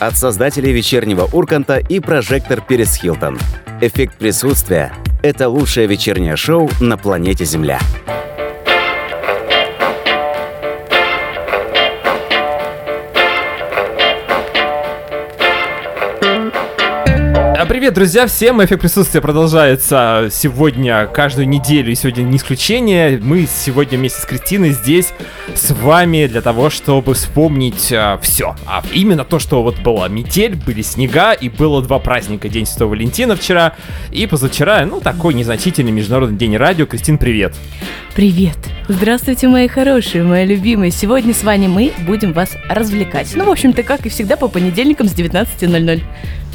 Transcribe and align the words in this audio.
От 0.00 0.16
создателей 0.16 0.72
вечернего 0.72 1.28
Урганта 1.32 1.78
и 1.78 1.98
прожектор 1.98 2.60
Перес 2.60 2.94
Хилтон. 2.94 3.36
Эффект 3.80 4.14
присутствия– 4.16 4.92
это 5.22 5.48
лучшее 5.48 5.88
вечернее 5.88 6.36
шоу 6.36 6.70
на 6.80 6.96
планете 6.96 7.44
Земля. 7.44 7.80
Привет, 17.78 17.94
друзья, 17.94 18.26
всем! 18.26 18.60
Эффект 18.64 18.80
присутствия 18.80 19.20
продолжается 19.20 20.30
сегодня, 20.32 21.06
каждую 21.06 21.48
неделю, 21.48 21.92
и 21.92 21.94
сегодня 21.94 22.22
не 22.22 22.36
исключение. 22.36 23.20
Мы 23.22 23.46
сегодня 23.46 23.96
вместе 23.96 24.20
с 24.20 24.24
Кристиной 24.24 24.72
здесь 24.72 25.14
с 25.54 25.70
вами 25.70 26.26
для 26.26 26.40
того, 26.40 26.70
чтобы 26.70 27.14
вспомнить 27.14 27.92
а, 27.92 28.18
все. 28.20 28.56
А 28.66 28.82
именно 28.92 29.24
то, 29.24 29.38
что 29.38 29.62
вот 29.62 29.78
была 29.78 30.08
метель, 30.08 30.56
были 30.56 30.82
снега, 30.82 31.34
и 31.34 31.48
было 31.48 31.80
два 31.80 32.00
праздника. 32.00 32.48
День 32.48 32.66
Святого 32.66 32.90
Валентина 32.90 33.36
вчера 33.36 33.76
и 34.10 34.26
позавчера, 34.26 34.84
ну, 34.84 35.00
такой 35.00 35.34
незначительный 35.34 35.92
Международный 35.92 36.36
день 36.36 36.56
радио. 36.56 36.84
Кристин, 36.84 37.16
привет! 37.16 37.54
Привет! 38.16 38.56
Здравствуйте, 38.88 39.46
мои 39.46 39.68
хорошие, 39.68 40.24
мои 40.24 40.44
любимые. 40.44 40.90
Сегодня 40.90 41.32
с 41.32 41.44
вами 41.44 41.68
мы 41.68 41.92
будем 42.08 42.32
вас 42.32 42.56
развлекать. 42.68 43.30
Ну, 43.36 43.44
в 43.44 43.50
общем-то, 43.50 43.84
как 43.84 44.04
и 44.04 44.08
всегда, 44.08 44.36
по 44.36 44.48
понедельникам 44.48 45.06
с 45.06 45.14
19.00. 45.14 46.02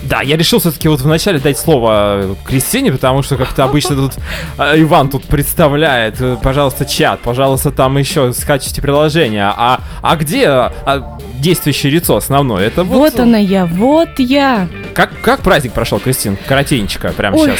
Да, 0.09 0.21
я 0.21 0.37
решил 0.37 0.59
все-таки 0.59 0.87
вот 0.87 1.01
вначале 1.01 1.39
дать 1.39 1.57
слово 1.57 2.35
Кристине, 2.45 2.91
потому 2.91 3.23
что 3.23 3.37
как-то 3.37 3.63
обычно 3.63 3.95
тут 3.95 4.13
э, 4.57 4.81
Иван 4.81 5.09
тут 5.09 5.23
представляет. 5.23 6.19
Э, 6.19 6.37
пожалуйста, 6.41 6.85
чат, 6.85 7.21
пожалуйста, 7.21 7.71
там 7.71 7.97
еще 7.97 8.33
скачивайте 8.33 8.81
приложение. 8.81 9.45
А, 9.45 9.81
а 10.01 10.15
где 10.15 10.47
а, 10.47 11.19
действующее 11.39 11.91
лицо 11.91 12.15
основное? 12.17 12.67
Это 12.67 12.83
вот... 12.83 12.97
Вот 12.97 13.19
она 13.19 13.37
я, 13.37 13.65
вот 13.65 14.19
я. 14.19 14.67
Как, 14.93 15.11
как 15.21 15.41
праздник 15.41 15.73
прошел, 15.73 15.99
Кристин? 15.99 16.37
Коротенечко, 16.47 17.13
прямо 17.13 17.37
Ой. 17.37 17.49
сейчас. 17.49 17.59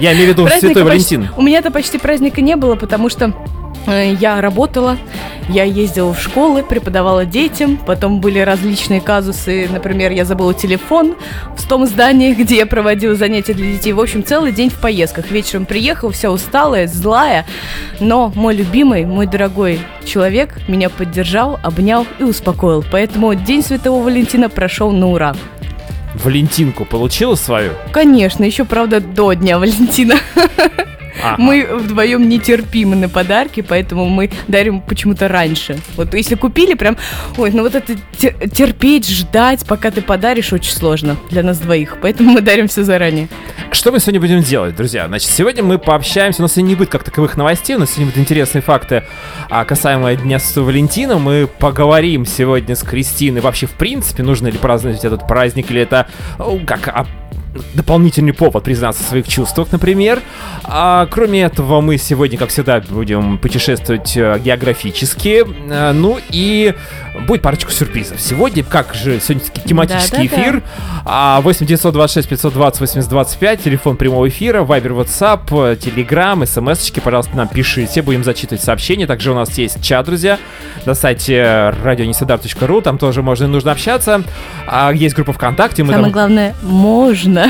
Я 0.00 0.12
имею 0.14 0.26
в 0.26 0.30
виду 0.30 0.48
Святой 0.58 0.84
Валентин. 0.84 1.28
У 1.36 1.42
меня-то 1.42 1.70
почти 1.70 1.98
праздника 1.98 2.40
не 2.40 2.56
было, 2.56 2.76
потому 2.76 3.08
что 3.10 3.34
Э, 3.34 3.65
я 3.86 4.40
работала, 4.40 4.98
я 5.48 5.64
ездила 5.64 6.12
в 6.12 6.20
школы, 6.20 6.62
преподавала 6.64 7.24
детям, 7.24 7.76
потом 7.76 8.20
были 8.20 8.40
различные 8.40 9.00
казусы, 9.00 9.68
например, 9.70 10.10
я 10.10 10.24
забыла 10.24 10.54
телефон 10.54 11.14
в 11.56 11.68
том 11.68 11.86
здании, 11.86 12.34
где 12.38 12.56
я 12.56 12.66
проводила 12.66 13.14
занятия 13.14 13.54
для 13.54 13.72
детей. 13.72 13.92
В 13.92 14.00
общем, 14.00 14.24
целый 14.24 14.52
день 14.52 14.70
в 14.70 14.80
поездках. 14.80 15.30
Вечером 15.30 15.66
приехала, 15.66 16.10
вся 16.10 16.30
усталая, 16.30 16.88
злая, 16.88 17.46
но 18.00 18.32
мой 18.34 18.56
любимый, 18.56 19.04
мой 19.04 19.26
дорогой 19.26 19.80
человек 20.04 20.58
меня 20.68 20.90
поддержал, 20.90 21.60
обнял 21.62 22.06
и 22.18 22.24
успокоил. 22.24 22.84
Поэтому 22.90 23.34
День 23.34 23.62
Святого 23.62 24.02
Валентина 24.02 24.48
прошел 24.48 24.90
на 24.90 25.08
ура. 25.08 25.36
Валентинку 26.24 26.84
получила 26.84 27.34
свою? 27.34 27.72
Конечно, 27.92 28.42
еще, 28.42 28.64
правда, 28.64 29.00
до 29.00 29.34
Дня 29.34 29.58
Валентина. 29.58 30.14
Ага. 31.22 31.42
Мы 31.42 31.66
вдвоем 31.70 32.28
нетерпимы 32.28 32.96
на 32.96 33.08
подарки, 33.08 33.60
поэтому 33.60 34.06
мы 34.08 34.30
дарим 34.48 34.80
почему-то 34.80 35.28
раньше. 35.28 35.78
Вот 35.96 36.14
если 36.14 36.34
купили, 36.34 36.74
прям, 36.74 36.96
ой, 37.36 37.50
ну 37.52 37.62
вот 37.62 37.74
это 37.74 37.94
терпеть, 38.18 39.08
ждать, 39.08 39.64
пока 39.66 39.90
ты 39.90 40.02
подаришь, 40.02 40.52
очень 40.52 40.72
сложно 40.72 41.16
для 41.30 41.42
нас 41.42 41.58
двоих. 41.58 41.98
Поэтому 42.02 42.32
мы 42.32 42.40
дарим 42.40 42.68
все 42.68 42.82
заранее. 42.82 43.28
Что 43.72 43.92
мы 43.92 44.00
сегодня 44.00 44.20
будем 44.20 44.42
делать, 44.42 44.76
друзья? 44.76 45.06
Значит, 45.06 45.30
сегодня 45.30 45.62
мы 45.62 45.78
пообщаемся, 45.78 46.40
у 46.40 46.42
нас 46.42 46.52
сегодня 46.52 46.70
не 46.70 46.74
будет 46.76 46.90
как 46.90 47.04
таковых 47.04 47.36
новостей, 47.36 47.76
у 47.76 47.78
нас 47.78 47.90
сегодня 47.90 48.06
будут 48.06 48.18
интересные 48.18 48.62
факты 48.62 49.04
а, 49.50 49.64
касаемо 49.64 50.14
Дня 50.14 50.38
Святого 50.38 50.66
Валентина. 50.66 51.18
Мы 51.18 51.46
поговорим 51.46 52.26
сегодня 52.26 52.74
с 52.74 52.82
Кристиной 52.82 53.40
вообще 53.40 53.66
в 53.66 53.72
принципе, 53.72 54.22
нужно 54.22 54.48
ли 54.48 54.58
праздновать 54.58 55.04
этот 55.04 55.26
праздник, 55.26 55.70
или 55.70 55.82
это 55.82 56.06
как 56.66 56.88
а, 56.88 57.06
дополнительный 57.74 58.32
повод 58.32 58.64
признаться 58.64 59.02
в 59.02 59.06
своих 59.06 59.28
чувствах, 59.28 59.72
например. 59.72 60.20
А, 60.64 61.06
кроме 61.06 61.42
этого, 61.42 61.80
мы 61.80 61.98
сегодня, 61.98 62.38
как 62.38 62.50
всегда, 62.50 62.80
будем 62.80 63.38
путешествовать 63.38 64.16
э, 64.16 64.40
географически. 64.42 65.44
А, 65.70 65.92
ну 65.92 66.18
и 66.30 66.74
будет 67.26 67.42
парочку 67.42 67.70
сюрпризов. 67.70 68.20
Сегодня, 68.20 68.62
как 68.64 68.94
же, 68.94 69.20
сегодня 69.20 69.42
тематический 69.64 70.28
да, 70.28 70.36
эфир. 70.36 70.62
Да, 71.04 71.36
да. 71.36 71.40
8 71.40 71.66
926 71.66 72.28
520 72.28 72.80
80 72.80 73.10
25, 73.10 73.64
телефон 73.64 73.96
прямого 73.96 74.28
эфира, 74.28 74.62
вайбер, 74.62 74.92
WhatsApp, 74.92 75.46
Telegram, 75.78 76.44
смс-очки, 76.46 77.00
пожалуйста, 77.00 77.36
нам 77.36 77.48
пишите, 77.48 78.02
будем 78.02 78.24
зачитывать 78.24 78.62
сообщения. 78.62 79.06
Также 79.06 79.30
у 79.30 79.34
нас 79.34 79.56
есть 79.58 79.82
чат, 79.82 80.06
друзья, 80.06 80.38
на 80.84 80.94
сайте 80.94 81.34
radioneseдар.ru, 81.82 82.82
там 82.82 82.98
тоже 82.98 83.22
можно 83.22 83.44
и 83.44 83.48
нужно 83.48 83.72
общаться. 83.72 84.22
А, 84.66 84.92
есть 84.92 85.14
группа 85.14 85.32
ВКонтакте. 85.32 85.82
Мы 85.82 85.92
Самое 85.92 86.04
там... 86.04 86.12
главное, 86.12 86.54
можно. 86.62 87.45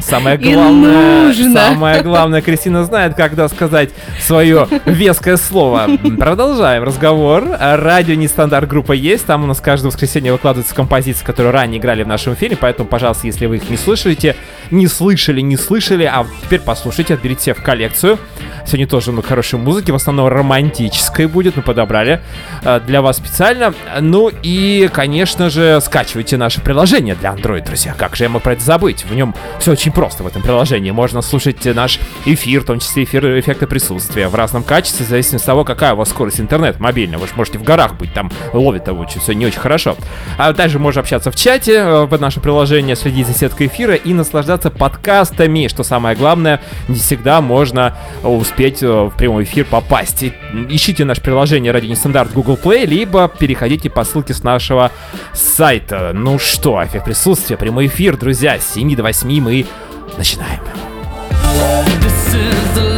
Самое 0.00 0.36
главное, 0.36 1.32
самое 1.32 2.02
главное, 2.02 2.42
Кристина 2.42 2.84
знает, 2.84 3.14
когда 3.14 3.48
сказать 3.48 3.90
свое 4.20 4.68
веское 4.84 5.36
слово. 5.36 5.88
Продолжаем 6.18 6.82
разговор. 6.82 7.44
Радио 7.58 8.14
Нестандарт 8.14 8.68
группа 8.68 8.92
есть, 8.92 9.26
там 9.26 9.44
у 9.44 9.46
нас 9.46 9.60
каждое 9.60 9.88
воскресенье 9.88 10.32
выкладываются 10.32 10.74
композиции, 10.74 11.24
которые 11.24 11.52
ранее 11.52 11.80
играли 11.80 12.02
в 12.02 12.08
нашем 12.08 12.34
эфире, 12.34 12.56
поэтому, 12.56 12.88
пожалуйста, 12.88 13.26
если 13.26 13.46
вы 13.46 13.56
их 13.56 13.70
не 13.70 13.76
слышите, 13.76 14.36
не 14.70 14.86
слышали, 14.86 15.40
не 15.40 15.56
слышали, 15.56 16.04
а 16.04 16.26
теперь 16.42 16.60
послушайте, 16.60 17.14
отберите 17.14 17.54
в 17.54 17.62
коллекцию. 17.62 18.18
Сегодня 18.66 18.86
тоже 18.86 19.12
много 19.12 19.28
хорошей 19.28 19.58
музыки, 19.58 19.90
в 19.90 19.94
основном 19.94 20.28
романтической 20.28 21.26
будет, 21.26 21.56
мы 21.56 21.62
подобрали 21.62 22.20
э, 22.62 22.80
для 22.86 23.02
вас 23.02 23.18
специально. 23.18 23.74
Ну 24.00 24.30
и, 24.42 24.88
конечно 24.92 25.50
же, 25.50 25.80
скачивайте 25.82 26.36
наше 26.36 26.60
приложение 26.60 27.14
для 27.14 27.34
Android, 27.34 27.64
друзья. 27.64 27.94
Как 27.96 28.16
же 28.16 28.24
я 28.24 28.30
мог 28.30 28.42
про 28.42 28.54
это 28.54 28.62
забыть? 28.62 29.04
В 29.04 29.14
нем 29.14 29.33
все 29.58 29.72
очень 29.72 29.92
просто 29.92 30.22
в 30.22 30.26
этом 30.26 30.42
приложении. 30.42 30.90
Можно 30.90 31.22
слушать 31.22 31.64
наш 31.64 31.98
эфир, 32.24 32.62
в 32.62 32.64
том 32.64 32.80
числе 32.80 33.04
эфир 33.04 33.38
эффекта 33.38 33.66
присутствия 33.66 34.28
в 34.28 34.34
разном 34.34 34.62
качестве, 34.62 35.06
в 35.06 35.08
зависимости 35.08 35.44
от 35.44 35.46
того, 35.46 35.64
какая 35.64 35.94
у 35.94 35.96
вас 35.96 36.10
скорость 36.10 36.40
интернета 36.40 36.82
мобильная. 36.82 37.18
Вы 37.18 37.26
же 37.26 37.32
можете 37.36 37.58
в 37.58 37.62
горах 37.62 37.94
быть, 37.96 38.12
там 38.12 38.30
ловит 38.52 38.84
того, 38.84 39.08
что 39.08 39.20
все 39.20 39.32
не 39.32 39.46
очень 39.46 39.58
хорошо. 39.58 39.96
А 40.38 40.52
также 40.52 40.78
можно 40.78 41.00
общаться 41.00 41.30
в 41.30 41.36
чате 41.36 41.74
э, 41.74 42.04
в 42.04 42.20
наше 42.20 42.40
приложение, 42.40 42.96
следить 42.96 43.26
за 43.26 43.34
сеткой 43.34 43.68
эфира 43.68 43.94
и 43.94 44.12
наслаждаться 44.12 44.70
подкастами, 44.70 45.68
что 45.68 45.82
самое 45.82 46.16
главное, 46.16 46.60
не 46.88 46.96
всегда 46.96 47.40
можно 47.40 47.96
успеть 48.22 48.82
э, 48.82 48.86
в 48.86 49.10
прямой 49.16 49.44
эфир 49.44 49.64
попасть. 49.64 50.24
Ищите 50.68 51.04
наше 51.04 51.20
приложение 51.20 51.72
Радио 51.72 51.90
Нестандарт 51.90 52.32
Google 52.32 52.58
Play, 52.62 52.86
либо 52.86 53.28
переходите 53.28 53.90
по 53.90 54.04
ссылке 54.04 54.34
с 54.34 54.42
нашего 54.42 54.90
сайта. 55.32 56.12
Ну 56.14 56.38
что, 56.38 56.82
эффект 56.84 57.04
присутствия, 57.04 57.56
прямой 57.56 57.86
эфир, 57.86 58.16
друзья, 58.16 58.58
с 58.58 58.74
7 58.74 58.94
до 58.94 59.02
8 59.02 59.23
мы 59.40 59.66
начинаем. 60.16 60.60
This 62.00 62.34
is 62.34 62.74
the 62.74 62.93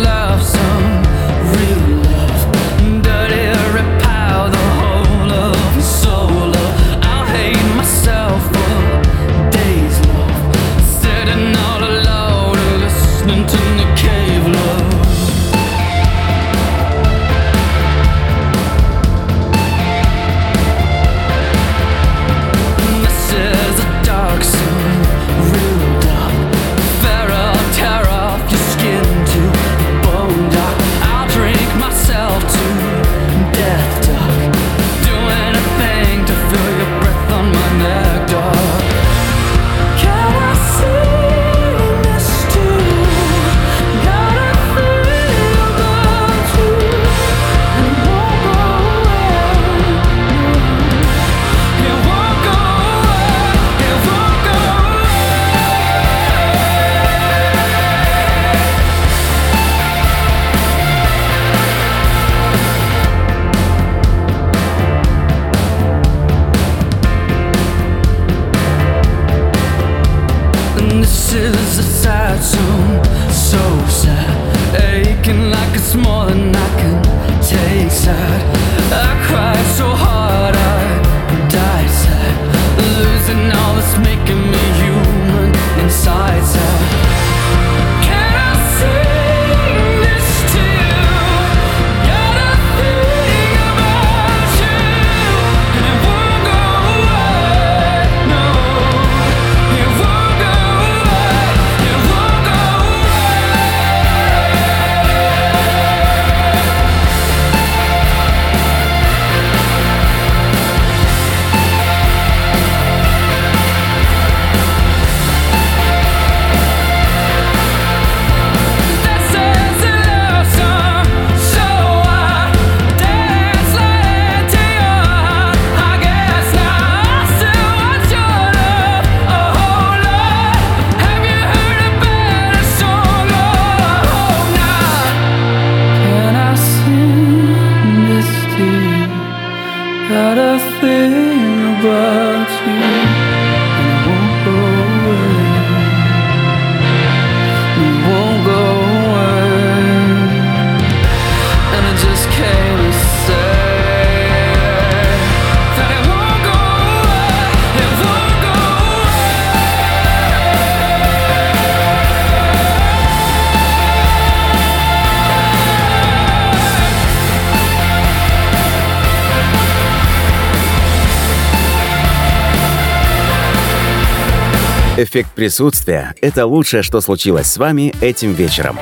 Эффект 175.06 175.30
присутствия– 175.36 176.16
это 176.20 176.46
лучшее, 176.46 176.82
что 176.82 177.00
случилось 177.00 177.46
с 177.46 177.58
вами 177.58 177.94
этим 178.00 178.32
вечером. 178.32 178.76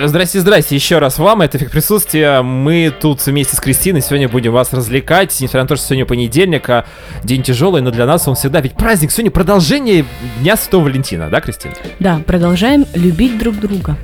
Здрасте, 0.00 0.38
здрасте, 0.38 0.76
еще 0.76 0.98
раз 0.98 1.18
вам, 1.18 1.42
это 1.42 1.58
эффект 1.58 1.72
присутствия. 1.72 2.42
Мы 2.42 2.94
тут 3.00 3.26
вместе 3.26 3.56
с 3.56 3.60
Кристиной 3.60 4.00
сегодня 4.00 4.28
будем 4.28 4.52
вас 4.52 4.72
развлекать, 4.72 5.36
несмотря 5.40 5.62
на 5.62 5.66
то, 5.66 5.74
что 5.74 5.86
сегодня 5.86 6.06
понедельник, 6.06 6.70
а 6.70 6.86
день 7.24 7.42
тяжелый, 7.42 7.82
но 7.82 7.90
для 7.90 8.06
нас 8.06 8.28
он 8.28 8.36
всегда, 8.36 8.60
ведь 8.60 8.74
праздник, 8.74 9.10
сегодня 9.10 9.32
продолжение 9.32 10.04
Дня 10.38 10.56
Святого 10.56 10.84
Валентина, 10.84 11.30
да, 11.30 11.40
Кристина? 11.40 11.74
Да, 11.98 12.20
продолжаем 12.24 12.86
любить 12.94 13.40
друг 13.40 13.58
друга 13.58 13.96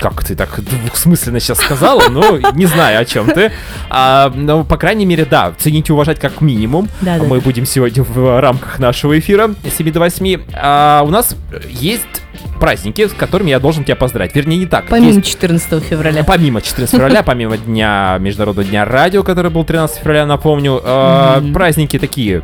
как 0.00 0.24
ты 0.24 0.34
так 0.34 0.60
двухсмысленно 0.60 1.40
сейчас 1.40 1.58
сказала, 1.58 2.08
ну, 2.08 2.38
не 2.54 2.66
знаю, 2.66 3.00
о 3.00 3.04
чем 3.04 3.26
ты. 3.26 3.52
А, 3.88 4.32
но, 4.34 4.64
по 4.64 4.76
крайней 4.76 5.06
мере, 5.06 5.24
да, 5.24 5.52
ценить 5.58 5.88
и 5.88 5.92
уважать 5.92 6.18
как 6.18 6.40
минимум. 6.40 6.88
Да, 7.00 7.16
Мы 7.16 7.38
да. 7.38 7.44
будем 7.44 7.66
сегодня 7.66 8.02
в 8.02 8.40
рамках 8.40 8.78
нашего 8.78 9.18
эфира 9.18 9.50
с 9.64 9.76
7 9.76 9.92
до 9.92 10.00
8. 10.00 10.42
А, 10.54 11.02
у 11.04 11.10
нас 11.10 11.36
есть 11.68 12.22
праздники, 12.58 13.06
с 13.06 13.12
которыми 13.12 13.50
я 13.50 13.58
должен 13.58 13.84
тебя 13.84 13.96
поздравить. 13.96 14.34
Вернее, 14.34 14.58
не 14.58 14.66
так. 14.66 14.86
Помимо 14.88 15.12
есть... 15.12 15.26
14 15.26 15.82
февраля. 15.82 16.24
Помимо 16.24 16.60
14 16.60 16.94
февраля, 16.94 17.22
помимо 17.22 17.56
дня 17.56 18.16
Международного 18.20 18.68
дня 18.68 18.84
радио, 18.84 19.22
который 19.22 19.50
был 19.50 19.64
13 19.64 19.98
февраля, 19.98 20.26
напомню. 20.26 20.80
Mm-hmm. 20.82 21.52
Праздники 21.52 21.98
такие, 21.98 22.42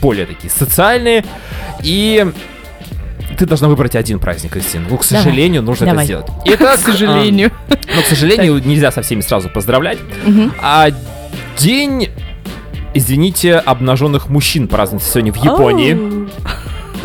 более 0.00 0.26
такие 0.26 0.50
социальные. 0.50 1.24
И 1.82 2.32
ты 3.38 3.46
должна 3.46 3.68
выбрать 3.68 3.96
один 3.96 4.18
праздник, 4.18 4.52
Кристина. 4.52 4.86
Ну, 4.88 4.96
к 4.98 5.04
сожалению, 5.04 5.62
нужно 5.62 5.86
Давай. 5.86 6.04
это 6.04 6.24
сделать. 6.24 6.26
Итак, 6.44 6.80
к 6.80 6.82
сожалению. 6.82 7.52
А, 7.68 7.74
ну, 7.96 8.02
к 8.02 8.06
сожалению, 8.06 8.62
нельзя 8.64 8.92
со 8.92 9.02
всеми 9.02 9.20
сразу 9.20 9.48
поздравлять. 9.48 9.98
Угу. 10.26 10.52
А 10.60 10.90
день, 11.58 12.10
извините, 12.94 13.56
обнаженных 13.56 14.28
мужчин 14.28 14.68
празднуется 14.68 15.10
сегодня 15.10 15.32
в 15.32 15.36
Японии. 15.36 16.28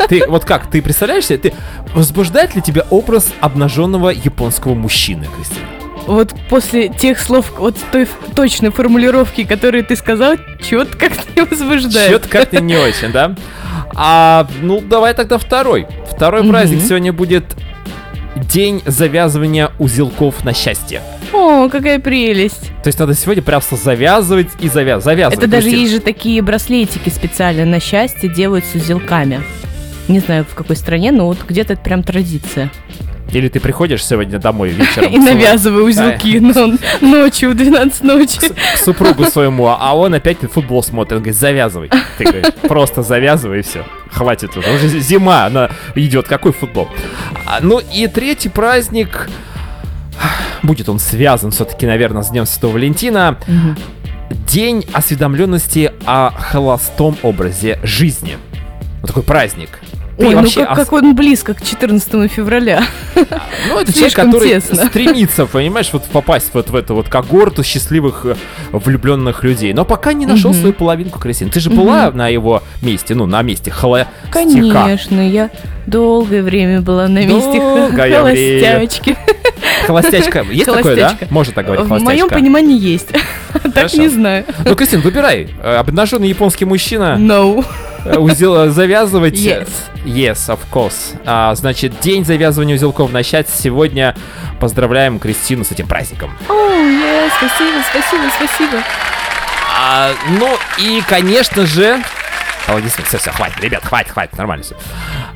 Ты 0.08 0.26
вот 0.28 0.44
как, 0.44 0.70
ты 0.70 0.82
представляешь 0.82 1.26
себе, 1.26 1.38
ты 1.38 1.54
возбуждает 1.94 2.54
ли 2.54 2.62
тебя 2.62 2.84
образ 2.90 3.32
обнаженного 3.40 4.10
японского 4.10 4.74
мужчины, 4.74 5.26
Кристина? 5.34 5.66
Вот 6.06 6.34
после 6.48 6.88
тех 6.88 7.18
слов, 7.20 7.52
вот 7.58 7.76
той 7.90 8.06
точной 8.34 8.70
формулировки, 8.70 9.44
которые 9.44 9.82
ты 9.82 9.96
сказал, 9.96 10.36
чё-то 10.62 10.96
как-то 10.98 11.22
не 11.34 11.42
возбуждает. 11.42 12.10
Чё-то 12.10 12.28
как-то 12.28 12.60
не 12.60 12.76
очень, 12.76 13.10
да? 13.10 13.34
А, 13.94 14.46
ну, 14.60 14.80
давай 14.80 15.14
тогда 15.14 15.38
второй. 15.38 15.86
Второй 16.16 16.40
угу. 16.40 16.50
праздник 16.50 16.80
сегодня 16.82 17.12
будет 17.12 17.44
День 18.36 18.82
завязывания 18.84 19.70
узелков 19.78 20.44
на 20.44 20.52
счастье. 20.52 21.00
О, 21.32 21.68
какая 21.68 21.98
прелесть. 21.98 22.70
То 22.82 22.88
есть 22.88 22.98
надо 22.98 23.14
сегодня 23.14 23.42
просто 23.42 23.76
завязывать 23.76 24.48
и 24.60 24.68
завязывать. 24.68 25.04
завязывать. 25.04 25.38
Это 25.38 25.50
даже 25.50 25.70
есть 25.70 25.92
же 25.92 26.00
такие 26.00 26.42
браслетики 26.42 27.08
специально 27.08 27.64
на 27.64 27.80
счастье 27.80 28.28
делают 28.28 28.64
с 28.64 28.74
узелками. 28.74 29.42
Не 30.08 30.20
знаю, 30.20 30.44
в 30.44 30.54
какой 30.54 30.76
стране, 30.76 31.12
но 31.12 31.26
вот 31.26 31.38
где-то 31.46 31.74
это 31.74 31.82
прям 31.82 32.02
традиция. 32.02 32.70
Или 33.32 33.48
ты 33.48 33.60
приходишь 33.60 34.04
сегодня 34.04 34.38
домой 34.38 34.70
вечером. 34.70 35.10
И 35.12 35.18
навязывай 35.18 35.88
узелки 35.88 36.38
ночью 37.00 37.50
в 37.50 37.54
12 37.54 38.02
ночи. 38.04 38.38
К 38.38 38.78
супругу 38.78 39.24
своему, 39.24 39.66
а 39.68 39.96
он 39.96 40.14
опять 40.14 40.38
футбол 40.52 40.82
смотрит. 40.82 41.12
Он 41.12 41.18
говорит, 41.18 41.36
завязывай. 41.36 41.90
Ты 42.18 42.24
говоришь, 42.24 42.52
просто 42.62 43.02
завязывай 43.02 43.60
и 43.60 43.62
все. 43.62 43.84
Хватит 44.10 44.56
уже. 44.56 44.72
Уже 44.72 44.88
зима, 45.00 45.46
она 45.46 45.70
идет. 45.94 46.28
Какой 46.28 46.52
футбол? 46.52 46.88
А, 47.44 47.58
ну 47.60 47.80
и 47.80 48.06
третий 48.06 48.48
праздник. 48.48 49.28
Будет 50.62 50.88
он 50.88 50.98
связан 50.98 51.50
все-таки, 51.50 51.86
наверное, 51.86 52.22
с 52.22 52.30
Днем 52.30 52.46
Святого 52.46 52.74
Валентина. 52.74 53.38
День 54.30 54.84
осведомленности 54.92 55.92
о 56.04 56.30
холостом 56.30 57.16
образе 57.22 57.78
жизни. 57.82 58.38
Вот 59.00 59.08
такой 59.08 59.22
праздник. 59.22 59.80
Ой, 60.18 60.34
ну 60.34 60.42
как, 60.42 60.70
ос... 60.70 60.76
как 60.78 60.92
он 60.92 61.14
близко 61.14 61.52
к 61.54 61.62
14 61.62 62.30
февраля. 62.30 62.84
Ну, 63.68 63.80
это 63.80 63.92
человек, 63.92 64.14
который 64.14 64.48
тесно. 64.48 64.86
стремится, 64.86 65.46
понимаешь, 65.46 65.90
вот 65.92 66.04
попасть 66.04 66.50
вот 66.52 66.70
в 66.70 66.76
эту 66.76 66.94
вот 66.94 67.08
когорту 67.08 67.62
счастливых 67.62 68.24
э, 68.24 68.34
влюбленных 68.72 69.44
людей. 69.44 69.72
Но 69.72 69.84
пока 69.84 70.12
не 70.12 70.24
нашел 70.24 70.50
угу. 70.50 70.58
свою 70.58 70.72
половинку, 70.72 71.18
Кристина. 71.18 71.50
Ты 71.50 71.60
же 71.60 71.70
угу. 71.70 71.82
была 71.82 72.10
на 72.12 72.28
его 72.28 72.62
месте, 72.82 73.14
ну, 73.14 73.26
на 73.26 73.42
месте 73.42 73.70
холостяка. 73.70 74.12
Конечно, 74.30 75.20
я 75.20 75.50
долгое 75.86 76.42
время 76.42 76.80
была 76.80 77.08
на 77.08 77.24
месте 77.24 77.60
холостячки. 77.94 79.16
Холостячка. 79.86 80.44
Есть 80.50 80.66
такое, 80.66 80.96
да? 80.96 81.18
Можно 81.30 81.52
так 81.52 81.66
говорить, 81.66 81.86
В 81.86 82.02
моем 82.02 82.28
понимании 82.28 82.78
есть. 82.78 83.08
Так 83.74 83.92
не 83.94 84.08
знаю. 84.08 84.44
Ну, 84.64 84.74
Кристина, 84.74 85.02
выбирай. 85.02 85.48
Э, 85.62 85.76
обнаженный 85.76 86.28
японский 86.28 86.64
мужчина. 86.64 87.16
No. 87.18 87.64
Э, 88.06 88.18
узел 88.18 88.70
завязывать. 88.70 89.34
Yes. 89.34 89.68
Yes, 90.04 90.48
of 90.48 90.60
course. 90.72 91.20
А, 91.24 91.54
значит, 91.54 91.98
день 92.00 92.24
завязывания 92.24 92.76
узелков 92.76 93.12
начать 93.12 93.48
сегодня. 93.48 94.14
Поздравляем 94.60 95.18
Кристину 95.18 95.64
с 95.64 95.72
этим 95.72 95.88
праздником. 95.88 96.30
О, 96.48 96.52
oh, 96.52 96.80
yes, 96.80 97.30
спасибо, 97.36 97.82
спасибо, 97.90 98.22
спасибо. 98.36 98.82
А, 99.78 100.12
ну 100.38 100.56
и, 100.78 101.02
конечно 101.08 101.66
же, 101.66 102.00
Аплодисменты. 102.66 103.08
Все, 103.08 103.18
все, 103.18 103.30
хватит, 103.30 103.60
ребят, 103.60 103.84
хватит, 103.84 104.10
хватит, 104.10 104.36
нормально 104.36 104.64
все. 104.64 104.74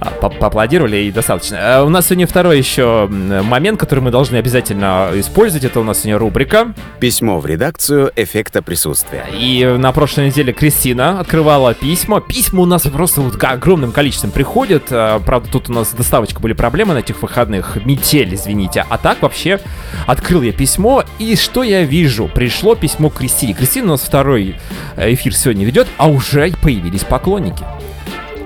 А, 0.00 0.10
поаплодировали 0.10 0.96
и 0.96 1.12
достаточно. 1.12 1.58
А, 1.60 1.84
у 1.84 1.90
нас 1.90 2.06
сегодня 2.06 2.26
второй 2.26 2.58
еще 2.58 3.06
момент, 3.08 3.78
который 3.78 4.00
мы 4.00 4.10
должны 4.10 4.36
обязательно 4.36 5.10
использовать. 5.14 5.64
Это 5.64 5.80
у 5.80 5.84
нас 5.84 5.98
сегодня 5.98 6.18
рубрика. 6.18 6.72
Письмо 7.00 7.38
в 7.38 7.46
редакцию 7.46 8.10
эффекта 8.16 8.62
присутствия. 8.62 9.26
И 9.32 9.64
на 9.78 9.92
прошлой 9.92 10.26
неделе 10.26 10.52
Кристина 10.52 11.20
открывала 11.20 11.74
письма. 11.74 12.20
Письма 12.20 12.62
у 12.62 12.66
нас 12.66 12.82
просто 12.82 13.20
вот 13.20 13.42
огромным 13.44 13.92
количеством 13.92 14.30
приходят. 14.30 14.84
А, 14.90 15.20
правда, 15.20 15.50
тут 15.52 15.68
у 15.68 15.72
нас 15.72 15.92
доставочка 15.92 16.40
были 16.40 16.54
проблемы 16.54 16.94
на 16.94 16.98
этих 16.98 17.20
выходных. 17.20 17.76
Метель, 17.84 18.34
извините. 18.34 18.86
А 18.88 18.96
так 18.96 19.20
вообще 19.20 19.60
открыл 20.06 20.40
я 20.42 20.52
письмо. 20.52 21.04
И 21.18 21.36
что 21.36 21.62
я 21.62 21.82
вижу? 21.82 22.30
Пришло 22.34 22.74
письмо 22.74 23.10
Кристине. 23.10 23.52
Кристина 23.52 23.88
у 23.88 23.90
нас 23.90 24.00
второй 24.00 24.56
э, 24.96 25.12
эфир 25.12 25.34
сегодня 25.34 25.66
ведет, 25.66 25.88
а 25.98 26.08
уже 26.08 26.52
появились 26.62 27.04
поклонники. 27.04 27.64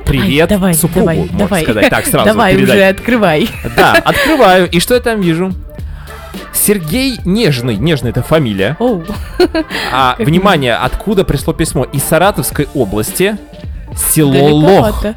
Привет 0.07 0.51
Ай, 0.53 0.59
давай, 0.59 0.75
супругу, 0.75 1.01
давай, 1.07 1.19
можно 1.19 1.39
давай. 1.39 1.63
сказать. 1.63 1.91
Так, 1.91 2.07
сразу 2.07 2.27
Давай 2.27 2.55
передать. 2.55 2.75
уже 2.75 2.85
открывай. 2.85 3.49
Да, 3.77 3.93
открываю. 4.05 4.71
И 4.71 4.79
что 4.81 4.95
я 4.95 5.01
там 5.01 5.21
вижу? 5.21 5.53
Сергей 6.53 7.19
Нежный. 7.25 7.77
Нежный 7.77 8.11
это 8.11 8.23
фамилия. 8.23 8.77
Оу. 8.79 9.05
А, 9.93 10.17
внимание, 10.19 10.75
откуда 10.75 11.25
пришло 11.25 11.53
письмо? 11.53 11.85
Из 11.85 12.03
Саратовской 12.03 12.69
области. 12.75 13.37
Село 13.97 14.49
Лох. 14.55 15.03
Далековато. 15.03 15.15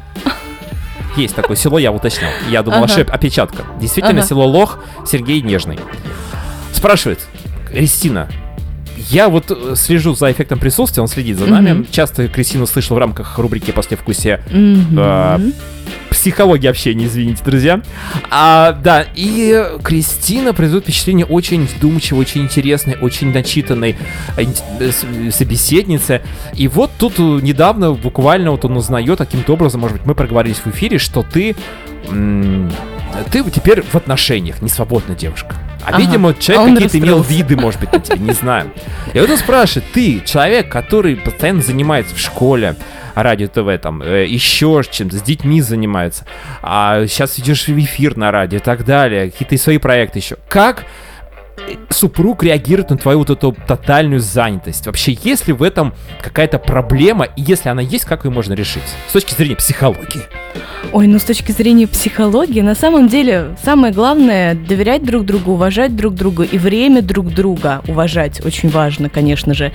Есть 1.16 1.34
такое 1.34 1.56
село, 1.56 1.78
я 1.78 1.90
уточнял. 1.90 2.30
Я 2.48 2.62
думал, 2.62 2.84
Ага. 2.84 2.92
ошиб, 2.92 3.10
опечатка. 3.12 3.64
Действительно, 3.80 4.20
Ага. 4.20 4.28
село 4.28 4.46
Лох, 4.46 4.78
Сергей 5.06 5.42
Нежный. 5.42 5.78
Спрашивает, 6.72 7.20
Кристина, 7.70 8.28
я 9.10 9.28
вот 9.28 9.50
э, 9.50 9.74
слежу 9.76 10.14
за 10.14 10.30
эффектом 10.32 10.58
присутствия, 10.58 11.02
он 11.02 11.08
следит 11.08 11.38
за 11.38 11.46
нами. 11.46 11.72
Мгм. 11.72 11.86
Часто 11.90 12.28
Кристину 12.28 12.66
слышу 12.66 12.94
в 12.94 12.98
рамках 12.98 13.38
рубрики 13.38 13.70
«Послевкусие 13.70 14.40
Мгм. 14.50 14.96
А, 14.98 15.40
психологии 16.10 16.66
общения, 16.68 17.06
извините, 17.06 17.42
друзья. 17.44 17.80
А, 18.30 18.72
да, 18.72 19.06
и 19.14 19.64
Кристина 19.82 20.52
производит 20.52 20.84
впечатление 20.84 21.24
очень 21.26 21.64
вдумчивой, 21.66 22.20
очень 22.20 22.42
интересной, 22.42 22.96
очень 23.00 23.32
начитанной 23.32 23.96
э, 24.36 24.44
с- 24.90 25.34
собеседницы. 25.34 26.22
И 26.54 26.68
вот 26.68 26.90
тут 26.98 27.14
э, 27.18 27.22
недавно, 27.22 27.92
буквально, 27.92 28.50
вот 28.50 28.64
он 28.64 28.76
узнает 28.76 29.18
каким-то 29.18 29.52
образом, 29.54 29.80
может 29.80 29.98
быть, 29.98 30.06
мы 30.06 30.14
проговорились 30.14 30.58
в 30.58 30.66
эфире, 30.68 30.98
что 30.98 31.22
ты... 31.22 31.54
ты 33.30 33.42
теперь 33.50 33.82
в 33.82 33.94
отношениях, 33.94 34.62
не 34.62 34.68
свободная 34.68 35.16
девушка. 35.16 35.54
А, 35.84 35.90
Ага. 35.90 35.98
видимо, 35.98 36.30
А 36.30 36.34
человек 36.34 36.66
он 36.68 36.74
какие-то 36.74 36.98
имел 36.98 37.22
виды, 37.22 37.56
может 37.56 37.80
быть, 37.80 37.92
на 37.92 38.00
тебе, 38.00 38.18
не 38.18 38.32
знаю. 38.32 38.70
И 39.14 39.20
вот 39.20 39.30
он 39.30 39.36
спрашивает, 39.36 39.90
ты, 39.92 40.20
человек, 40.20 40.70
который 40.70 41.16
постоянно 41.16 41.62
занимается 41.62 42.14
в 42.14 42.18
школе, 42.18 42.76
радио 43.14 43.48
ТВ, 43.48 43.80
там, 43.80 44.02
э, 44.02 44.26
еще 44.26 44.82
чем-то, 44.88 45.16
с 45.16 45.22
детьми 45.22 45.60
занимается, 45.60 46.24
а 46.62 47.06
сейчас 47.06 47.38
идешь 47.38 47.66
в 47.66 47.78
эфир 47.78 48.16
на 48.16 48.30
радио 48.30 48.58
и 48.58 48.60
так 48.62 48.84
далее, 48.84 49.30
какие-то 49.30 49.56
свои 49.62 49.78
проекты 49.78 50.18
еще. 50.18 50.36
Как 50.48 50.84
супруг 51.90 52.42
реагирует 52.42 52.90
на 52.90 52.96
твою 52.96 53.18
вот 53.20 53.30
эту 53.30 53.56
тотальную 53.66 54.20
занятость? 54.20 54.86
Вообще, 54.86 55.18
есть 55.22 55.46
ли 55.46 55.52
в 55.52 55.62
этом 55.62 55.94
какая-то 56.22 56.58
проблема, 56.58 57.24
и 57.24 57.42
если 57.42 57.68
она 57.68 57.82
есть, 57.82 58.04
как 58.04 58.24
ее 58.24 58.30
можно 58.30 58.52
решить? 58.54 58.82
С 59.08 59.12
точки 59.12 59.34
зрения 59.34 59.56
психологии. 59.56 60.22
Ой, 60.92 61.06
ну 61.06 61.18
с 61.18 61.24
точки 61.24 61.52
зрения 61.52 61.86
психологии, 61.86 62.60
на 62.60 62.74
самом 62.74 63.08
деле 63.08 63.56
самое 63.62 63.92
главное 63.92 64.54
доверять 64.54 65.04
друг 65.04 65.24
другу, 65.24 65.52
уважать 65.52 65.94
друг 65.94 66.14
друга 66.14 66.44
и 66.44 66.56
время 66.56 67.02
друг 67.02 67.28
друга 67.34 67.82
уважать 67.88 68.44
очень 68.44 68.70
важно, 68.70 69.10
конечно 69.10 69.54
же. 69.54 69.72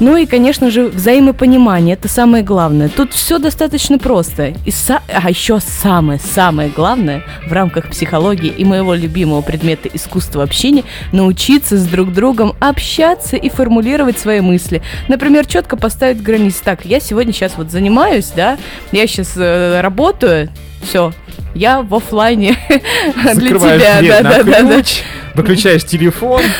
Ну 0.00 0.16
и, 0.16 0.26
конечно 0.26 0.70
же, 0.70 0.88
взаимопонимание 0.88 1.94
это 1.94 2.08
самое 2.08 2.42
главное. 2.42 2.88
Тут 2.88 3.12
все 3.12 3.38
достаточно 3.38 3.98
просто. 3.98 4.48
И 4.64 4.70
са- 4.70 5.02
а 5.12 5.28
еще 5.28 5.60
самое-самое 5.60 6.70
главное 6.70 7.22
в 7.46 7.52
рамках 7.52 7.88
психологии 7.90 8.48
и 8.50 8.64
моего 8.64 8.94
любимого 8.94 9.42
предмета 9.42 9.88
искусства 9.92 10.42
общения 10.42 10.84
научиться 11.18 11.76
с 11.76 11.84
друг 11.86 12.12
другом 12.12 12.54
общаться 12.60 13.36
и 13.36 13.48
формулировать 13.50 14.18
свои 14.18 14.40
мысли. 14.40 14.82
Например, 15.08 15.44
четко 15.44 15.76
поставить 15.76 16.22
границы. 16.22 16.62
Так, 16.64 16.84
я 16.84 17.00
сегодня 17.00 17.32
сейчас 17.32 17.54
вот 17.56 17.70
занимаюсь, 17.70 18.32
да, 18.34 18.56
я 18.92 19.06
сейчас 19.06 19.36
работаю, 19.36 20.48
все, 20.82 21.12
я 21.54 21.82
в 21.82 21.94
оффлайне 21.94 22.56
для 23.34 23.58
тебя. 23.58 23.98
дверь 23.98 24.10
Да, 24.10 24.22
на 24.22 24.30
да, 24.30 24.42
да, 24.44 24.62
да. 24.62 24.74
ключ, 24.74 25.02
выключаешь 25.34 25.84
телефон. 25.84 26.40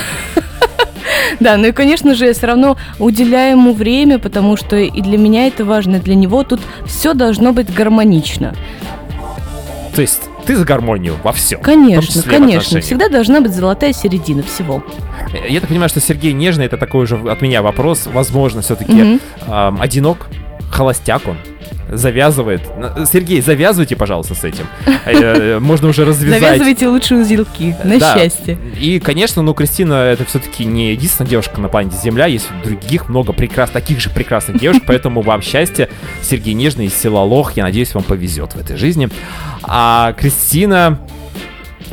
Да, 1.40 1.56
ну 1.56 1.68
и, 1.68 1.72
конечно 1.72 2.14
же, 2.14 2.26
я 2.26 2.32
все 2.32 2.46
равно 2.46 2.76
уделяю 2.98 3.52
ему 3.52 3.72
время, 3.72 4.18
потому 4.18 4.56
что 4.56 4.76
и 4.76 5.00
для 5.00 5.18
меня 5.18 5.46
это 5.46 5.64
важно, 5.64 5.96
и 5.96 6.00
для 6.00 6.14
него 6.14 6.42
тут 6.42 6.60
все 6.86 7.14
должно 7.14 7.52
быть 7.52 7.72
гармонично. 7.72 8.54
То 9.94 10.00
есть 10.02 10.22
ты 10.48 10.56
за 10.56 10.64
гармонию 10.64 11.14
во 11.22 11.32
всем. 11.32 11.60
Конечно, 11.60 12.22
конечно. 12.22 12.80
Всегда 12.80 13.10
должна 13.10 13.42
быть 13.42 13.52
золотая 13.52 13.92
середина 13.92 14.42
всего. 14.42 14.82
Я 15.46 15.60
так 15.60 15.68
понимаю, 15.68 15.90
что 15.90 16.00
Сергей 16.00 16.32
Нежный, 16.32 16.64
это 16.64 16.78
такой 16.78 17.04
уже 17.04 17.16
от 17.16 17.42
меня 17.42 17.60
вопрос. 17.60 18.06
Возможно, 18.06 18.62
все-таки 18.62 18.92
Мгм. 18.92 19.20
эм, 19.46 19.82
одинок, 19.82 20.28
холостяк 20.70 21.26
он. 21.26 21.36
Завязывает. 21.90 22.60
Сергей, 23.10 23.40
завязывайте, 23.40 23.96
пожалуйста, 23.96 24.34
с 24.34 24.44
этим. 24.44 24.66
Э, 25.06 25.58
Можно 25.58 25.88
уже 25.88 26.04
развязать. 26.04 26.40
Завязывайте 26.40 26.86
лучше 26.88 27.14
узелки, 27.16 27.74
на 27.82 27.98
Да. 27.98 28.14
счастье. 28.14 28.58
И, 28.78 29.00
конечно, 29.00 29.40
ну, 29.40 29.54
Кристина, 29.54 29.94
это 29.94 30.26
все-таки 30.26 30.66
не 30.66 30.92
единственная 30.92 31.30
девушка 31.30 31.60
на 31.62 31.68
планете 31.68 31.96
Земля, 31.96 32.26
есть 32.26 32.46
других 32.62 33.08
много 33.08 33.32
прекрасных, 33.32 33.82
таких 33.82 34.00
же 34.00 34.10
прекрасных 34.10 34.60
девушек, 34.60 34.82
поэтому 34.86 35.22
вам 35.22 35.40
счастья. 35.40 35.88
Сергей 36.22 36.52
Нежный 36.52 36.86
из 36.86 36.94
села 36.94 37.20
Лох, 37.20 37.52
я 37.56 37.64
надеюсь, 37.64 37.94
вам 37.94 38.04
повезет 38.04 38.52
в 38.54 38.58
этой 38.60 38.76
жизни. 38.76 39.08
А 39.62 40.12
Кристина, 40.12 40.98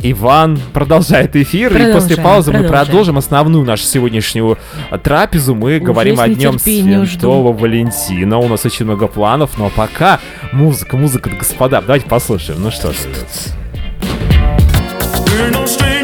Иван 0.02 0.58
продолжает 0.72 1.36
эфир, 1.36 1.68
и 1.68 1.92
после 1.92 2.16
Продолжаем, 2.16 2.22
паузы 2.22 2.50
мы 2.52 2.58
продолжаем. 2.58 2.86
продолжим 2.86 3.18
основную 3.18 3.64
нашу 3.64 3.84
сегодняшнюю 3.84 4.58
а, 4.90 4.98
трапезу. 4.98 5.54
Мы 5.54 5.76
Уже 5.76 5.84
говорим 5.84 6.20
о 6.20 6.28
днем 6.28 6.58
Святого 6.58 7.52
Валентина. 7.52 8.38
У 8.38 8.48
нас 8.48 8.64
очень 8.64 8.84
много 8.84 9.06
планов, 9.06 9.58
но 9.58 9.70
пока 9.70 10.20
музыка, 10.52 10.96
музыка, 10.96 11.30
господа, 11.30 11.80
давайте 11.80 12.06
послушаем. 12.06 12.62
Ну 12.62 12.70
что 12.70 12.92
ж. 12.92 12.96
We're 15.26 15.50
no 15.50 15.66
strangers 15.66 15.95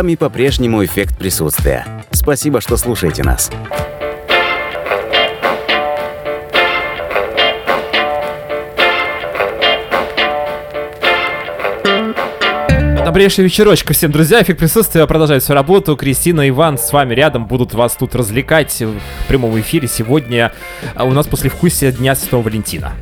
вами 0.00 0.14
по-прежнему 0.14 0.82
эффект 0.82 1.18
присутствия. 1.18 1.86
Спасибо, 2.10 2.62
что 2.62 2.78
слушаете 2.78 3.22
нас. 3.22 3.50
Добрейшего 13.04 13.44
вечерочка 13.44 13.92
всем, 13.92 14.10
друзья. 14.10 14.40
Эффект 14.40 14.60
присутствия 14.60 15.06
продолжает 15.06 15.44
свою 15.44 15.56
работу. 15.56 15.94
Кристина 15.96 16.46
и 16.46 16.48
Иван 16.48 16.78
с 16.78 16.94
вами 16.94 17.12
рядом 17.12 17.46
будут 17.46 17.74
вас 17.74 17.94
тут 17.94 18.14
развлекать 18.14 18.80
в 18.80 19.28
прямом 19.28 19.60
эфире. 19.60 19.86
Сегодня 19.86 20.50
а, 20.94 21.04
у 21.04 21.10
нас 21.10 21.26
послевкусие 21.26 21.92
Дня 21.92 22.14
Святого 22.14 22.44
Валентина. 22.44 22.94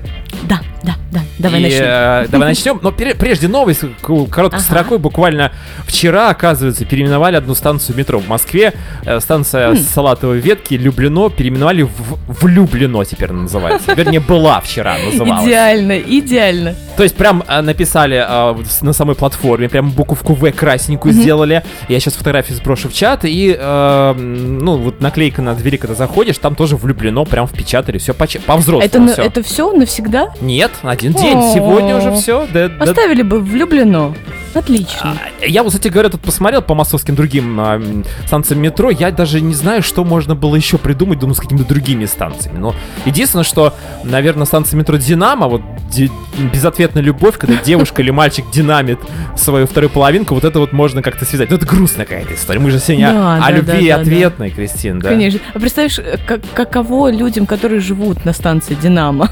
Да, 0.49 0.59
да, 0.83 0.97
да. 1.13 1.21
Давай 1.39 1.61
И, 1.61 1.63
начнем. 1.65 1.81
э, 1.85 2.27
давай 2.29 2.49
начнем. 2.49 2.79
Но 2.83 2.93
прежде 2.93 3.49
новость, 3.49 3.81
к- 4.01 4.27
короткой 4.31 4.59
Ага. 4.59 4.65
строкой. 4.67 4.99
Буквально 4.99 5.53
вчера, 5.87 6.31
оказывается, 6.31 6.85
переименовали 6.85 7.37
одну 7.37 7.55
станцию 7.55 7.97
метро 7.97 8.19
в 8.19 8.29
Москве. 8.29 8.73
Э, 9.05 9.21
Станция 9.21 9.73
Хм. 9.73 9.77
Салатовой 9.77 10.41
ветки 10.41 10.75
Люблено 10.75 11.29
переименовали 11.29 11.83
в 11.83 12.19
Влюблено 12.43 13.05
теперь 13.05 13.33
называется. 13.33 13.95
Вернее, 13.95 14.21
была 14.21 14.61
вчера 14.61 14.97
называлась. 14.99 15.45
Идеально, 15.47 15.99
идеально. 15.99 16.75
То 16.97 17.03
есть 17.03 17.15
прям 17.17 17.45
э, 17.47 17.61
написали 17.61 18.17
э, 18.27 18.57
на 18.83 18.93
самой 18.93 19.15
платформе, 19.15 19.69
прям 19.69 19.91
буковку 19.91 20.35
В 20.35 20.51
красненькую 20.53 21.15
сделали. 21.15 21.63
Я 21.89 22.01
сейчас 22.01 22.15
фотографию 22.15 22.57
сброшу 22.57 22.89
в 22.89 22.93
чат, 22.93 23.25
и, 23.25 23.57
э, 23.59 24.13
ну, 24.15 24.77
вот 24.77 25.01
наклейка 25.01 25.43
на 25.43 25.55
двери, 25.55 25.77
когда 25.77 25.95
заходишь, 25.95 26.39
там 26.39 26.55
тоже 26.55 26.77
влюблено, 26.77 27.25
прям 27.25 27.47
впечатали, 27.47 27.99
все 27.99 28.15
по-взрослому. 28.15 28.81
Это, 28.85 29.13
всё. 29.13 29.23
это 29.23 29.43
все 29.43 29.73
навсегда? 29.73 30.31
Нет, 30.41 30.71
один 30.83 31.13
день, 31.13 31.28
О. 31.37 31.55
сегодня 31.55 31.97
уже 31.97 32.13
все. 32.13 32.47
Да, 32.53 32.69
да- 32.69 32.85
Оставили 32.85 33.23
бы 33.23 33.41
влюблено. 33.41 34.15
Отлично. 34.55 35.15
А, 35.43 35.45
Я 35.45 35.63
вот, 35.63 35.73
кстати 35.73 35.89
говоря, 35.89 36.09
тут 36.09 36.23
посмотрел 36.23 36.63
по 36.63 36.75
московским 36.75 37.15
другим 37.15 37.61
а, 37.61 37.81
станциям 38.27 38.61
метро, 38.63 38.91
я 38.91 39.11
даже 39.11 39.41
не 39.43 39.53
знаю, 39.55 39.83
что 39.83 40.05
можно 40.05 40.35
было 40.35 40.57
еще 40.57 40.79
придумать, 40.79 41.19
думаю, 41.19 41.35
с 41.35 41.41
какими-то 41.41 41.69
другими 41.69 42.07
станциями. 42.07 42.59
Но 42.59 42.75
единственное, 43.05 43.45
что, 43.45 43.75
наверное, 44.05 44.47
станция 44.47 44.79
метро 44.79 44.97
Динамо, 44.97 45.49
вот 45.49 45.61
ди- 45.91 46.11
безответная 46.53 47.03
любовь, 47.03 47.37
когда 47.39 47.57
девушка 47.65 48.01
или 48.03 48.11
мальчик 48.11 48.47
динамит 48.51 48.99
свою 49.37 49.67
вторую 49.67 49.91
половинку, 49.91 50.35
вот 50.35 50.45
это 50.45 50.59
вот 50.59 50.73
можно 50.73 51.03
как-то 51.03 51.25
связать. 51.27 51.51
Ну, 51.51 51.57
это 51.57 51.67
грустная 51.67 52.07
какая-то 52.07 52.35
история. 52.35 52.59
Мы 52.59 52.71
же 52.71 52.79
сегодня 52.81 53.13
Да, 53.13 53.37
о 53.37 53.41
да, 53.41 53.51
любви 53.51 53.89
да, 53.91 53.97
да, 53.97 54.01
ответной, 54.03 54.51
Кристин, 54.51 54.99
да? 54.99 55.11
Конечно. 55.11 55.41
А 55.55 55.59
представляешь, 55.61 55.99
э, 55.99 56.17
как, 56.27 56.41
каково 56.55 57.11
людям, 57.13 57.45
которые 57.47 57.81
живут 57.81 58.25
на 58.25 58.33
станции 58.33 58.75
Динамо? 58.75 59.31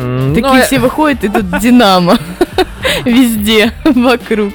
М, 0.00 0.28
ну, 0.30 0.34
Такие 0.34 0.62
э, 0.62 0.66
все 0.66 0.78
выходят, 0.78 1.09
и 1.24 1.28
тут 1.28 1.58
Динамо. 1.60 2.16
Везде, 3.04 3.72
вокруг. 3.84 4.52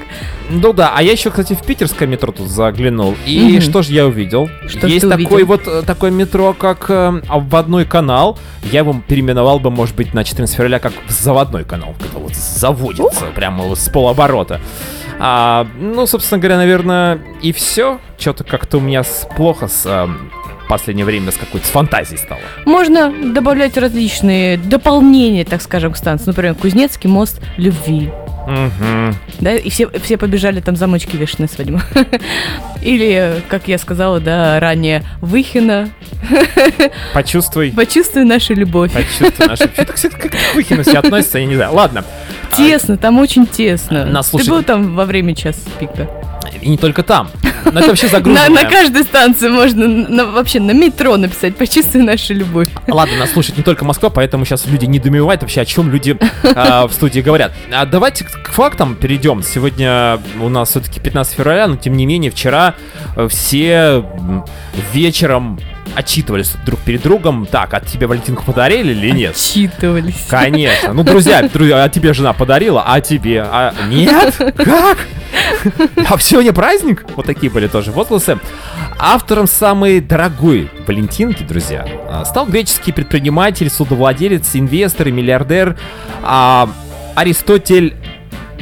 Ну 0.50 0.74
да, 0.74 0.92
а 0.96 1.02
я 1.02 1.12
еще, 1.14 1.32
кстати, 1.32 1.54
в 1.54 1.64
питерское 1.64 2.08
метро 2.08 2.32
тут 2.32 2.48
заглянул. 2.50 3.16
И 3.26 3.40
Мгм. 3.54 3.62
что 3.62 3.82
же 3.82 3.94
я 3.94 4.06
увидел? 4.06 4.48
Что 4.68 4.86
Есть 4.86 5.10
такой 5.10 5.26
увидел? 5.26 5.48
вот 5.48 5.68
э, 5.68 5.82
такое 5.82 6.12
метро, 6.12 6.54
как 6.54 6.86
э, 6.90 7.22
обводной 7.28 7.86
канал. 7.86 8.38
Я 8.72 8.80
его 8.82 8.96
переименовал 9.08 9.60
бы, 9.60 9.72
может 9.72 9.96
быть, 9.96 10.14
на 10.14 10.24
14 10.24 10.56
февраля 10.56 10.78
как 10.80 10.94
в 11.08 11.12
заводной 11.12 11.64
канал, 11.64 11.96
когда 12.00 12.20
вот 12.20 12.36
заводится 12.36 13.26
прямо 13.34 13.64
вот 13.64 13.80
с 13.80 13.90
полоборота. 13.90 14.62
А, 15.18 15.66
ну, 15.80 16.06
собственно 16.06 16.40
говоря, 16.40 16.58
наверное, 16.58 17.20
и 17.42 17.52
все. 17.52 18.00
Что-то 18.20 18.44
как-то 18.44 18.78
у 18.78 18.82
меня 18.82 19.04
с- 19.04 19.28
плохо 19.36 19.68
с 19.68 19.84
э, 19.86 20.08
последнее 20.68 21.06
время 21.06 21.32
с 21.32 21.36
какой-то 21.36 21.66
с 21.66 21.70
фантазией 21.70 22.18
стало. 22.18 22.42
Можно 22.66 23.12
добавлять 23.12 23.78
различные 23.78 24.58
дополнения, 24.58 25.46
так 25.46 25.62
скажем, 25.62 25.94
к 25.94 25.98
станции. 25.98 26.28
Например, 26.28 26.56
Кузнецкий 26.56 27.10
мост 27.10 27.42
любви. 27.58 28.12
Мгм. 28.48 29.16
Да, 29.40 29.56
и 29.56 29.70
все, 29.70 29.90
все 30.04 30.18
побежали 30.18 30.60
там 30.60 30.76
замочки 30.76 31.16
вешать 31.18 31.40
на 31.40 31.48
свадьбу. 31.48 31.82
Или, 32.82 33.42
как 33.48 33.68
я 33.68 33.78
сказала, 33.78 34.20
да, 34.20 34.60
ранее, 34.60 35.04
Выхина. 35.20 35.90
Почувствуй. 37.14 37.72
Почувствуй 37.72 38.24
нашу 38.24 38.54
любовь. 38.54 38.92
Почувствуй 38.94 39.48
нашу... 39.48 39.68
Кстати, 39.70 40.16
как 40.16 40.32
к 40.32 40.56
Выхину 40.56 40.84
все 40.84 41.00
относится, 41.00 41.40
я 41.40 41.46
не 41.46 41.56
знаю. 41.56 41.74
Ладно. 41.74 42.06
Тесно, 42.56 42.98
там 42.98 43.18
очень 43.20 43.48
тесно. 43.48 44.06
Нас 44.06 44.30
Ты 44.30 44.44
был 44.50 44.64
там 44.64 44.96
во 44.96 45.06
время 45.06 45.36
час 45.36 45.58
пика? 45.80 46.08
И 46.62 46.70
не 46.70 46.78
только 46.78 47.04
там. 47.04 47.30
Но 47.72 47.80
это 47.80 47.90
вообще 47.90 48.06
На, 48.08 48.12
загруженное. 48.12 48.50
на 48.64 48.70
каждой 48.70 49.04
станции 49.04 49.50
можно 49.50 49.88
на- 49.88 50.26
вообще 50.26 50.60
на 50.60 50.72
метро 50.72 51.18
написать 51.18 51.56
«Почувствуй 51.56 52.04
нашу 52.04 52.34
любовь». 52.34 52.70
Ладно, 52.88 53.18
нас 53.18 53.32
слушает 53.32 53.58
не 53.58 53.64
только 53.64 53.86
Москва, 53.86 54.10
поэтому 54.10 54.46
сейчас 54.46 54.66
люди 54.66 54.86
не 54.86 54.96
недоумевают 54.96 55.42
вообще, 55.42 55.62
о 55.62 55.66
чем 55.66 55.92
люди 55.92 56.18
а, 56.56 56.88
в 56.88 56.94
студии 56.94 57.20
говорят. 57.20 57.54
А 57.72 57.86
давайте 57.86 58.24
к, 58.24 58.50
фактам 58.52 58.96
перейдем. 58.96 59.44
Сегодня 59.44 60.20
у 60.42 60.50
нас 60.50 60.70
все-таки 60.70 61.00
15 61.00 61.36
февраля, 61.36 61.68
но 61.68 61.76
тем 61.76 61.98
не 61.98 62.06
менее 62.06 62.32
вчера 62.32 62.76
э, 63.16 63.28
все 63.28 64.04
вечером 64.94 65.60
отчитывались 65.94 66.54
друг 66.66 66.80
перед 66.80 67.02
другом. 67.02 67.46
Так, 67.46 67.74
а 67.74 67.80
тебе 67.80 68.08
Валентинку 68.08 68.44
подарили 68.44 68.92
или 68.92 69.12
нет? 69.12 69.36
Отчитывались. 69.36 70.26
Конечно. 70.30 70.94
Ну, 70.94 71.04
друзья, 71.04 71.48
друзья, 71.48 71.84
а 71.84 71.90
тебе 71.90 72.14
жена 72.14 72.34
подарила, 72.34 72.84
а 72.86 73.02
тебе? 73.02 73.42
А 73.42 73.74
нет? 73.88 74.36
Как? 74.58 74.98
А 76.10 76.20
сегодня 76.20 76.54
праздник? 76.54 77.06
Вот 77.16 77.26
такие 77.26 77.52
были 77.52 77.68
тоже 77.68 77.92
возгласы. 77.92 78.40
Автором 78.98 79.48
самой 79.48 80.00
дорогой 80.00 80.70
Валентинки, 80.88 81.44
друзья, 81.44 81.86
а, 82.10 82.24
стал 82.24 82.46
греческий 82.46 82.92
предприниматель, 82.92 83.70
судовладелец, 83.70 84.52
инвестор 84.54 85.10
и 85.10 85.12
миллиардер 85.12 85.78
а, 86.24 86.70
Аристотель 87.16 87.96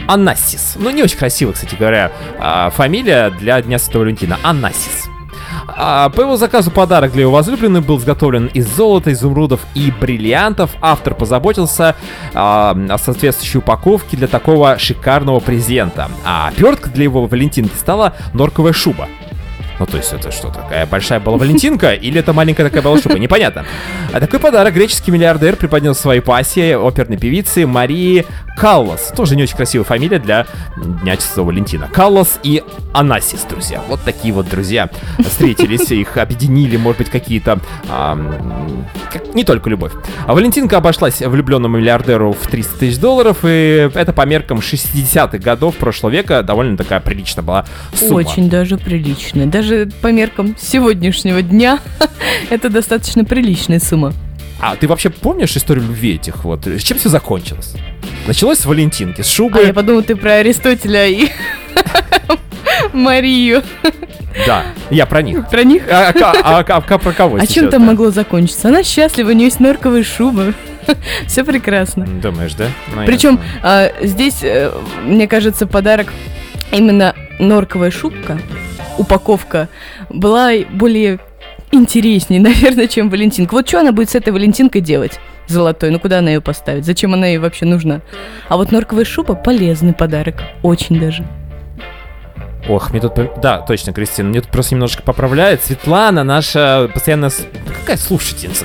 Анассис. 0.07 0.75
Ну, 0.77 0.89
не 0.89 1.03
очень 1.03 1.17
красиво, 1.17 1.51
кстати 1.51 1.75
говоря, 1.75 2.12
а, 2.39 2.69
фамилия 2.71 3.29
для 3.29 3.62
Дня 3.62 3.77
Святого 3.79 4.03
Валентина. 4.03 4.38
Анассис. 4.43 5.07
А, 5.67 6.10
По 6.10 6.21
его 6.21 6.36
заказу 6.38 6.71
подарок 6.71 7.13
для 7.13 7.21
его 7.21 7.32
возлюбленной 7.32 7.82
был 7.82 7.97
изготовлен 7.97 8.47
из 8.47 8.67
золота, 8.67 9.12
изумрудов 9.12 9.62
и 9.76 9.91
бриллиантов. 9.91 10.71
Автор 10.82 11.15
позаботился 11.15 11.95
а, 12.34 12.76
о 12.89 12.97
соответствующей 12.97 13.60
упаковке 13.60 14.17
для 14.17 14.28
такого 14.28 14.78
шикарного 14.78 15.39
презента. 15.39 16.10
А 16.26 16.49
обертка 16.49 16.89
для 16.89 17.04
его 17.04 17.26
Валентинки 17.26 17.76
стала 17.76 18.13
норковая 18.34 18.73
шуба. 18.73 19.08
Ну, 19.83 19.87
то 19.87 19.97
есть 19.97 20.13
это 20.13 20.31
что, 20.31 20.47
такая 20.47 20.85
большая 20.85 21.19
была 21.19 21.35
Валентинка 21.35 21.91
или 21.91 22.17
это 22.17 22.31
маленькая 22.31 22.63
такая 22.63 22.81
была 22.81 23.01
шуба? 23.01 23.19
Непонятно. 23.19 23.65
А 24.13 24.21
такой 24.21 24.39
подарок 24.39 24.73
греческий 24.75 25.11
миллиардер 25.11 25.57
преподнес 25.57 25.97
своей 25.97 26.21
пассии, 26.21 26.71
оперной 26.71 27.17
певице 27.17 27.67
Марии 27.67 28.25
Каллас. 28.55 29.11
Тоже 29.13 29.35
не 29.35 29.43
очень 29.43 29.57
красивая 29.57 29.83
фамилия 29.83 30.19
для 30.19 30.45
Дня 30.77 31.19
Святого 31.19 31.47
Валентина. 31.47 31.89
Каллас 31.91 32.39
и 32.43 32.63
Анасис, 32.93 33.41
друзья. 33.41 33.81
Вот 33.89 33.99
такие 34.05 34.33
вот 34.33 34.47
друзья 34.47 34.89
встретились, 35.19 35.91
их 35.91 36.15
объединили, 36.15 36.77
может 36.77 36.99
быть, 36.99 37.09
какие-то... 37.09 37.59
не 39.33 39.43
только 39.43 39.69
любовь. 39.69 39.91
А 40.25 40.33
Валентинка 40.33 40.77
обошлась 40.77 41.19
влюбленному 41.19 41.77
миллиардеру 41.77 42.31
в 42.31 42.47
300 42.47 42.79
тысяч 42.79 42.99
долларов, 42.99 43.39
и 43.43 43.89
это 43.93 44.13
по 44.13 44.25
меркам 44.25 44.59
60-х 44.59 45.39
годов 45.39 45.75
прошлого 45.75 46.11
века 46.11 46.41
довольно 46.41 46.77
такая 46.77 47.01
приличная 47.01 47.43
была 47.43 47.65
сумма. 47.93 48.19
Очень 48.19 48.49
даже 48.49 48.77
прилично. 48.77 49.47
Даже 49.47 49.72
по 50.01 50.07
меркам 50.12 50.55
сегодняшнего 50.59 51.41
дня 51.41 51.79
это 52.49 52.69
достаточно 52.69 53.23
приличная 53.25 53.79
сумма. 53.79 54.13
А 54.59 54.75
ты 54.77 54.88
вообще 54.88 55.09
помнишь 55.09 55.55
историю 55.57 55.86
любви 55.88 56.15
этих 56.15 56.45
вот? 56.45 56.65
С 56.67 56.81
чем 56.83 56.97
все 56.97 57.09
закончилось? 57.09 57.73
Началось 58.27 58.59
с 58.59 58.65
Валентинки, 58.65 59.21
с 59.21 59.27
А 59.27 59.29
шубы. 59.29 59.62
я 59.62 59.73
подумала, 59.73 60.03
ты 60.03 60.15
про 60.15 60.36
Аристотеля 60.36 61.07
и 61.07 61.27
Марию. 62.93 63.63
Да, 64.47 64.63
я 64.89 65.05
про 65.05 65.21
них. 65.21 65.47
Про 65.49 65.63
них? 65.63 65.83
А, 65.89 66.09
а- 66.09 66.31
а- 66.43 66.59
а- 66.67 66.77
а 66.88 66.97
про 66.97 67.12
кого 67.13 67.38
А 67.38 67.45
чем 67.45 67.69
там 67.69 67.83
могло 67.83 68.09
закончиться? 68.12 68.69
Она 68.69 68.83
счастлива, 68.83 69.29
у 69.29 69.33
нее 69.33 69.45
есть 69.45 69.59
норковая 69.59 70.03
шуба. 70.03 70.53
Все 71.27 71.43
прекрасно. 71.43 72.05
Думаешь, 72.05 72.53
да? 72.55 72.67
Ну, 72.95 73.05
Причем 73.05 73.39
а, 73.62 73.91
здесь, 74.01 74.39
э, 74.43 74.71
мне 75.05 75.27
кажется, 75.27 75.65
подарок 75.67 76.12
именно 76.71 77.15
норковая 77.39 77.91
шубка, 77.91 78.39
упаковка, 78.97 79.69
была 80.10 80.51
более 80.71 81.19
интереснее, 81.71 82.41
наверное, 82.41 82.88
чем 82.88 83.10
Валентинка. 83.10 83.53
Вот 83.53 83.67
что 83.67 83.79
она 83.79 83.91
будет 83.91 84.10
с 84.10 84.15
этой 84.15 84.32
Валентинкой 84.34 84.82
делать? 84.82 85.19
Золотой, 85.47 85.89
ну 85.91 85.99
куда 85.99 86.19
она 86.19 86.29
ее 86.32 86.41
поставить? 86.41 86.86
Зачем 86.86 87.13
она 87.13 87.27
ей 87.27 87.38
вообще 87.38 87.65
нужна? 87.65 88.01
А 88.47 88.56
вот 88.58 88.71
норковая 88.71 89.03
шуба 89.06 89.36
полезный 89.36 89.93
подарок, 89.93 90.41
очень 90.62 90.99
даже. 90.99 91.25
Ох, 92.69 92.91
мне 92.91 93.01
тут... 93.01 93.13
Да, 93.41 93.58
точно, 93.60 93.91
Кристина, 93.91 94.29
мне 94.29 94.39
тут 94.39 94.49
просто 94.49 94.75
немножко 94.75 95.03
поправляет. 95.03 95.62
Светлана, 95.62 96.23
наша 96.23 96.89
постоянно... 96.93 97.29
с- 97.29 97.45
Какая 97.82 97.97
слушательница? 97.97 98.63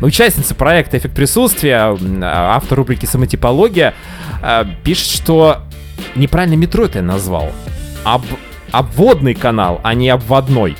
ну, 0.00 0.06
Участница 0.08 0.56
проекта 0.56 0.98
«Эффект 0.98 1.14
присутствия», 1.14 1.76
а, 1.76 1.96
автор 2.56 2.78
рубрики 2.78 3.06
«Самотипология», 3.06 3.94
а, 4.42 4.66
пишет, 4.82 5.06
что 5.06 5.58
неправильно 6.16 6.56
метро 6.56 6.84
это 6.86 6.98
я 6.98 7.04
назвал. 7.04 7.52
Об... 8.02 8.22
Обводный 8.72 9.34
канал, 9.34 9.80
а 9.82 9.94
не 9.94 10.08
обводной. 10.10 10.76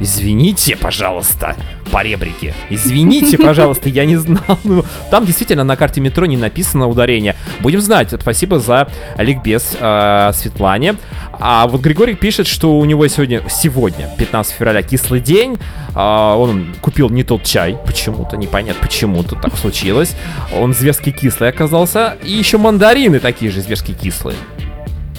Извините, 0.00 0.76
пожалуйста, 0.76 1.56
поребрики. 1.90 2.54
Извините, 2.70 3.36
пожалуйста, 3.42 3.90
я 3.90 4.06
не 4.06 4.16
знал. 4.16 4.58
Ну, 4.64 4.82
там 5.10 5.26
действительно 5.26 5.62
на 5.62 5.76
карте 5.76 6.00
метро 6.00 6.24
не 6.24 6.38
написано 6.38 6.88
ударение. 6.88 7.36
Будем 7.60 7.80
знать. 7.82 8.08
Спасибо 8.18 8.60
за 8.60 8.88
ликбез 9.18 9.76
э, 9.78 10.30
Светлане. 10.32 10.96
А 11.32 11.66
вот 11.66 11.82
Григорий 11.82 12.14
пишет, 12.14 12.46
что 12.46 12.78
у 12.78 12.84
него 12.86 13.06
сегодня, 13.08 13.42
сегодня, 13.50 14.08
15 14.16 14.54
февраля, 14.54 14.82
кислый 14.82 15.20
день. 15.20 15.58
А, 15.94 16.36
он 16.36 16.74
купил 16.80 17.10
не 17.10 17.22
тот 17.22 17.44
чай, 17.44 17.76
почему-то, 17.84 18.36
непонятно 18.36 18.80
почему-то 18.80 19.36
так 19.36 19.56
случилось. 19.56 20.14
Он 20.56 20.72
зверски 20.72 21.10
кислый 21.10 21.50
оказался. 21.50 22.16
И 22.22 22.30
еще 22.30 22.56
мандарины 22.56 23.20
такие 23.20 23.50
же 23.50 23.60
зверски 23.60 23.92
кислые. 23.92 24.36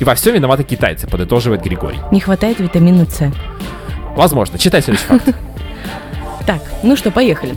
И 0.02 0.04
во 0.04 0.16
всем 0.16 0.34
виноваты 0.34 0.64
китайцы, 0.64 1.06
подытоживает 1.06 1.62
Григорий. 1.62 2.00
Не 2.12 2.20
хватает 2.20 2.60
витамина 2.60 3.06
С. 3.06 3.32
Возможно. 4.16 4.58
Читай 4.58 4.82
следующий 4.82 5.06
факт. 5.06 5.36
Так, 6.45 6.62
ну 6.84 6.95
что, 6.95 7.12
поехали. 7.12 7.56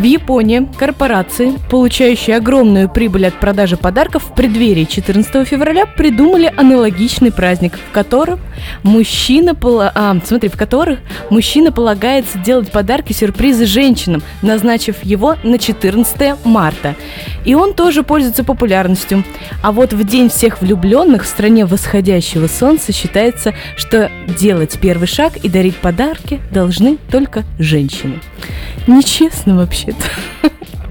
В 0.00 0.02
Японии 0.02 0.66
корпорации, 0.78 1.52
получающие 1.68 2.36
огромную 2.36 2.88
прибыль 2.88 3.26
от 3.26 3.34
продажи 3.34 3.76
подарков 3.76 4.24
в 4.24 4.34
преддверии 4.34 4.84
14 4.84 5.46
февраля, 5.46 5.84
придумали 5.84 6.50
аналогичный 6.56 7.30
праздник, 7.30 7.74
в 7.74 7.92
котором 7.92 8.40
мужчина, 8.82 9.54
а, 9.94 10.16
смотри, 10.24 10.48
в 10.48 10.56
которых 10.56 11.00
мужчина 11.28 11.70
полагается 11.70 12.38
делать 12.38 12.72
подарки 12.72 13.12
сюрпризы 13.12 13.66
женщинам, 13.66 14.22
назначив 14.40 15.04
его 15.04 15.36
на 15.42 15.58
14 15.58 16.34
марта. 16.44 16.96
И 17.44 17.54
он 17.54 17.74
тоже 17.74 18.02
пользуется 18.02 18.42
популярностью. 18.42 19.22
А 19.62 19.70
вот 19.70 19.92
в 19.92 20.04
день 20.04 20.30
всех 20.30 20.62
влюбленных 20.62 21.24
в 21.24 21.28
стране 21.28 21.66
восходящего 21.66 22.46
солнца 22.46 22.94
считается, 22.94 23.52
что 23.76 24.10
делать 24.38 24.78
первый 24.80 25.08
шаг 25.08 25.36
и 25.36 25.48
дарить 25.50 25.76
подарки 25.76 26.40
должны 26.50 26.96
только 27.10 27.44
женщины. 27.58 28.09
Нечестно 28.86 29.56
вообще-то. 29.56 30.02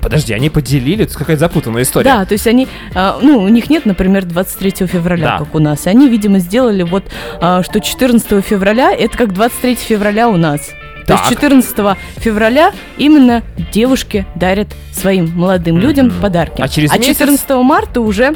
Подожди, 0.02 0.34
они 0.34 0.50
поделили? 0.50 1.04
Это 1.04 1.18
какая-то 1.18 1.42
запутанная 1.42 1.84
история. 1.84 2.06
Да, 2.06 2.26
то 2.26 2.34
есть 2.34 2.48
они, 2.48 2.68
а, 2.96 3.20
ну, 3.22 3.40
у 3.40 3.50
них 3.50 3.70
нет, 3.70 3.86
например, 3.86 4.24
23 4.26 4.88
февраля, 4.88 5.26
Да. 5.32 5.38
как 5.40 5.54
у 5.56 5.60
нас. 5.60 5.88
Они, 5.88 6.08
видимо, 6.08 6.40
сделали 6.40 6.84
вот, 6.84 7.04
а, 7.42 7.64
что 7.64 7.82
14 7.82 8.42
февраля 8.42 8.94
это 8.94 9.18
как 9.18 9.34
23 9.34 9.76
февраля 9.76 10.30
у 10.30 10.38
нас. 10.38 10.70
То 11.06 11.16
Так. 11.18 11.20
есть 11.22 11.30
14 11.32 11.98
февраля 12.18 12.72
именно 12.98 13.44
девушки 13.74 14.26
дарят 14.36 14.70
своим 14.94 15.32
молодым 15.36 15.78
людям 15.80 16.12
подарки. 16.12 16.62
А 16.62 16.68
через 16.70 16.94
месяц? 16.94 17.18
14 17.18 17.50
марта 17.64 18.00
уже 18.00 18.36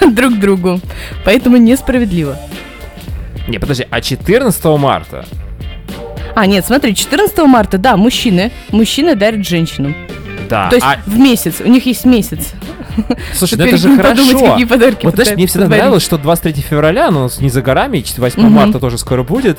друг 0.12 0.38
другу. 0.38 0.80
Поэтому 1.24 1.56
несправедливо. 1.58 2.38
Не, 3.48 3.58
подожди, 3.58 3.86
а 3.90 4.00
14 4.00 4.64
марта? 4.78 5.26
А, 6.34 6.46
нет, 6.46 6.64
смотри, 6.66 6.94
14 6.94 7.36
марта, 7.38 7.78
да, 7.78 7.96
мужчины. 7.96 8.52
Мужчины 8.70 9.14
дарят 9.14 9.46
женщинам. 9.46 9.94
Да. 10.48 10.68
То 10.68 10.76
есть 10.76 10.86
а, 10.86 10.98
в 11.06 11.18
месяц, 11.18 11.60
у 11.60 11.68
них 11.68 11.86
есть 11.86 12.04
месяц. 12.04 12.52
слушай, 13.34 13.56
ну 13.56 13.64
это 13.64 13.76
же 13.76 13.88
ним 13.88 13.98
подумать, 13.98 14.32
хорошо. 14.32 14.50
какие 14.52 14.64
подарки 14.66 15.04
Вот 15.06 15.14
знаешь, 15.14 15.34
мне 15.36 15.46
всегда 15.46 15.66
подарить. 15.66 15.82
нравилось, 15.82 16.02
что 16.02 16.18
23 16.18 16.62
февраля, 16.62 17.10
ну, 17.10 17.28
не 17.38 17.48
за 17.48 17.62
горами, 17.62 17.98
и 17.98 18.04
8 18.20 18.42
Мгм. 18.42 18.52
марта 18.52 18.80
тоже 18.80 18.98
скоро 18.98 19.22
будет. 19.22 19.58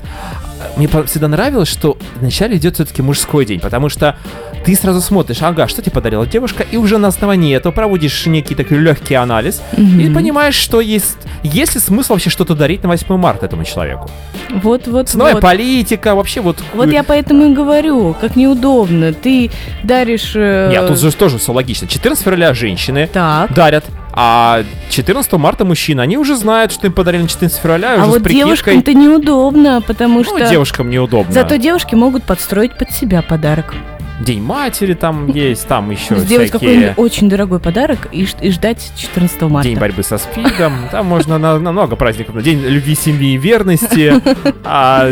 Мне 0.75 0.87
всегда 1.05 1.27
нравилось, 1.27 1.69
что 1.69 1.97
вначале 2.19 2.57
идет 2.57 2.75
все-таки 2.75 3.01
мужской 3.01 3.45
день, 3.45 3.59
потому 3.59 3.89
что 3.89 4.17
ты 4.65 4.75
сразу 4.75 5.01
смотришь, 5.01 5.41
ага, 5.41 5.67
что 5.67 5.81
тебе 5.81 5.91
подарила 5.91 6.25
девушка, 6.25 6.63
и 6.69 6.77
уже 6.77 6.97
на 6.97 7.07
основании 7.07 7.55
этого 7.55 7.71
проводишь 7.71 8.25
некий 8.25 8.55
такой 8.55 8.77
легкий 8.77 9.15
анализ, 9.15 9.61
и 9.77 9.81
Мгм. 9.81 10.13
понимаешь, 10.13 10.55
что 10.55 10.81
есть, 10.81 11.17
есть 11.43 11.75
ли 11.75 11.81
смысл 11.81 12.13
вообще 12.13 12.29
что-то 12.29 12.55
дарить 12.55 12.83
на 12.83 12.89
8 12.89 13.17
марта 13.17 13.45
этому 13.45 13.63
человеку. 13.63 14.09
Вот, 14.49 14.87
вот, 14.87 15.09
Ценовая 15.09 15.33
вот. 15.33 15.41
политика, 15.41 16.13
вообще 16.15 16.41
вот... 16.41 16.57
Вот 16.73 16.91
я 16.91 17.03
поэтому 17.03 17.45
и 17.51 17.53
говорю, 17.53 18.15
как 18.19 18.35
неудобно. 18.35 19.13
Ты 19.13 19.49
даришь... 19.83 20.33
э, 20.35 20.69
Нет, 20.71 20.87
тут 20.87 20.99
же 20.99 21.11
тоже 21.13 21.37
все 21.37 21.53
логично. 21.53 21.87
14 21.87 22.23
февраля 22.23 22.53
женщины 22.53 23.09
Так. 23.11 23.53
дарят, 23.53 23.85
а 24.13 24.63
14 24.89 25.31
марта 25.33 25.63
мужчины. 25.63 26.01
Они 26.01 26.17
уже 26.17 26.35
знают, 26.35 26.71
что 26.73 26.87
им 26.87 26.93
подарили 26.93 27.21
на 27.23 27.27
14 27.29 27.57
февраля, 27.61 27.93
А 27.93 27.97
уже 28.01 28.03
с 28.03 28.07
вот 28.09 28.23
прикидкой. 28.23 28.45
девушкам-то 28.45 28.93
неудобно, 28.93 29.81
потому 29.81 30.19
Ну, 30.19 30.23
что... 30.25 30.49
девушкам 30.49 30.89
неудобно. 30.89 31.31
Зато 31.33 31.55
девушки 31.55 31.95
могут 31.95 32.23
подстроить 32.23 32.77
под 32.77 32.91
себя 32.91 33.21
подарок. 33.21 33.73
День 34.23 34.41
матери 34.41 34.93
там 34.93 35.27
есть, 35.33 35.67
там 35.67 35.89
еще 35.89 36.17
Сделать 36.17 36.49
всякие... 36.49 36.69
какой-нибудь 36.69 36.93
очень 36.97 37.29
дорогой 37.29 37.59
подарок 37.59 38.07
и, 38.11 38.27
и 38.41 38.51
ждать 38.51 38.91
14 38.95 39.41
марта. 39.43 39.69
День 39.69 39.79
борьбы 39.79 40.03
со 40.03 40.17
СПИДом, 40.17 40.73
там 40.91 41.05
можно 41.05 41.37
на, 41.37 41.57
на 41.59 41.71
много 41.71 41.95
праздников. 41.95 42.41
День 42.43 42.59
любви, 42.59 42.95
семьи 42.95 43.33
и 43.33 43.37
верности. 43.37 44.13
А, 44.63 45.09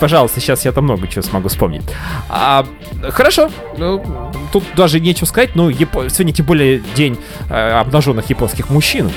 пожалуйста, 0.00 0.40
сейчас 0.40 0.64
я 0.64 0.72
там 0.72 0.84
много 0.84 1.06
чего 1.06 1.22
смогу 1.22 1.48
вспомнить. 1.48 1.82
А, 2.28 2.66
хорошо, 3.10 3.50
ну, 3.76 4.02
тут 4.52 4.64
даже 4.74 5.00
нечего 5.00 5.26
сказать, 5.26 5.54
но 5.54 5.70
Япо- 5.70 6.08
сегодня 6.08 6.32
тем 6.32 6.46
более 6.46 6.82
день 6.94 7.18
э, 7.50 7.70
обнаженных 7.72 8.28
японских 8.30 8.70
мужчин. 8.70 9.10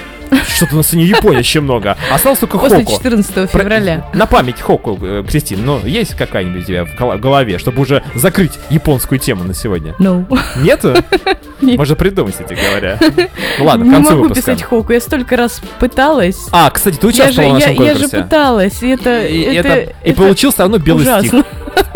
Что-то 0.48 0.74
у 0.74 0.78
нас 0.78 0.88
сегодня 0.90 1.06
Япония 1.10 1.40
очень 1.40 1.62
много. 1.62 1.98
Осталось 2.12 2.40
только 2.40 2.58
После 2.58 2.80
Хоку. 2.80 2.92
14 2.94 3.34
Про- 3.52 3.62
февраля. 3.64 4.06
На 4.14 4.26
память 4.26 4.60
Хоку, 4.62 4.98
э, 5.02 5.24
Кристин, 5.28 5.66
ну, 5.66 5.80
есть 5.86 6.16
какая-нибудь 6.16 6.64
у 6.64 6.66
тебя 6.66 6.86
в 6.86 6.96
гол- 6.96 7.18
голове, 7.18 7.58
чтобы 7.58 7.82
уже 7.82 8.04
закрыть 8.16 8.54
японскую 8.70 9.20
тему 9.20 9.44
на 9.44 9.54
сегодня? 9.54 9.96
No. 10.00 10.26
Нету? 10.62 10.96
Нет. 11.62 11.78
Можно 11.78 11.96
придумать, 11.96 12.34
кстати 12.34 12.58
говоря. 12.70 12.98
Ну 13.60 13.66
ладно, 13.66 13.84
к 13.86 13.88
Не 13.88 13.94
концу 13.94 14.12
могу 14.12 14.24
выпуска. 14.24 14.42
писать 14.54 14.64
хоку, 14.64 14.94
я 14.94 15.02
столько 15.02 15.36
раз 15.38 15.62
пыталась. 15.80 16.38
А, 16.52 16.70
кстати, 16.72 16.96
ты 16.96 17.08
я, 17.08 17.12
же, 17.14 17.20
участвовал 17.24 17.50
в 17.50 17.54
нашем 17.54 17.72
я 17.74 17.94
же 17.96 18.00
конкурсе. 18.00 18.24
пыталась, 18.24 18.84
и 18.84 18.90
это, 18.90 19.20
И, 20.06 20.14
получил 20.14 20.52
все 20.52 20.64
равно 20.64 20.78
белый 20.78 21.06
стих. 21.06 21.44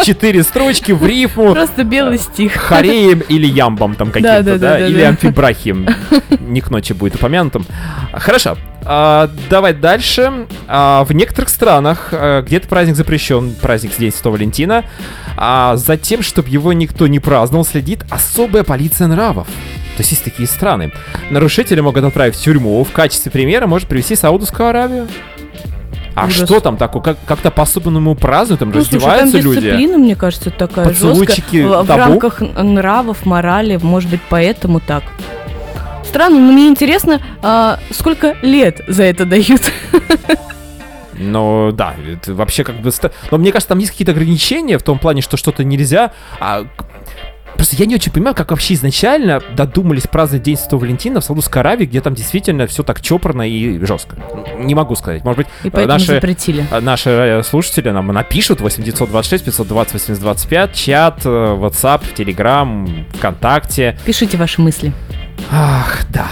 Четыре 0.04 0.44
строчки 0.44 0.92
в 0.92 1.06
рифму. 1.06 1.54
Просто 1.54 1.84
белый 1.84 2.18
стих. 2.18 2.54
Хареем 2.54 3.20
или 3.22 3.48
ямбом 3.48 3.96
там 3.96 4.08
каким-то, 4.12 4.44
да, 4.44 4.52
Да, 4.54 4.58
да, 4.58 4.80
да, 4.80 4.88
или 4.88 5.02
да. 5.02 5.10
амфибрахием. 5.10 5.88
Не 6.42 6.62
к 6.62 6.70
ночи 6.70 6.94
будет 6.94 7.16
упомянутым. 7.16 7.66
Хорошо. 8.14 8.58
а, 8.86 9.30
давай 9.50 9.74
дальше. 9.74 10.46
А, 10.68 11.04
в 11.06 11.14
некоторых 11.14 11.50
странах 11.50 12.10
а, 12.12 12.42
где-то 12.42 12.68
праздник 12.68 12.96
запрещен, 12.96 13.54
праздник 13.62 13.92
День 13.98 14.12
Святого 14.12 14.34
Валентина. 14.34 14.84
А 15.38 15.76
за 15.78 15.96
тем, 15.98 16.22
чтобы 16.22 16.50
его 16.50 16.74
никто 16.74 17.08
не 17.08 17.20
праздновал, 17.20 17.66
следит 17.66 18.04
особая 18.10 18.64
полиция 18.64 19.08
нравов. 19.08 19.48
То 19.96 20.00
есть 20.02 20.12
есть 20.12 20.24
такие 20.24 20.48
страны. 20.48 20.92
Нарушители 21.30 21.80
могут 21.80 22.04
отправить 22.04 22.36
в 22.36 22.42
тюрьму. 22.42 22.84
В 22.84 22.92
качестве 22.92 23.32
примера 23.32 23.68
может 23.68 23.88
привести 23.88 24.16
Саудовскую 24.16 24.68
Аравию. 24.70 25.08
А 26.16 26.26
Ужас. 26.26 26.46
что 26.46 26.60
там 26.60 26.78
такое? 26.78 27.02
Как- 27.02 27.18
как-то 27.26 27.50
по-особенному 27.52 28.16
празднуют, 28.16 28.60
там 28.60 28.70
Ну, 28.70 28.76
слушай, 28.76 29.00
там 29.00 29.10
раздеваются 29.10 29.40
люди. 29.40 29.62
дисциплина, 29.62 29.98
мне 29.98 30.16
кажется, 30.16 30.52
такая 30.52 30.86
Поцелуйчики 30.90 31.62
жесткая. 31.64 31.82
В, 31.82 31.84
в 31.84 31.88
табу? 31.88 32.00
рамках 32.00 32.42
нравов, 32.42 33.26
морали, 33.26 33.80
может 33.82 34.10
быть, 34.12 34.22
поэтому 34.30 34.80
так. 34.80 35.04
Странно, 36.04 36.38
но 36.38 36.52
мне 36.52 36.68
интересно, 36.68 37.22
а, 37.42 37.80
сколько 37.92 38.36
лет 38.44 38.82
за 38.88 39.04
это 39.04 39.26
дают? 39.26 39.62
Ну 41.16 41.72
да, 41.72 41.94
это 42.12 42.34
вообще 42.34 42.64
как 42.64 42.76
бы... 42.76 42.92
Но 43.32 43.38
мне 43.38 43.52
кажется, 43.52 43.70
там 43.70 43.80
есть 43.80 43.92
какие-то 43.92 44.12
ограничения 44.14 44.78
в 44.78 44.84
том 44.84 44.98
плане, 45.00 45.22
что 45.22 45.38
что-то 45.38 45.64
нельзя. 45.64 46.12
А... 46.40 46.66
Просто 47.56 47.76
я 47.78 47.86
не 47.86 47.96
очень 47.96 48.12
понимаю, 48.12 48.36
как 48.36 48.52
вообще 48.52 48.74
изначально 48.74 49.42
додумались 49.56 50.08
праздновать 50.08 50.44
День 50.44 50.58
Святого 50.58 50.82
Валентина 50.82 51.22
в 51.22 51.24
Саудовской 51.24 51.62
Аравии, 51.62 51.86
где 51.86 52.02
там 52.02 52.14
действительно 52.16 52.68
все 52.68 52.84
так 52.84 53.02
чопорно 53.02 53.48
и 53.48 53.80
жестко. 53.86 54.18
Не 54.60 54.76
могу 54.76 54.96
сказать. 54.96 55.24
Может 55.24 55.38
быть, 55.38 55.48
И 55.64 55.86
наши, 55.86 56.08
запретили. 56.08 56.66
э, 56.72 56.80
наши 56.80 57.10
э, 57.10 57.44
слушатели 57.44 57.90
нам 57.92 58.08
напишут 58.08 58.60
8926 58.62 59.46
520 59.46 59.94
8025, 59.94 60.74
чат, 60.76 61.22
э, 61.26 61.30
WhatsApp, 61.30 62.02
Telegram, 62.16 63.06
ВКонтакте. 63.18 63.98
Пишите 64.06 64.38
ваши 64.38 64.62
мысли. 64.62 64.92
Ах, 65.52 66.06
да. 66.10 66.28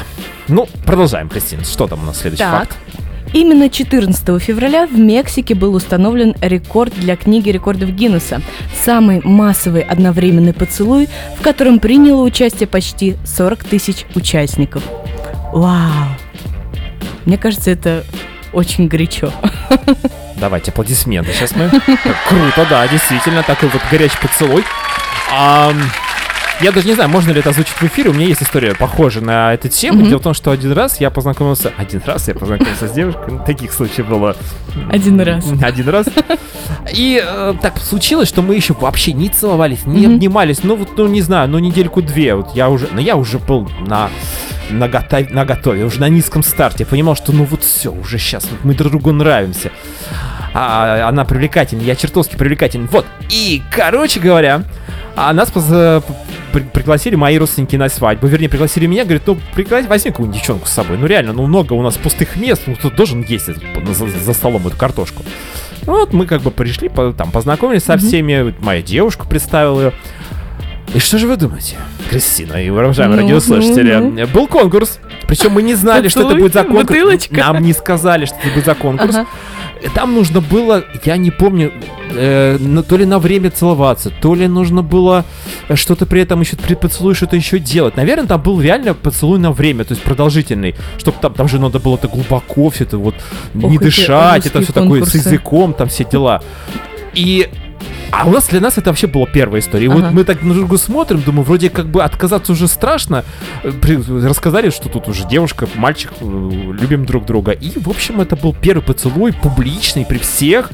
Ну, 0.47 0.67
продолжаем, 0.85 1.29
Кристина. 1.29 1.63
Что 1.63 1.87
там 1.87 2.01
у 2.03 2.05
нас 2.05 2.17
следующий 2.19 2.43
Так. 2.43 2.59
факт? 2.69 2.77
Именно 3.33 3.69
14 3.69 4.41
февраля 4.41 4.85
в 4.87 4.97
Мексике 4.97 5.55
был 5.55 5.73
установлен 5.73 6.35
рекорд 6.41 6.93
для 6.95 7.15
книги 7.15 7.49
рекордов 7.49 7.91
Гиннесса. 7.91 8.41
Самый 8.83 9.21
массовый 9.23 9.81
одновременный 9.81 10.53
поцелуй, 10.53 11.07
в 11.37 11.41
котором 11.41 11.79
приняло 11.79 12.23
участие 12.23 12.67
почти 12.67 13.15
40 13.25 13.63
тысяч 13.63 14.05
участников. 14.15 14.83
Вау! 15.53 16.09
Мне 17.25 17.37
кажется, 17.37 17.71
это 17.71 18.03
очень 18.51 18.87
горячо. 18.87 19.31
Давайте 20.35 20.71
аплодисменты. 20.71 21.31
Сейчас 21.33 21.55
мы... 21.55 21.69
Круто, 21.69 22.67
да, 22.69 22.87
действительно, 22.87 23.43
такой 23.43 23.69
вот 23.69 23.81
горячий 23.89 24.17
поцелуй. 24.21 24.65
Ам, 25.31 25.79
Я 26.61 26.71
даже 26.71 26.87
не 26.87 26.93
знаю, 26.93 27.09
можно 27.09 27.31
ли 27.31 27.39
это 27.39 27.49
озвучить 27.49 27.73
в 27.73 27.83
эфире. 27.83 28.11
У 28.11 28.13
меня 28.13 28.27
есть 28.27 28.43
история 28.43 28.75
похожая 28.75 29.23
на 29.23 29.53
эту 29.53 29.67
тему. 29.67 29.99
Мгм. 30.01 30.09
Дело 30.09 30.19
в 30.19 30.23
том, 30.23 30.33
что 30.33 30.51
один 30.51 30.71
раз 30.73 30.99
я 30.99 31.09
познакомился... 31.09 31.71
Один 31.77 32.01
раз 32.05 32.27
я 32.27 32.35
познакомился 32.35 32.87
с 32.87 32.91
девушкой. 32.91 33.31
Ну, 33.33 33.43
Таких 33.45 33.73
случаев 33.73 34.07
было... 34.07 34.35
Один 34.89 35.19
раз. 35.21 35.45
Один 35.61 35.89
раз. 35.89 36.05
И 36.93 37.21
э, 37.23 37.53
так 37.61 37.79
случилось, 37.79 38.27
что 38.27 38.41
мы 38.43 38.55
еще 38.55 38.73
вообще 38.73 39.13
не 39.13 39.29
целовались, 39.29 39.85
не 39.85 40.05
Мгм. 40.05 40.15
обнимались. 40.15 40.63
Ну 40.63 40.75
вот, 40.75 40.97
ну 40.97 41.07
не 41.07 41.21
знаю, 41.21 41.49
ну 41.49 41.57
недельку-две. 41.57 42.35
Вот 42.35 42.55
я 42.55 42.69
уже... 42.69 42.87
Ну 42.91 42.99
я 43.01 43.15
уже 43.15 43.39
был 43.39 43.69
на 43.87 44.09
на, 44.69 44.87
готов- 44.87 45.29
на 45.31 45.43
готове, 45.45 45.83
уже 45.83 45.99
на 45.99 46.09
низком 46.09 46.43
старте. 46.43 46.83
Я 46.83 46.85
понимал, 46.85 47.15
что 47.15 47.31
ну 47.33 47.43
вот 47.43 47.63
все, 47.63 47.91
уже 47.91 48.17
сейчас 48.19 48.47
мы 48.63 48.73
друг 48.73 48.91
другу 48.91 49.11
нравимся. 49.11 49.71
А, 50.53 51.07
она 51.07 51.25
привлекательна, 51.25 51.81
я 51.81 51.95
чертовски 51.95 52.35
привлекательный. 52.35 52.87
Вот. 52.91 53.05
И, 53.29 53.61
короче 53.71 54.19
говоря, 54.19 54.63
а 55.15 55.33
нас 55.33 55.51
поз- 55.51 56.03
при- 56.51 56.61
пригласили 56.61 57.15
мои 57.15 57.37
родственники 57.37 57.75
на 57.75 57.89
свадьбу, 57.89 58.27
вернее, 58.27 58.49
пригласили 58.49 58.85
меня, 58.85 59.03
говорит, 59.03 59.23
ну, 59.25 59.37
пригласи, 59.55 59.87
возьми 59.87 60.11
какую-нибудь 60.11 60.39
девчонку 60.39 60.67
с 60.67 60.71
собой. 60.71 60.97
Ну, 60.97 61.05
реально, 61.07 61.33
ну, 61.33 61.45
много 61.47 61.73
у 61.73 61.81
нас 61.81 61.95
пустых 61.95 62.35
мест, 62.35 62.63
ну, 62.67 62.75
кто 62.75 62.89
должен 62.89 63.21
есть 63.23 63.45
за, 63.47 64.07
за 64.07 64.33
столом 64.33 64.67
эту 64.67 64.77
картошку. 64.77 65.23
Ну, 65.85 65.93
вот 65.93 66.13
мы 66.13 66.25
как 66.27 66.41
бы 66.41 66.51
пришли, 66.51 66.89
по- 66.89 67.13
там, 67.13 67.31
познакомились 67.31 67.83
со 67.83 67.97
всеми, 67.97 68.41
вот 68.43 68.59
моя 68.59 68.81
девушка 68.81 69.25
представила 69.25 69.81
ее. 69.81 69.93
И 70.93 70.99
что 70.99 71.17
же 71.17 71.25
вы 71.27 71.37
думаете, 71.37 71.77
Кристина 72.09 72.61
и 72.61 72.69
уважаемые 72.69 73.21
Ну, 73.21 73.27
радиослушатели? 73.27 73.95
ну, 73.95 74.27
Был 74.27 74.47
конкурс, 74.47 74.99
причем 75.25 75.51
мы 75.53 75.61
не 75.61 75.73
знали, 75.73 76.09
что 76.09 76.21
это 76.21 76.35
будет 76.41 76.53
за 76.53 76.63
конкурс. 76.63 76.87
Нам 77.53 77.63
не 77.63 77.71
сказали, 77.73 78.25
что 78.25 78.35
это 78.43 78.49
будет 78.53 78.65
за 78.65 78.75
конкурс. 78.75 79.15
Ага. 79.15 79.27
Там 79.95 80.13
нужно 80.13 80.41
было, 80.41 80.83
я 81.05 81.17
не 81.17 81.31
помню, 81.31 81.71
э, 82.11 82.57
то 82.87 82.97
ли 82.97 83.05
на 83.05 83.19
время 83.19 83.49
целоваться, 83.49 84.11
то 84.21 84.35
ли 84.35 84.47
нужно 84.47 84.83
было 84.83 85.25
э, 85.69 85.75
что-то 85.75 86.05
при 86.05 86.21
этом 86.21 86.41
еще 86.41 86.55
при 86.55 86.75
поцелуе 86.75 87.15
что-то 87.15 87.35
еще 87.35 87.59
делать. 87.59 87.97
Наверное, 87.97 88.27
там 88.27 88.41
был 88.41 88.61
реально 88.61 88.93
поцелуй 88.93 89.39
на 89.39 89.51
время, 89.51 89.83
то 89.83 89.93
есть 89.93 90.03
продолжительный, 90.03 90.75
чтобы 90.97 91.17
там, 91.21 91.33
там 91.33 91.47
же 91.47 91.59
надо 91.59 91.79
было 91.79 91.95
это 91.95 92.07
глубоко 92.07 92.69
все 92.69 92.83
это 92.83 92.97
вот 92.97 93.15
не 93.53 93.75
эти 93.75 93.83
дышать, 93.83 94.45
это 94.45 94.61
все 94.61 94.73
такое 94.73 95.03
с 95.03 95.15
языком, 95.15 95.73
там 95.73 95.89
все 95.89 96.05
дела. 96.05 96.41
И 97.13 97.49
а 98.11 98.25
у 98.27 98.31
нас 98.31 98.47
для 98.47 98.59
нас 98.59 98.77
это 98.77 98.89
вообще 98.89 99.07
была 99.07 99.25
первая 99.25 99.61
история. 99.61 99.85
И 99.85 99.87
вот 99.87 100.03
Ага. 100.03 100.11
мы 100.11 100.23
так 100.23 100.41
на 100.43 100.53
другу 100.53 100.77
смотрим, 100.77 101.21
думаю, 101.21 101.43
вроде 101.43 101.69
как 101.69 101.87
бы 101.87 102.03
отказаться 102.03 102.51
уже 102.51 102.67
страшно. 102.67 103.23
Э, 103.63 103.71
Рассказали, 104.27 104.69
что 104.69 104.89
тут 104.89 105.07
уже 105.07 105.27
девушка, 105.27 105.67
мальчик, 105.75 106.11
э, 106.19 106.23
любим 106.25 107.05
друг 107.05 107.25
друга. 107.25 107.51
И, 107.51 107.71
в 107.79 107.89
общем, 107.89 108.19
это 108.21 108.35
был 108.35 108.53
первый 108.53 108.81
поцелуй, 108.83 109.33
публичный, 109.33 110.05
при 110.05 110.17
всех. 110.17 110.69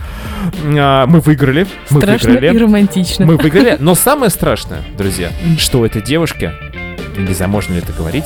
А, 0.64 1.06
Мы 1.06 1.20
выиграли. 1.20 1.68
Мы 1.90 2.02
Страшно 2.02 2.32
выиграли. 2.32 2.56
и 2.56 2.60
романтично. 2.60 3.26
Мы 3.26 3.38
выиграли. 3.38 3.78
Но 3.80 3.96
самое 3.96 4.30
страшное, 4.32 4.82
друзья, 4.98 5.30
что 5.60 5.80
у 5.82 5.86
этой 5.86 6.02
девушки, 6.02 6.52
не 7.18 7.34
знаю, 7.34 7.52
можно 7.52 7.74
ли 7.74 7.80
это 7.80 7.94
говорить, 7.94 8.26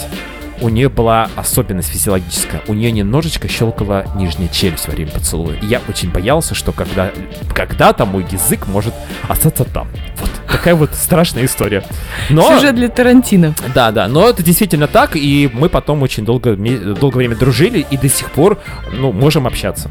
у 0.62 0.70
нее 0.70 0.90
была 0.90 1.30
особенность 1.36 1.90
физиологическая. 1.90 2.62
У 2.68 2.74
нее 2.74 2.92
немножечко 2.92 3.48
щелкала 3.48 4.06
нижняя 4.16 4.48
челюсть 4.48 4.88
во 4.88 4.94
время 4.94 5.12
поцелуя. 5.12 5.58
И 5.58 5.66
я 5.66 5.82
очень 5.90 6.10
боялся, 6.12 6.56
что 6.56 6.72
когда, 6.72 7.12
когда-то 7.54 8.06
мой 8.06 8.26
язык 8.30 8.68
может 8.68 8.94
остаться 9.28 9.66
там. 9.66 9.88
Вот 10.20 10.30
такая 10.48 10.76
вот 10.76 10.94
страшная 10.94 11.46
история. 11.46 11.84
Но, 12.30 12.56
Сюжет 12.56 12.76
для 12.76 12.90
Тарантино. 12.90 13.56
да, 13.74 13.92
да, 13.92 14.08
но 14.08 14.30
это 14.30 14.44
действительно 14.44 14.88
так, 14.88 15.16
и 15.16 15.50
мы 15.52 15.68
потом 15.70 16.04
очень 16.04 16.26
долго, 16.26 16.56
долгое 16.56 17.18
время 17.18 17.36
дружили, 17.36 17.86
и 17.90 17.98
до 17.98 18.08
сих 18.10 18.30
пор, 18.32 18.60
ну, 18.92 19.12
можем 19.12 19.48
общаться. 19.48 19.90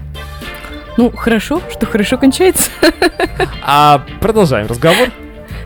Ну, 0.97 1.11
хорошо, 1.11 1.61
что 1.73 1.87
хорошо 1.87 2.19
кончается. 2.19 2.71
А 3.63 4.03
продолжаем 4.21 4.67
разговор. 4.67 5.09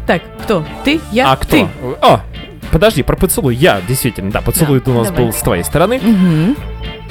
Так, 0.07 0.23
кто? 0.43 0.65
Ты? 0.85 1.01
Я? 1.13 1.33
а 1.33 1.37
кто? 1.37 1.51
Ты. 1.51 1.69
О, 2.03 2.21
подожди, 2.75 3.05
про 3.05 3.15
поцелуй. 3.17 3.55
Я, 3.55 3.81
действительно, 3.87 4.33
да, 4.33 4.41
поцелуй 4.41 4.83
Да, 4.85 4.91
у 4.91 4.95
нас 4.95 5.07
давай. 5.07 5.23
был 5.27 5.33
с 5.33 5.37
твоей 5.37 5.63
стороны. 5.63 6.01
Мгм. 6.03 6.57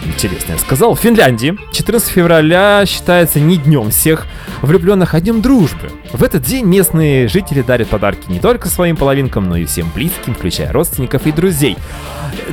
Интересно, 0.06 0.52
я 0.52 0.58
сказал. 0.58 0.94
В 0.94 1.00
Финляндии 1.00 1.58
14 1.72 2.10
февраля 2.12 2.84
считается 2.86 3.40
не 3.40 3.56
днем 3.56 3.90
всех 3.90 4.28
влюбленных, 4.62 5.14
а 5.14 5.22
днем 5.22 5.42
дружбы. 5.42 5.90
В 6.12 6.22
этот 6.22 6.44
день 6.44 6.66
местные 6.66 7.30
жители 7.30 7.62
дарят 7.62 7.88
подарки 7.88 8.30
не 8.30 8.40
только 8.42 8.68
своим 8.68 8.98
половинкам, 8.98 9.48
но 9.48 9.56
и 9.56 9.64
всем 9.64 9.90
близким, 9.96 10.36
включая 10.36 10.70
родственников 10.74 11.26
и 11.28 11.32
друзей. 11.32 11.78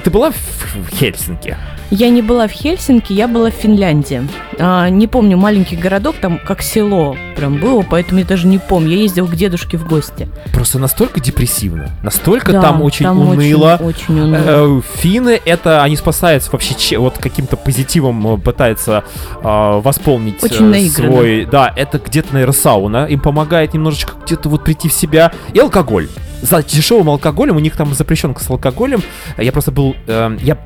Ты 0.05 0.11
была 0.11 0.31
в 0.31 0.95
Хельсинки? 0.95 1.57
Я 1.91 2.09
не 2.09 2.23
была 2.23 2.47
в 2.47 2.53
Хельсинки, 2.53 3.13
я 3.13 3.27
была 3.27 3.51
в 3.51 3.55
Финляндии. 3.55 4.23
А, 4.61 4.89
не 4.89 5.09
помню, 5.09 5.37
маленький 5.37 5.75
городок, 5.75 6.17
там 6.21 6.39
как 6.39 6.63
село 6.63 7.17
прям 7.35 7.57
было, 7.59 7.83
поэтому 7.83 8.21
я 8.21 8.27
даже 8.27 8.47
не 8.47 8.59
помню. 8.59 8.91
Я 8.91 9.03
ездила 9.03 9.27
к 9.27 9.35
дедушке 9.35 9.77
в 9.77 9.89
гости. 9.89 10.29
Просто 10.53 10.79
настолько 10.79 11.19
депрессивно, 11.19 11.91
настолько 12.05 12.53
Да, 12.53 12.63
там 12.63 12.83
очень 12.83 13.07
там 13.07 13.19
уныло. 13.19 13.75
Очень, 13.81 13.87
очень 13.87 14.21
уныло. 14.21 14.79
Э, 14.79 14.81
Финны 14.99 15.41
это 15.45 15.83
они 15.83 15.97
спасаются 15.97 16.53
вообще 16.53 16.97
вот 16.97 17.19
каким-то 17.19 17.57
позитивом 17.57 18.35
э, 18.35 18.39
пытаются 18.39 19.03
э, 19.43 19.81
восполнить 19.83 20.43
Очень 20.45 20.67
э, 20.67 20.71
наигранно. 20.71 21.13
свой. 21.13 21.45
Да, 21.47 21.73
это 21.75 21.99
где-то 21.99 22.33
наверное 22.35 22.53
сауна 22.53 23.07
им 23.07 23.19
помогает 23.19 23.75
немножечко 23.75 24.13
где-то 24.25 24.49
вот 24.49 24.63
прийти 24.63 24.89
в 24.89 24.93
себя 24.93 25.33
и 25.53 25.59
алкоголь. 25.59 26.09
За 26.41 26.63
дешевым 26.63 27.11
алкоголем 27.11 27.57
у 27.57 27.61
них 27.61 27.75
там 27.75 27.93
запрещенка 27.95 28.45
с 28.45 28.49
алкоголем. 28.49 29.03
Я 29.37 29.51
просто 29.51 29.73
был 29.73 29.97
э, 30.07 30.37
я 30.41 30.57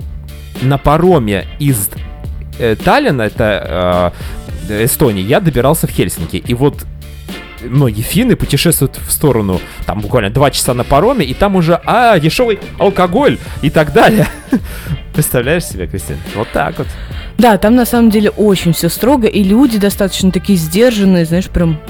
на 0.62 0.78
пароме 0.78 1.46
из 1.58 1.90
э, 2.58 2.76
Таллина, 2.76 3.22
это 3.22 4.12
э, 4.68 4.84
Эстонии, 4.84 5.22
я 5.22 5.40
добирался 5.40 5.86
в 5.86 5.90
Хельсинки 5.90 6.36
и 6.36 6.54
вот 6.54 6.84
многие 7.68 8.02
финны 8.02 8.36
путешествуют 8.36 8.96
в 8.96 9.10
сторону, 9.10 9.60
там 9.86 10.00
буквально 10.00 10.30
два 10.30 10.50
часа 10.50 10.74
на 10.74 10.84
пароме, 10.84 11.24
и 11.24 11.34
там 11.34 11.56
уже, 11.56 11.80
а, 11.84 12.18
дешевый 12.18 12.58
алкоголь 12.78 13.38
и 13.62 13.70
так 13.70 13.92
далее. 13.92 14.26
Представляешь 15.14 15.64
себе, 15.64 15.86
Кристина? 15.86 16.18
Вот 16.34 16.48
так 16.52 16.78
вот. 16.78 16.86
Да, 17.38 17.56
там 17.58 17.74
на 17.74 17.84
самом 17.84 18.10
деле 18.10 18.30
очень 18.30 18.72
все 18.72 18.88
строго, 18.88 19.26
и 19.26 19.42
люди 19.42 19.78
достаточно 19.78 20.30
такие 20.30 20.58
сдержанные, 20.58 21.24
знаешь, 21.24 21.48
прям 21.48 21.80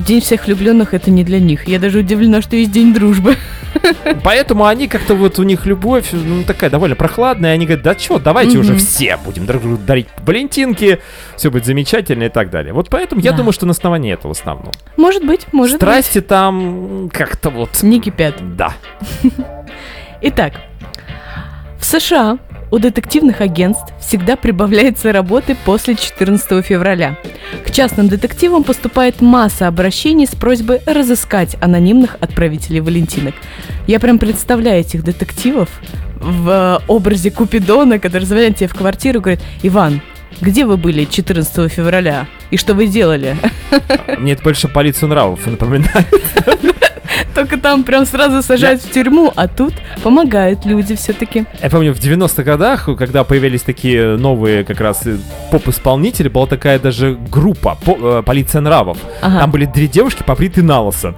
День 0.00 0.20
всех 0.20 0.46
влюбленных 0.46 0.94
это 0.94 1.10
не 1.10 1.24
для 1.24 1.38
них. 1.40 1.66
Я 1.68 1.78
даже 1.78 1.98
удивлена, 1.98 2.40
что 2.40 2.56
есть 2.56 2.70
день 2.70 2.94
дружбы. 2.94 3.36
Поэтому 4.24 4.64
они 4.64 4.88
как-то 4.88 5.14
вот 5.14 5.38
у 5.38 5.42
них 5.42 5.66
любовь, 5.66 6.08
ну, 6.12 6.42
такая 6.44 6.70
довольно 6.70 6.96
прохладная. 6.96 7.52
Они 7.52 7.66
говорят, 7.66 7.84
да 7.84 7.98
что, 7.98 8.18
давайте 8.18 8.58
уже 8.58 8.72
Мгм. 8.72 8.78
все 8.80 9.16
будем 9.18 9.44
друг 9.46 9.62
другу 9.62 9.78
дарить 9.86 10.06
валентинки, 10.24 11.00
все 11.36 11.50
будет 11.50 11.66
замечательно 11.66 12.24
и 12.24 12.28
так 12.28 12.50
далее. 12.50 12.72
Вот 12.72 12.88
поэтому 12.88 13.20
я 13.20 13.32
Да. 13.32 13.38
думаю, 13.38 13.52
что 13.52 13.66
на 13.66 13.72
основании 13.72 14.12
этого 14.14 14.32
в 14.32 14.38
основном. 14.40 14.72
Может 14.96 15.24
быть, 15.26 15.46
может 15.52 15.76
Страсти 15.76 16.20
там 16.20 17.02
м, 17.04 17.10
как-то 17.10 17.50
вот... 17.50 17.70
быть. 17.70 17.82
Не 17.82 18.00
кипят. 18.00 18.36
Да. 18.56 18.72
Итак, 20.22 20.54
в 21.78 21.84
США 21.84 22.38
у 22.70 22.78
детективных 22.78 23.40
агентств 23.40 23.92
всегда 24.00 24.36
прибавляется 24.36 25.12
работы 25.12 25.56
после 25.64 25.94
14 25.94 26.64
февраля. 26.64 27.16
К 27.66 27.70
частным 27.70 28.08
детективам 28.08 28.64
поступает 28.64 29.20
масса 29.20 29.68
обращений 29.68 30.26
с 30.26 30.34
просьбой 30.34 30.80
разыскать 30.86 31.56
анонимных 31.60 32.16
отправителей 32.20 32.80
валентинок. 32.80 33.34
Я 33.86 34.00
прям 34.00 34.18
представляю 34.18 34.80
этих 34.80 35.02
детективов 35.02 35.68
в 36.20 36.48
э, 36.48 36.84
образе 36.88 37.30
Купидона, 37.30 37.98
который 37.98 38.24
звонит 38.24 38.56
тебе 38.56 38.68
в 38.68 38.74
квартиру 38.74 39.20
и 39.20 39.22
говорит, 39.22 39.40
Иван, 39.62 40.00
где 40.40 40.66
вы 40.66 40.76
были 40.76 41.04
14 41.04 41.72
февраля? 41.72 42.26
И 42.50 42.56
что 42.56 42.74
вы 42.74 42.86
делали? 42.86 43.36
Мне 44.18 44.32
это 44.32 44.42
больше 44.42 44.68
полицию 44.68 45.08
нравов 45.08 45.46
напоминает. 45.46 46.06
Только 47.34 47.56
там 47.56 47.84
прям 47.84 48.06
сразу 48.06 48.42
сажают 48.42 48.82
в 48.82 48.90
тюрьму, 48.90 49.32
а 49.34 49.48
тут 49.48 49.74
помогают 50.02 50.64
люди 50.66 50.94
все-таки. 50.96 51.44
Я 51.62 51.70
помню, 51.70 51.94
в 51.94 51.98
90-х 51.98 52.42
годах, 52.42 52.88
когда 52.98 53.24
появились 53.24 53.62
такие 53.62 54.16
новые 54.16 54.64
как 54.64 54.80
раз 54.80 55.06
э, 55.06 55.16
поп-исполнители, 55.50 56.28
была 56.28 56.46
такая 56.46 56.78
даже 56.78 57.16
группа 57.30 57.76
по- 57.84 58.18
э, 58.18 58.22
«Полиция 58.24 58.60
нравов». 58.60 58.98
Ага. 59.22 59.40
Там 59.40 59.50
были 59.50 59.64
две 59.64 59.86
девушки, 59.86 60.22
побриты 60.22 60.62
на 60.62 60.80
лысо, 60.82 61.14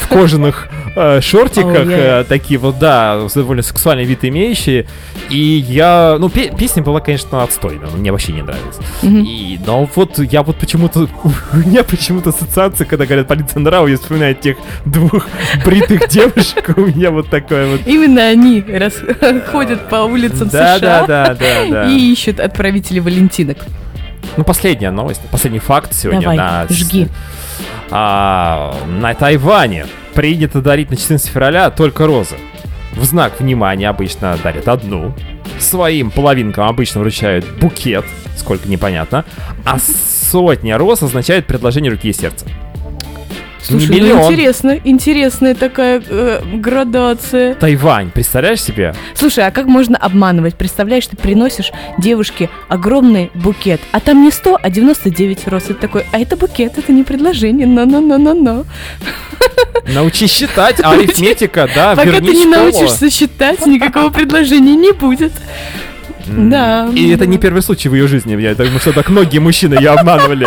в 0.00 0.08
кожаных 0.08 0.68
э, 0.96 1.20
шортиках, 1.20 1.86
э, 1.88 2.24
такие 2.28 2.58
вот, 2.58 2.78
да, 2.78 3.20
довольно 3.34 3.62
сексуальный 3.62 4.04
вид 4.04 4.24
имеющие. 4.24 4.86
И 5.30 5.36
я, 5.68 6.16
ну, 6.18 6.28
пе- 6.28 6.50
песня 6.56 6.82
была, 6.82 7.00
конечно, 7.00 7.42
отстойная, 7.42 7.88
мне 7.96 8.12
вообще 8.12 8.32
не 8.32 8.42
нравилась. 8.42 8.76
И, 9.02 9.58
но 9.66 9.88
вот 9.94 10.18
я 10.18 10.42
вот 10.42 10.56
почему-то, 10.56 11.08
у 11.52 11.56
меня 11.56 11.84
почему-то 11.84 12.30
ассоциация, 12.30 12.86
когда 12.86 13.04
говорят 13.06 13.28
«Полиция 13.28 13.60
нравов», 13.60 13.88
я 13.90 13.96
вспоминаю 13.96 14.34
тех 14.34 14.56
двух 14.84 15.26
бритых 15.64 16.08
девушек, 16.08 16.74
у 16.76 16.82
меня 16.82 17.10
вот 17.10 17.28
такое 17.28 17.66
вот 17.66 17.80
Именно 17.86 18.28
они 18.28 18.64
ходят 19.50 19.88
по 19.88 19.96
улицам 19.96 20.50
США 20.50 21.86
и 21.88 22.12
ищут 22.12 22.40
отправителей 22.40 23.00
валентинок. 23.00 23.58
Ну, 24.36 24.44
последняя 24.44 24.90
новость, 24.90 25.20
последний 25.30 25.60
факт 25.60 25.94
сегодня. 25.94 26.22
Давай, 26.22 26.36
на, 26.36 26.66
жги. 26.68 27.08
А, 27.90 28.76
на 28.86 29.14
Тайване 29.14 29.86
принято 30.14 30.60
дарить 30.60 30.90
на 30.90 30.96
14 30.96 31.28
февраля 31.28 31.70
только 31.70 32.06
розы. 32.06 32.36
В 32.94 33.04
знак 33.04 33.40
внимания 33.40 33.88
обычно 33.88 34.36
дарят 34.42 34.68
одну. 34.68 35.14
Своим 35.58 36.10
половинкам 36.10 36.68
обычно 36.68 37.00
вручают 37.00 37.44
букет, 37.60 38.04
сколько 38.36 38.68
непонятно. 38.68 39.24
А 39.64 39.78
сотня 39.78 40.78
роз 40.78 41.02
означает 41.02 41.46
предложение 41.46 41.90
руки 41.90 42.08
и 42.08 42.12
сердца. 42.12 42.46
Слушай, 43.66 43.88
Не 43.88 44.00
ну 44.00 44.06
миллион. 44.06 44.32
интересно, 44.32 44.78
интересная 44.84 45.54
такая 45.54 46.02
э, 46.06 46.40
градация. 46.54 47.54
Тайвань, 47.54 48.10
представляешь 48.10 48.62
себе? 48.62 48.94
Слушай, 49.14 49.46
а 49.46 49.50
как 49.50 49.66
можно 49.66 49.96
обманывать? 49.96 50.54
Представляешь, 50.54 51.06
ты 51.06 51.16
приносишь 51.16 51.72
девушке 51.96 52.50
огромный 52.68 53.30
букет, 53.34 53.80
а 53.92 54.00
там 54.00 54.22
не 54.22 54.30
100, 54.30 54.58
а 54.62 54.70
99 54.70 55.48
роз. 55.48 55.64
Ты 55.64 55.74
такой, 55.74 56.04
а 56.12 56.18
это 56.18 56.36
букет, 56.36 56.76
это 56.76 56.92
не 56.92 57.04
предложение, 57.04 57.66
но-но-но-но-но. 57.66 58.64
Научись 59.94 60.32
считать, 60.32 60.80
арифметика, 60.82 61.68
да, 61.74 61.96
Пока 61.96 62.10
ты 62.12 62.20
не 62.20 62.44
научишься 62.46 63.08
считать, 63.10 63.66
никакого 63.66 64.10
предложения 64.10 64.76
не 64.76 64.92
будет. 64.92 65.32
Да. 66.26 66.88
И 66.94 67.10
это 67.10 67.26
не 67.26 67.38
первый 67.38 67.62
случай 67.62 67.88
в 67.88 67.94
ее 67.94 68.08
жизни. 68.08 68.40
Я 68.40 68.54
думаю, 68.54 68.80
что 68.80 68.92
так 68.92 69.08
многие 69.08 69.38
мужчины 69.38 69.74
ее 69.74 69.90
обманывали. 69.90 70.46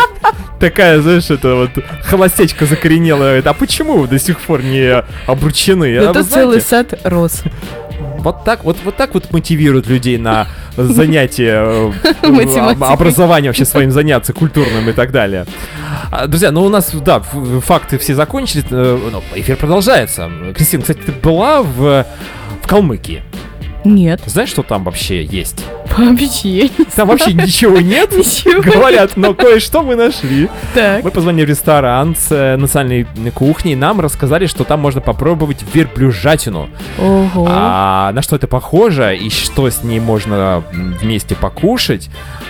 Такая, 0.60 1.02
знаешь, 1.02 1.30
это 1.30 1.56
вот 1.56 1.72
холостячка 2.04 2.66
закоренелая. 2.66 3.42
А 3.46 3.54
почему 3.54 3.98
вы 4.00 4.08
до 4.08 4.20
сих 4.20 4.40
пор 4.40 4.64
не 4.64 5.04
обручены? 5.26 5.98
А 5.98 6.10
Это 6.12 6.24
целый 6.24 6.62
сад 6.62 7.00
роз. 7.04 7.44
Вот 8.20 8.44
так 8.44 8.64
вот, 8.64 8.78
вот 8.84 8.96
так 8.96 9.14
вот 9.14 9.32
мотивируют 9.32 9.88
людей 9.88 10.18
на 10.18 10.48
занятия 10.76 11.64
э, 11.66 11.92
Математикой. 12.28 12.88
образованием 12.90 13.50
вообще 13.50 13.66
своим 13.66 13.92
заняться, 13.92 14.34
культурным 14.34 14.90
и 14.90 14.94
так 14.94 15.12
далее. 15.12 15.46
А, 16.12 16.28
Друзья, 16.28 16.52
ну 16.52 16.64
у 16.64 16.70
нас, 16.70 16.92
да, 16.94 17.20
факты 17.22 17.98
все 17.98 18.16
закончились, 18.16 18.66
э, 18.70 19.00
но 19.12 19.24
эфир 19.36 19.56
продолжается. 19.56 20.30
Кристина, 20.56 20.82
кстати, 20.82 21.00
ты 21.06 21.12
была 21.12 21.62
в, 21.62 22.06
в 22.62 22.68
Калмыкии? 22.68 23.24
Нет, 23.86 24.22
Знаешь, 24.26 24.50
что 24.50 24.64
там 24.64 24.84
вообще 24.84 25.24
есть? 25.24 25.64
Вообще 25.98 26.70
Там 26.96 27.08
вообще 27.08 27.34
ничего 27.34 27.78
нет, 27.80 28.12
ничего. 28.18 28.62
говорят, 28.62 29.18
но 29.18 29.34
кое-что 29.34 29.84
мы 29.84 29.96
нашли. 29.96 30.50
Так. 30.74 31.04
Мы 31.04 31.12
позвонили 31.12 31.46
в 31.46 31.50
ресторан 31.50 32.16
с 32.16 32.32
э, 32.32 32.56
национальной 32.58 33.08
кухней, 33.34 33.76
нам 33.76 34.00
рассказали, 34.00 34.46
что 34.46 34.64
там 34.64 34.80
можно 34.80 35.02
попробовать 35.02 35.64
верблюжатину. 35.74 36.70
Ого. 37.00 37.48
А 37.50 38.12
на 38.14 38.22
что 38.22 38.36
это 38.36 38.48
похоже 38.48 39.18
и 39.18 39.30
что 39.30 39.70
с 39.70 39.84
ней 39.84 40.00
можно 40.00 40.64
вместе 41.02 41.36
покушать, 41.36 42.10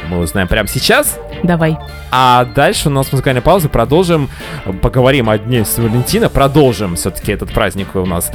мы 0.09 0.19
узнаем 0.19 0.47
прямо 0.47 0.67
сейчас. 0.67 1.19
Давай. 1.43 1.77
А 2.11 2.45
дальше 2.45 2.89
у 2.89 2.91
нас 2.91 3.11
музыкальная 3.11 3.41
пауза, 3.41 3.69
продолжим, 3.69 4.29
поговорим 4.81 5.29
о 5.29 5.37
Дне 5.37 5.63
Валентина, 5.77 6.29
продолжим 6.29 6.95
все-таки 6.95 7.31
этот 7.31 7.51
праздник 7.51 7.95
у 7.95 8.05
нас. 8.05 8.31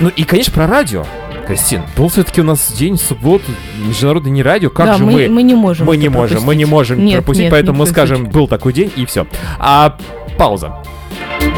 Ну 0.00 0.08
и, 0.08 0.24
конечно, 0.24 0.52
про 0.52 0.66
радио. 0.66 1.04
Кристин, 1.48 1.80
был 1.96 2.10
все-таки 2.10 2.42
у 2.42 2.44
нас 2.44 2.70
день 2.72 2.98
субботу, 2.98 3.46
международный 3.78 4.30
не 4.30 4.42
радио, 4.42 4.68
как 4.68 4.84
да, 4.84 4.94
же 4.98 5.04
мы, 5.04 5.12
мы... 5.12 5.28
мы 5.28 5.42
не 5.42 5.54
можем. 5.54 5.86
Мы 5.86 5.96
не 5.96 6.10
можем, 6.10 6.42
мы 6.42 6.54
не 6.54 6.66
пропустить. 6.66 6.70
можем 6.70 7.04
Нет, 7.06 7.16
пропустить, 7.16 7.44
нет, 7.44 7.50
поэтому 7.50 7.78
мы 7.78 7.86
скажем, 7.86 8.18
случае. 8.18 8.32
был 8.34 8.48
такой 8.48 8.74
день, 8.74 8.92
и 8.94 9.06
все. 9.06 9.26
А 9.58 9.96
пауза. 10.36 10.76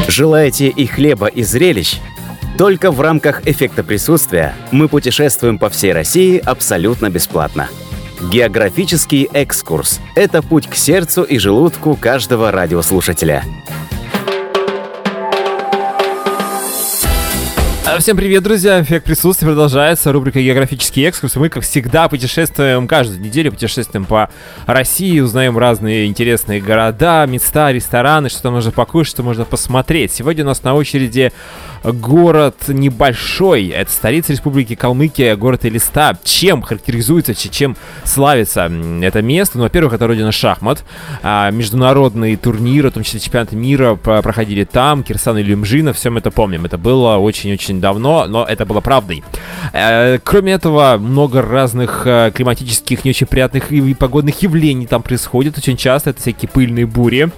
Желаете 0.07 0.69
и 0.69 0.85
хлеба, 0.85 1.27
и 1.27 1.43
зрелищ? 1.43 1.97
Только 2.57 2.89
в 2.89 3.01
рамках 3.01 3.45
эффекта 3.45 3.83
присутствия 3.83 4.55
мы 4.71 4.87
путешествуем 4.87 5.59
по 5.59 5.69
всей 5.69 5.91
России 5.91 6.37
абсолютно 6.37 7.09
бесплатно. 7.09 7.67
Географический 8.31 9.27
экскурс– 9.33 9.99
это 10.15 10.41
путь 10.41 10.67
к 10.67 10.75
сердцу 10.75 11.23
и 11.23 11.37
желудку 11.37 11.97
каждого 11.97 12.49
радиослушателя. 12.51 13.43
Всем 17.99 18.15
привет, 18.15 18.41
друзья! 18.43 18.81
Эффект 18.81 19.05
присутствия 19.05 19.47
продолжается. 19.47 20.11
Рубрика 20.11 20.41
«Географический 20.41 21.03
экскурс». 21.05 21.35
Мы, 21.35 21.49
как 21.49 21.63
всегда, 21.63 22.07
путешествуем 22.07 22.87
каждую 22.87 23.19
неделю, 23.19 23.51
путешествуем 23.51 24.05
по 24.05 24.29
России, 24.65 25.19
узнаем 25.19 25.57
разные 25.57 26.07
интересные 26.07 26.61
города, 26.61 27.25
места, 27.27 27.71
рестораны, 27.71 28.29
что 28.29 28.43
там 28.43 28.53
можно 28.53 28.71
покушать, 28.71 29.11
что 29.11 29.23
можно 29.23 29.45
посмотреть. 29.45 30.13
Сегодня 30.13 30.43
у 30.45 30.47
нас 30.47 30.63
на 30.63 30.73
очереди 30.73 31.33
город 31.83 32.55
небольшой. 32.67 33.67
Это 33.67 33.91
столица 33.91 34.31
Республики 34.31 34.75
Калмыкия, 34.75 35.35
город 35.35 35.65
Элиста. 35.65 36.17
Чем 36.23 36.61
характеризуется, 36.61 37.35
чем 37.35 37.75
славится 38.05 38.71
это 39.01 39.21
место? 39.21 39.57
Ну, 39.57 39.63
во-первых, 39.63 39.93
это 39.93 40.07
родина 40.07 40.31
шахмат. 40.31 40.85
А, 41.23 41.51
международные 41.51 42.37
турниры, 42.37 42.89
в 42.89 42.93
том 42.93 43.03
числе 43.03 43.19
чемпионаты 43.19 43.55
мира, 43.55 43.95
про- 43.95 44.21
проходили 44.21 44.63
там. 44.63 45.03
Кирсан 45.03 45.37
и 45.39 45.43
Люмжина, 45.43 45.91
всем 45.93 46.17
это 46.17 46.31
помним. 46.31 46.65
Это 46.65 46.77
было 46.77 47.17
очень-очень 47.17 47.80
давно, 47.81 48.25
но 48.27 48.45
это 48.45 48.65
было 48.65 48.79
правдой. 48.81 49.23
Э, 49.73 50.19
Кроме 50.23 50.53
этого, 50.53 50.97
много 50.97 51.41
разных 51.41 52.03
э, 52.05 52.31
климатических, 52.33 53.03
не 53.03 53.11
очень 53.11 53.27
приятных 53.27 53.71
и 53.71 53.93
погодных 53.93 54.41
явлений 54.41 54.85
там 54.87 55.01
происходит. 55.01 55.57
Очень 55.57 55.77
часто 55.77 56.11
это 56.11 56.21
всякие 56.21 56.47
пыльные 56.49 56.85
бури. 56.85 57.29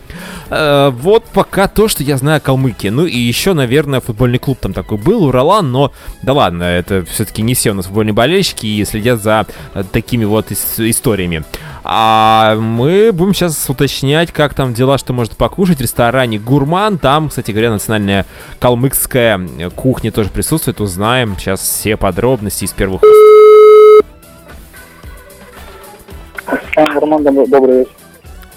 Э, 0.49 0.91
Вот 0.91 1.25
пока 1.33 1.67
то, 1.67 1.87
что 1.87 2.03
я 2.03 2.17
знаю 2.17 2.37
о 2.37 2.39
Калмыкии. 2.39 2.89
Ну 2.89 3.05
и 3.05 3.17
еще, 3.17 3.53
наверное, 3.53 4.01
футбольный 4.01 4.39
клуб 4.39 4.59
там 4.61 4.73
такой 4.73 4.97
был, 4.97 5.23
Уралан, 5.25 5.71
но 5.71 5.91
да 6.21 6.33
ладно, 6.33 6.63
это 6.63 7.03
все-таки 7.05 7.41
не 7.41 7.53
все 7.55 7.71
у 7.71 7.73
нас 7.73 7.85
футбольные 7.85 8.13
болельщики 8.13 8.65
и 8.65 8.85
следят 8.85 9.21
за 9.21 9.45
такими 9.91 10.25
вот 10.25 10.51
ис- 10.51 10.89
историями. 10.89 11.43
А 11.85 12.55
мы 12.55 13.11
будем 13.11 13.33
сейчас 13.33 13.69
уточнять, 13.69 14.31
как 14.31 14.53
там 14.53 14.73
дела, 14.73 14.97
что 14.97 15.11
можно 15.13 15.35
покушать. 15.35 15.79
В 15.79 15.81
ресторане 15.81 16.39
Гурман, 16.39 16.97
там, 16.97 17.27
кстати 17.29 17.51
говоря, 17.51 17.71
национальная 17.71 18.25
калмыкская 18.59 19.39
кухня 19.75 20.11
тоже 20.11 20.22
присутствует. 20.29 20.81
Узнаем 20.81 21.37
сейчас 21.37 21.61
все 21.61 21.97
подробности 21.97 22.65
из 22.65 22.71
первых 22.71 23.01
уст. 23.03 23.13
Добрый, 27.49 27.79
вечер. 27.79 27.91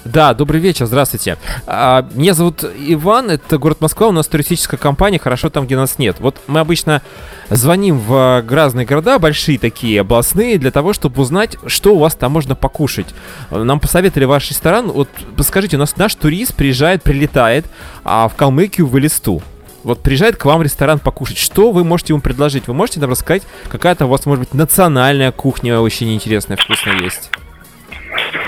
Да, 0.07 0.33
добрый 0.33 0.61
вечер, 0.61 0.85
здравствуйте. 0.85 1.37
А, 1.65 2.07
меня 2.13 2.33
зовут 2.33 2.63
Иван, 2.63 3.29
это 3.29 3.57
город 3.57 3.81
Москва, 3.81 4.07
у 4.07 4.11
нас 4.13 4.25
туристическая 4.27 4.79
компания, 4.79 5.19
хорошо 5.19 5.49
там, 5.49 5.65
где 5.65 5.75
нас 5.75 5.99
нет. 5.99 6.17
Вот 6.19 6.37
мы 6.47 6.61
обычно 6.61 7.01
звоним 7.49 7.99
в 7.99 8.43
разные 8.49 8.85
города, 8.85 9.19
большие 9.19 9.59
такие, 9.59 9.99
областные, 9.99 10.57
для 10.59 10.71
того, 10.71 10.93
чтобы 10.93 11.21
узнать, 11.21 11.57
что 11.67 11.93
у 11.93 11.99
вас 11.99 12.15
там 12.15 12.31
можно 12.31 12.55
покушать. 12.55 13.07
Нам 13.51 13.81
посоветовали 13.81 14.25
ваш 14.25 14.49
ресторан, 14.49 14.91
вот 14.91 15.09
подскажите, 15.35 15.75
у 15.75 15.79
нас 15.79 15.97
наш 15.97 16.15
турист 16.15 16.55
приезжает, 16.55 17.03
прилетает 17.03 17.65
а, 18.05 18.29
в 18.29 18.35
Калмыкию, 18.35 18.87
в 18.87 18.97
Элисту. 18.97 19.41
Вот 19.87 20.03
приезжает 20.03 20.35
к 20.35 20.43
вам 20.43 20.61
ресторан 20.61 20.99
покушать. 20.99 21.37
Что 21.37 21.71
вы 21.71 21.85
можете 21.85 22.11
ему 22.11 22.21
предложить? 22.21 22.67
Вы 22.67 22.73
можете 22.73 22.99
нам 22.99 23.09
рассказать, 23.11 23.43
какая-то 23.69 24.05
у 24.05 24.09
вас, 24.09 24.25
может 24.25 24.41
быть, 24.43 24.53
национальная 24.53 25.31
кухня 25.31 25.79
очень 25.79 26.13
интересная, 26.13 26.57
вкусная 26.57 26.97
есть? 26.97 27.29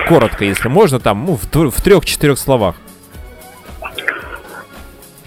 Коротко, 0.09 0.43
если 0.43 0.67
можно, 0.67 0.99
там, 0.99 1.25
ну, 1.25 1.37
в, 1.37 1.71
в 1.71 1.81
трех-четырех 1.81 2.37
словах. 2.37 2.75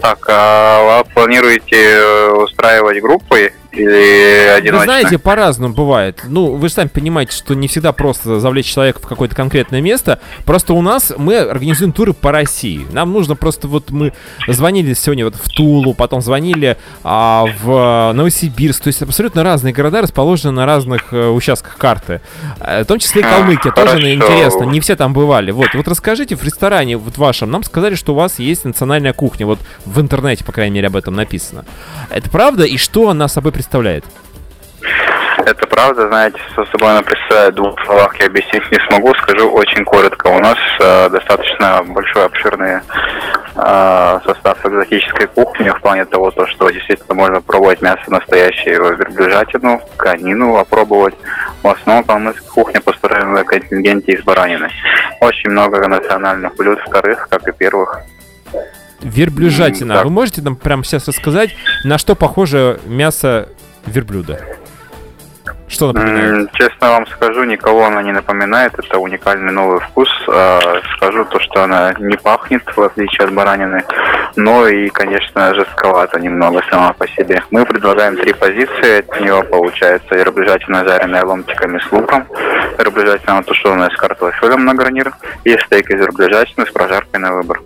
Так, 0.02 0.26
а 0.28 1.02
вы 1.02 1.10
планируете 1.14 1.76
э, 1.76 2.30
устраивать 2.44 3.00
группы 3.00 3.54
или 3.72 4.48
одиночно? 4.56 4.78
Вы 4.78 4.84
знаете, 4.84 5.18
по-разному 5.18 5.74
бывает. 5.74 6.22
Ну, 6.26 6.54
вы 6.54 6.68
же 6.68 6.74
сами 6.74 6.88
понимаете, 6.88 7.32
что 7.34 7.54
не 7.54 7.68
всегда 7.68 7.92
просто 7.92 8.38
завлечь 8.38 8.66
человека 8.66 9.00
в 9.00 9.06
какое-то 9.06 9.34
конкретное 9.34 9.80
место. 9.80 10.20
Просто 10.44 10.74
у 10.74 10.82
нас 10.82 11.12
мы 11.16 11.38
организуем 11.38 11.92
туры 11.92 12.12
по 12.12 12.32
России. 12.32 12.86
Нам 12.92 13.12
нужно 13.12 13.34
просто 13.34 13.68
вот 13.68 13.90
мы 13.90 14.12
звонили 14.46 14.92
сегодня 14.94 15.24
вот 15.24 15.36
в 15.36 15.48
Тулу, 15.48 15.94
потом 15.94 16.20
звонили 16.20 16.76
а, 17.02 17.46
в 17.62 18.12
Новосибирск. 18.14 18.82
То 18.84 18.88
есть 18.88 19.00
абсолютно 19.02 19.42
разные 19.42 19.72
города 19.72 20.02
расположены 20.02 20.52
на 20.52 20.66
разных 20.66 21.12
э, 21.12 21.28
участках 21.28 21.76
карты. 21.78 22.20
Э, 22.60 22.82
В 22.82 22.86
том 22.86 22.98
числе 22.98 23.22
и 23.22 23.24
А, 23.24 23.30
Калмыкия. 23.30 23.72
Тоже 23.72 23.88
хорошо. 23.88 24.10
интересно. 24.12 24.64
Не 24.64 24.80
все 24.80 24.96
там 24.96 25.12
бывали. 25.14 25.50
Вот, 25.50 25.68
вот 25.74 25.88
расскажите 25.88 26.36
в 26.36 26.44
ресторане 26.44 26.96
вот 26.98 27.16
вашем. 27.16 27.50
Нам 27.50 27.62
сказали, 27.62 27.94
что 27.94 28.12
у 28.12 28.16
вас 28.16 28.38
есть 28.38 28.64
национальная 28.64 29.12
кухня. 29.14 29.46
Вот 29.46 29.60
в 29.86 30.00
интернете, 30.00 30.44
по 30.44 30.52
крайней 30.52 30.74
мере, 30.74 30.88
об 30.88 30.96
этом 30.96 31.14
написано. 31.14 31.64
Это 32.10 32.28
правда? 32.28 32.64
И 32.64 32.76
что 32.76 33.08
она 33.08 33.28
собой 33.28 33.50
представляет? 33.52 33.61
Это 35.44 35.66
правда, 35.66 36.06
знаете, 36.06 36.38
что 36.52 36.64
собой 36.66 36.90
она 36.90 37.02
представляет 37.02 37.54
двух 37.54 37.74
словах, 37.84 38.14
я 38.20 38.26
объяснить 38.26 38.62
не 38.70 38.78
смогу, 38.88 39.12
скажу 39.14 39.50
очень 39.50 39.84
коротко. 39.84 40.28
У 40.28 40.38
нас 40.38 40.56
э, 40.78 41.08
достаточно 41.10 41.82
большой, 41.84 42.26
обширный 42.26 42.80
э, 43.56 44.20
состав 44.24 44.64
экзотической 44.64 45.26
кухни 45.26 45.68
в 45.70 45.80
плане 45.80 46.04
того, 46.04 46.30
то, 46.30 46.46
что 46.46 46.70
действительно 46.70 47.14
можно 47.14 47.40
пробовать 47.40 47.82
мясо 47.82 48.02
настоящее, 48.06 48.76
верблюжатину, 48.76 49.80
конину 49.96 50.56
опробовать. 50.56 51.14
В 51.62 51.68
основном 51.68 52.04
калмыцкая 52.04 52.48
кухня 52.48 52.80
построена 52.80 53.32
на 53.32 53.44
контингенте 53.44 54.12
из 54.12 54.22
баранины. 54.22 54.70
Очень 55.20 55.50
много 55.50 55.88
национальных 55.88 56.54
блюд, 56.54 56.78
вторых, 56.86 57.28
как 57.28 57.48
и 57.48 57.52
первых. 57.52 58.02
Верблюжатина. 59.02 60.02
Вы 60.04 60.10
можете 60.10 60.42
нам 60.42 60.56
прямо 60.56 60.84
сейчас 60.84 61.08
рассказать, 61.08 61.54
на 61.84 61.98
что 61.98 62.14
похоже 62.14 62.80
мясо 62.86 63.48
верблюда? 63.86 64.40
Что 65.72 65.90
напоминает? 65.90 66.52
Честно 66.52 66.90
вам 66.90 67.06
скажу, 67.06 67.44
никого 67.44 67.86
она 67.86 68.02
не 68.02 68.12
напоминает. 68.12 68.74
Это 68.78 68.98
уникальный 68.98 69.52
новый 69.52 69.80
вкус. 69.80 70.08
А, 70.28 70.60
Скажу 70.96 71.24
то, 71.24 71.40
что 71.40 71.62
она 71.64 71.94
не 71.98 72.16
пахнет, 72.16 72.62
в 72.76 72.80
отличие 72.80 73.26
от 73.26 73.32
баранины, 73.32 73.82
но 74.36 74.68
и, 74.68 74.90
конечно, 74.90 75.54
жестковато 75.54 76.20
немного 76.20 76.62
сама 76.70 76.92
по 76.92 77.08
себе. 77.08 77.42
Мы 77.50 77.64
предлагаем 77.64 78.16
три 78.16 78.34
позиции. 78.34 78.98
От 78.98 79.20
нее 79.20 79.42
получается 79.44 80.14
верблюжатина, 80.14 80.84
жареная 80.84 81.24
ломтиками 81.24 81.78
с 81.78 81.90
луком, 81.90 82.26
верблюжатина, 82.78 83.42
тушеная 83.42 83.88
с 83.88 83.96
картофелем 83.96 84.66
на 84.66 84.74
гарнир 84.74 85.12
и 85.44 85.56
стейк 85.56 85.90
из 85.90 85.98
верблюжатины 86.00 86.66
с 86.66 86.70
прожаркой 86.70 87.18
на 87.18 87.32
выбор. 87.32 87.60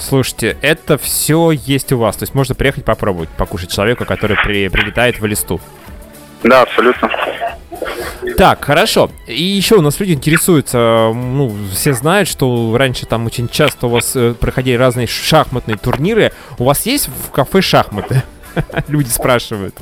Слушайте, 0.00 0.56
это 0.62 0.96
все 0.98 1.50
есть 1.50 1.92
у 1.92 1.98
вас. 1.98 2.16
То 2.16 2.22
есть 2.24 2.34
можно 2.34 2.54
приехать 2.54 2.84
попробовать, 2.84 3.28
покушать 3.30 3.72
человека, 3.72 4.04
который 4.04 4.36
при- 4.36 4.68
прилетает 4.68 5.20
в 5.20 5.26
листу. 5.26 5.60
Да, 6.42 6.62
абсолютно. 6.62 7.10
Так, 8.36 8.64
хорошо. 8.64 9.10
И 9.26 9.42
еще 9.42 9.76
у 9.76 9.80
нас 9.82 9.98
люди 10.00 10.12
интересуются, 10.12 11.10
ну, 11.14 11.54
все 11.72 11.92
знают, 11.92 12.28
что 12.28 12.74
раньше 12.76 13.06
там 13.06 13.26
очень 13.26 13.48
часто 13.48 13.86
у 13.86 13.90
вас 13.90 14.14
э, 14.14 14.34
проходили 14.34 14.76
разные 14.76 15.06
шахматные 15.06 15.76
турниры. 15.76 16.32
У 16.58 16.64
вас 16.64 16.86
есть 16.86 17.08
в 17.26 17.30
кафе 17.32 17.60
шахматы? 17.60 18.22
Люди 18.88 19.08
спрашивают. 19.08 19.74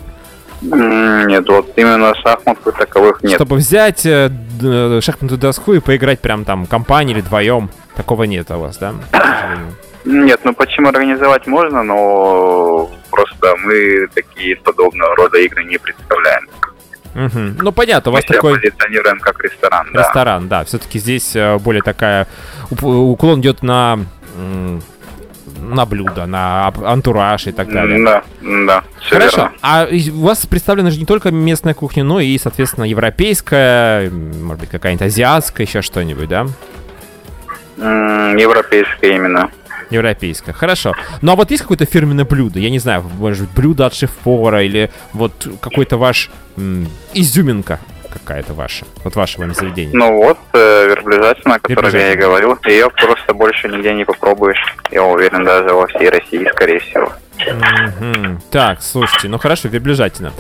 Нет, 0.62 1.47
вот 1.49 1.71
именно 1.77 2.14
шахмат 2.14 2.59
таковых 2.62 3.23
нет. 3.23 3.35
Чтобы 3.35 3.57
взять 3.57 4.07
э, 4.07 4.31
д- 4.31 5.01
шахматную 5.03 5.39
доску 5.39 5.75
и 5.75 5.81
поиграть 5.81 6.21
прям 6.21 6.45
там 6.47 6.67
компанией 6.67 7.17
или 7.19 7.21
вдвоем. 7.21 7.71
Такого 7.95 8.25
нет 8.25 8.51
у 8.51 8.59
вас, 8.59 8.79
да? 8.79 8.95
Нет, 10.07 10.41
ну 10.45 10.55
почему 10.55 10.89
организовать 10.89 11.47
можно, 11.47 11.83
но 11.83 12.91
просто 13.11 13.57
мы 13.57 14.07
такие 14.15 14.57
подобного 14.57 15.17
рода 15.17 15.39
игры 15.39 15.65
не 15.65 15.79
представляем. 15.79 16.49
Угу. 17.15 17.63
Ну 17.63 17.73
понятно, 17.73 18.11
у 18.13 18.15
вас 18.15 18.25
мы 18.29 18.35
такой 18.35 18.61
позиционируем 18.61 19.19
как 19.19 19.43
ресторан. 19.43 19.89
Ресторан, 19.93 20.49
да. 20.49 20.61
да. 20.61 20.65
Все-таки 20.65 20.99
здесь 20.99 21.35
э, 21.35 21.59
более 21.59 21.83
такая 21.83 22.29
уклон 22.71 23.41
идет 23.41 23.63
на 23.63 23.99
на 25.59 25.87
блюдо, 25.87 26.27
на 26.27 26.73
антураж 26.85 27.47
и 27.47 27.53
так 27.53 27.73
далее. 27.73 28.05
Да, 28.05 28.23
да. 28.43 28.85
Хорошо. 29.09 29.37
Верно. 29.37 29.53
А 29.63 29.89
у 29.89 30.23
вас 30.23 30.47
представлена 30.47 30.91
же 30.91 30.99
не 30.99 31.07
только 31.07 31.31
местная 31.31 31.75
кухня, 31.75 32.05
но 32.05 32.21
и, 32.21 32.37
соответственно, 32.39 32.85
европейская, 32.85 34.11
может 34.11 34.61
быть, 34.61 34.71
какая-нибудь 34.71 35.07
азиатская, 35.07 35.67
еще 35.67 35.83
что-нибудь, 35.83 36.29
да? 36.29 36.47
Европейская 37.79 39.15
именно. 39.15 39.51
Европейская, 39.91 40.53
хорошо. 40.53 40.95
Ну 41.22 41.32
а 41.32 41.37
вот 41.37 41.51
есть 41.51 41.62
какое-то 41.62 41.87
фирменное 41.87 42.24
блюдо? 42.24 42.59
Я 42.59 42.70
не 42.70 42.78
знаю, 42.78 43.05
может 43.18 43.47
быть, 43.47 43.55
блюдо 43.57 43.87
от 43.87 43.95
шеф-повара 43.95 44.62
или 44.62 44.91
вот 45.12 45.49
какой-то 45.61 45.97
ваш 45.97 46.30
м- 46.57 46.89
изюминка 47.14 47.78
какая-то 48.12 48.55
ваша, 48.55 48.87
вот 49.05 49.14
вашего 49.14 49.53
заведения? 49.53 49.95
Ну 49.95 50.16
вот, 50.16 50.39
э, 50.55 50.87
верблюжатина, 50.89 51.57
о 51.57 51.59
которой 51.59 51.93
я 51.93 52.12
и 52.12 52.16
говорил, 52.16 52.59
ее 52.64 52.89
просто 52.91 53.34
больше 53.34 53.68
нигде 53.68 53.93
не 53.95 54.05
попробуешь. 54.05 54.61
Я 54.91 55.05
уверен, 55.05 55.45
даже 55.45 55.74
во 55.74 55.87
всей 55.87 56.09
России, 56.09 56.49
скорее 56.53 56.80
всего. 56.80 57.12
Mm-hmm. 57.39 58.39
Так, 58.51 58.80
слушайте, 58.80 59.28
ну 59.28 59.39
хорошо, 59.39 59.68
верблюжатина. 59.68 60.32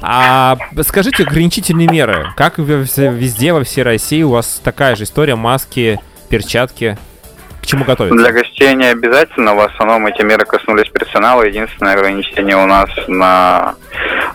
А 0.00 0.56
скажите 0.82 1.24
ограничительные 1.24 1.88
меры. 1.88 2.28
Как 2.36 2.58
везде, 2.58 3.52
во 3.52 3.64
всей 3.64 3.82
России 3.82 4.22
у 4.22 4.30
вас 4.30 4.60
такая 4.62 4.94
же 4.96 5.04
история, 5.04 5.34
маски, 5.34 5.98
перчатки? 6.28 6.96
К 7.64 7.66
чему 7.66 7.84
готовиться? 7.86 8.18
Для 8.18 8.30
гостей 8.30 8.74
не 8.74 8.84
обязательно. 8.84 9.54
В 9.54 9.60
основном 9.60 10.06
эти 10.06 10.20
меры 10.20 10.44
коснулись 10.44 10.90
персонала. 10.90 11.44
Единственное 11.44 11.94
ограничение 11.94 12.56
у 12.56 12.66
нас 12.66 12.90
на 13.08 13.74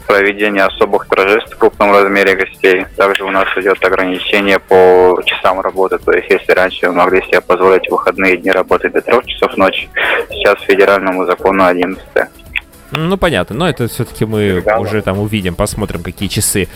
проведение 0.08 0.64
особых 0.64 1.06
торжеств 1.08 1.54
в 1.54 1.58
крупном 1.60 1.92
размере 1.92 2.36
гостей. 2.36 2.88
Также 2.98 3.24
у 3.24 3.30
нас 3.30 3.48
идет 3.56 3.84
ограничение 3.86 4.58
по 4.58 5.22
часам 5.28 5.62
работы. 5.62 6.00
То 6.00 6.12
есть, 6.12 6.28
если 6.32 6.54
раньше 6.54 6.88
вы 6.88 6.94
могли 6.94 7.22
себе 7.22 7.40
позволить 7.42 7.88
выходные 7.92 8.36
дни 8.36 8.50
работать 8.50 8.94
до 8.94 9.02
трех 9.02 9.24
часов 9.28 9.56
ночи, 9.58 9.88
сейчас 10.32 10.60
федеральному 10.64 11.26
закону 11.26 11.66
11. 11.66 12.02
Ну, 12.92 13.18
понятно, 13.18 13.56
но 13.56 13.70
это 13.70 13.88
все-таки 13.88 14.26
мы 14.26 14.64
да, 14.66 14.80
уже 14.80 15.02
там 15.02 15.20
увидим, 15.20 15.54
посмотрим, 15.54 16.02
какие 16.02 16.28
часы 16.28 16.68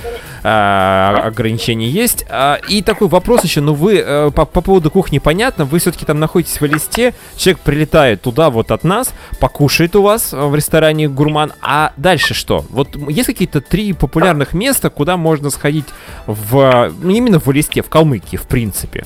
а, 0.44 1.24
ограничения 1.26 1.90
есть. 1.90 2.26
А, 2.30 2.60
и 2.70 2.84
такой 2.84 3.08
вопрос 3.08 3.44
еще, 3.44 3.62
ну 3.62 3.74
вы 3.74 4.00
а, 4.00 4.30
по, 4.30 4.46
по 4.46 4.62
поводу 4.62 4.92
кухни 4.92 5.18
понятно, 5.18 5.66
вы 5.66 5.80
все-таки 5.80 6.06
там 6.06 6.20
находитесь 6.20 6.62
в 6.62 6.66
листе, 6.66 7.14
человек 7.36 7.62
прилетает 7.62 8.22
туда 8.22 8.52
вот 8.52 8.72
от 8.72 8.84
нас, 8.84 9.14
покушает 9.40 9.96
у 9.96 10.04
вас 10.04 10.34
в 10.34 10.54
ресторане 10.54 11.10
Гурман, 11.10 11.54
а 11.62 11.94
дальше 11.98 12.34
что? 12.34 12.64
Вот 12.70 12.96
есть 13.10 13.28
какие-то 13.28 13.62
три 13.62 13.94
популярных 13.94 14.54
места, 14.54 14.90
куда 14.92 15.18
можно 15.18 15.50
сходить 15.50 15.86
в, 16.28 16.92
именно 17.04 17.40
в 17.40 17.52
листе, 17.52 17.82
в 17.82 17.90
Калмыкии, 17.90 18.38
в 18.38 18.44
принципе? 18.44 19.06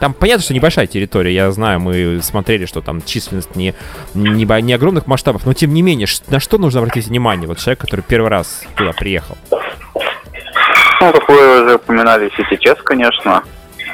Там 0.00 0.14
понятно, 0.14 0.42
что 0.42 0.54
небольшая 0.54 0.86
территория, 0.86 1.34
я 1.34 1.50
знаю, 1.50 1.80
мы 1.80 2.20
смотрели, 2.22 2.66
что 2.66 2.80
там 2.80 3.02
численность 3.02 3.54
не, 3.54 3.74
не, 4.14 4.44
не 4.62 4.72
огромных 4.72 5.06
масштабов, 5.06 5.44
но 5.44 5.52
тем 5.52 5.74
не 5.74 5.82
менее, 5.82 6.06
на 6.28 6.40
что 6.40 6.58
нужно 6.58 6.80
обратить 6.80 7.06
внимание, 7.06 7.46
вот 7.46 7.58
человек, 7.58 7.80
который 7.80 8.00
первый 8.00 8.30
раз 8.30 8.62
туда 8.76 8.92
приехал? 8.92 9.36
Ну, 9.50 11.12
как 11.12 11.28
вы 11.28 11.64
уже 11.64 11.74
упоминали, 11.76 12.30
Сити 12.36 12.74
конечно. 12.82 13.42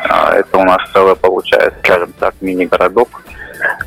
А, 0.08 0.34
это 0.34 0.58
у 0.58 0.64
нас 0.64 0.78
целый, 0.92 1.16
получается, 1.16 1.78
скажем 1.82 2.12
так, 2.18 2.34
мини-городок. 2.40 3.22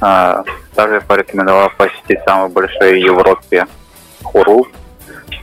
А, 0.01 0.43
также 0.75 1.01
порекомендовал 1.01 1.69
посетить 1.77 2.19
самый 2.25 2.49
большой 2.49 2.93
в 2.93 3.05
Европе 3.05 3.65
Хуру. 4.23 4.67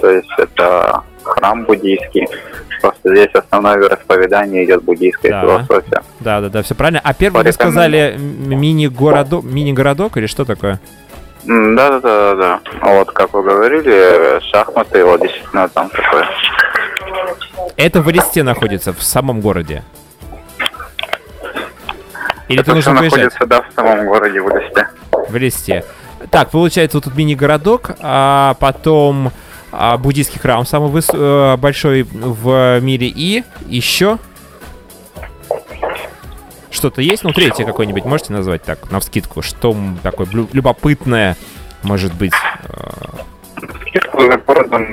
То 0.01 0.11
есть 0.11 0.29
это 0.39 1.03
храм 1.23 1.65
буддийский. 1.65 2.27
Просто 2.81 3.15
здесь 3.15 3.31
основное 3.35 3.77
вероисповедание 3.77 4.65
идет 4.65 4.83
буддийская 4.83 5.33
да. 5.33 5.41
философия. 5.43 6.03
Да, 6.21 6.41
да, 6.41 6.49
да, 6.49 6.63
все 6.63 6.75
правильно. 6.75 7.01
А 7.05 7.13
первый 7.13 7.45
вы 7.45 7.53
сказали 7.53 8.17
мини-городок, 8.19 9.45
мини-городок 9.45 10.17
или 10.17 10.27
что 10.27 10.45
такое? 10.45 10.81
Да, 11.45 12.01
да, 12.01 12.01
да, 12.01 12.35
да. 12.35 12.61
Вот 12.83 13.11
как 13.13 13.33
вы 13.35 13.43
говорили, 13.43 14.41
шахматы, 14.51 15.05
вот 15.05 15.21
действительно 15.21 15.69
там 15.69 15.91
такое. 15.91 16.27
Это 17.77 18.01
в 18.03 18.11
Элисте 18.11 18.43
находится, 18.43 18.93
в 18.93 19.03
самом 19.03 19.41
городе? 19.41 19.83
Или 22.49 22.61
это 22.61 22.75
нужно 22.75 22.95
находится, 22.95 23.47
да, 23.47 23.63
в 23.63 23.73
самом 23.75 24.07
городе, 24.07 24.41
в 24.41 24.49
Элисте. 24.51 24.89
В 25.29 25.37
Элисте. 25.37 25.85
Так, 26.31 26.51
получается, 26.51 26.99
вот 26.99 27.05
тут 27.05 27.15
мини-городок, 27.17 27.93
а 28.01 28.55
потом 28.61 29.33
а, 29.73 29.97
буддийский 29.99 30.41
храм 30.41 30.67
самый 30.67 30.91
выс... 30.91 31.09
Э, 31.13 31.57
большой 31.57 32.03
в 32.03 32.81
мире 32.81 33.09
и 33.09 33.45
еще 33.67 34.19
что-то 36.71 37.03
есть? 37.03 37.25
Ну, 37.25 37.33
третье 37.33 37.65
какое-нибудь 37.65 38.05
можете 38.05 38.33
назвать 38.33 38.63
так, 38.63 38.91
на 38.91 39.01
вскидку? 39.01 39.43
Что 39.43 39.77
такое 40.03 40.29
любопытное 40.53 41.37
может 41.83 42.15
быть? 42.15 42.33
Скидку 43.89 44.21
за 44.21 44.39
городом 44.39 44.87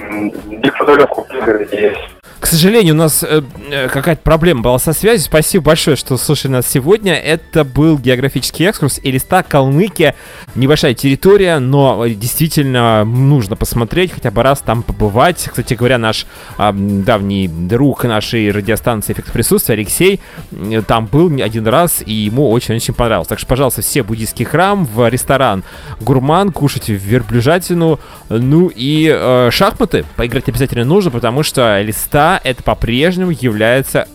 неподалеку 0.47 1.25
есть 1.71 2.16
к 2.39 2.45
сожалению, 2.45 2.93
у 2.93 2.97
нас 2.97 3.23
э, 3.23 3.41
э, 3.71 3.88
какая-то 3.89 4.21
проблема 4.21 4.61
была 4.61 4.77
со 4.77 4.93
связью. 4.93 5.25
Спасибо 5.25 5.65
большое, 5.65 5.97
что 5.97 6.17
слушали 6.17 6.51
нас 6.51 6.67
сегодня. 6.67 7.15
Это 7.15 7.63
был 7.63 7.97
географический 7.97 8.67
экскурс 8.67 8.99
Элиста, 9.01 9.41
Калмыкия. 9.41 10.15
Небольшая 10.53 10.93
территория, 10.93 11.57
но 11.57 12.05
действительно 12.07 13.03
нужно 13.05 13.55
посмотреть, 13.55 14.13
хотя 14.13 14.29
бы 14.29 14.43
раз 14.43 14.59
там 14.59 14.83
побывать. 14.83 15.47
Кстати 15.47 15.73
говоря, 15.73 15.97
наш 15.97 16.27
э, 16.59 16.71
давний 16.73 17.47
друг 17.47 18.03
нашей 18.03 18.51
радиостанции 18.51 19.13
«Эффект 19.13 19.31
присутствия» 19.31 19.73
Алексей 19.73 20.19
э, 20.51 20.83
там 20.85 21.07
был 21.07 21.27
один 21.41 21.67
раз, 21.67 22.03
и 22.05 22.13
ему 22.13 22.51
очень-очень 22.51 22.93
понравилось. 22.93 23.27
Так 23.27 23.39
что, 23.39 23.47
пожалуйста, 23.47 23.81
все 23.81 24.03
буддийский 24.03 24.45
храм, 24.45 24.85
в 24.85 25.09
ресторан 25.09 25.63
«Гурман», 26.01 26.51
кушайте 26.51 26.93
верблюжатину, 26.93 27.99
ну 28.29 28.71
и 28.73 29.11
э, 29.11 29.49
шахматы 29.51 30.05
поиграть 30.15 30.47
обязательно 30.49 30.85
нужно, 30.85 31.09
потому 31.09 31.41
что 31.41 31.81
Элиста 31.81 32.26
это 32.43 32.63
по-прежнему 32.63 33.32
является 33.32 34.07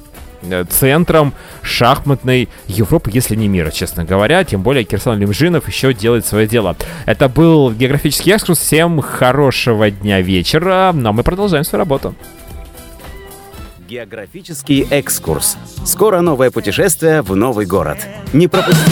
э, 0.43 0.65
центром 0.69 1.35
шахматной 1.63 2.49
Европы, 2.67 3.11
если 3.13 3.37
не 3.37 3.49
мира, 3.49 3.71
честно 3.71 4.05
говоря. 4.05 4.45
Тем 4.45 4.63
более 4.63 4.85
Кирсан 4.85 5.19
Лимжинов 5.19 5.69
еще 5.69 5.93
делает 5.95 6.27
свое 6.27 6.47
дело. 6.47 6.77
Это 7.07 7.29
был 7.29 7.73
географический 7.73 8.33
экскурс. 8.33 8.59
Всем 8.59 9.01
хорошего 9.01 9.91
дня 9.91 10.21
вечера. 10.21 10.93
Но 10.95 11.13
мы 11.13 11.23
продолжаем 11.23 11.65
свою 11.65 11.81
работу. 11.81 12.15
Географический 13.89 14.87
экскурс. 14.89 15.59
Скоро 15.85 16.23
новое 16.23 16.51
путешествие 16.51 17.21
в 17.21 17.37
новый 17.37 17.67
город. 17.67 17.99
Не 18.33 18.49
пропустите. 18.49 18.91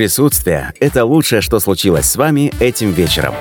Присутствия– 0.00 0.72
это 0.80 1.04
лучшее, 1.04 1.42
что 1.42 1.60
случилось 1.60 2.06
с 2.06 2.16
вами 2.16 2.54
этим 2.58 2.92
вечером. 2.92 3.34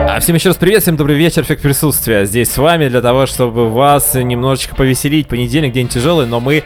А 0.00 0.18
всем 0.20 0.34
еще 0.34 0.48
раз 0.48 0.56
привет, 0.56 0.82
всем 0.82 0.96
добрый 0.96 1.14
вечер, 1.14 1.42
эффект 1.42 1.62
присутствия. 1.62 2.26
Здесь 2.26 2.50
с 2.50 2.58
вами 2.58 2.88
для 2.88 3.00
того, 3.00 3.26
чтобы 3.26 3.70
вас 3.70 4.14
немножечко 4.14 4.74
повеселить. 4.74 5.28
Понедельник, 5.28 5.72
день 5.72 5.86
тяжелый, 5.86 6.26
но 6.26 6.40
мы... 6.40 6.64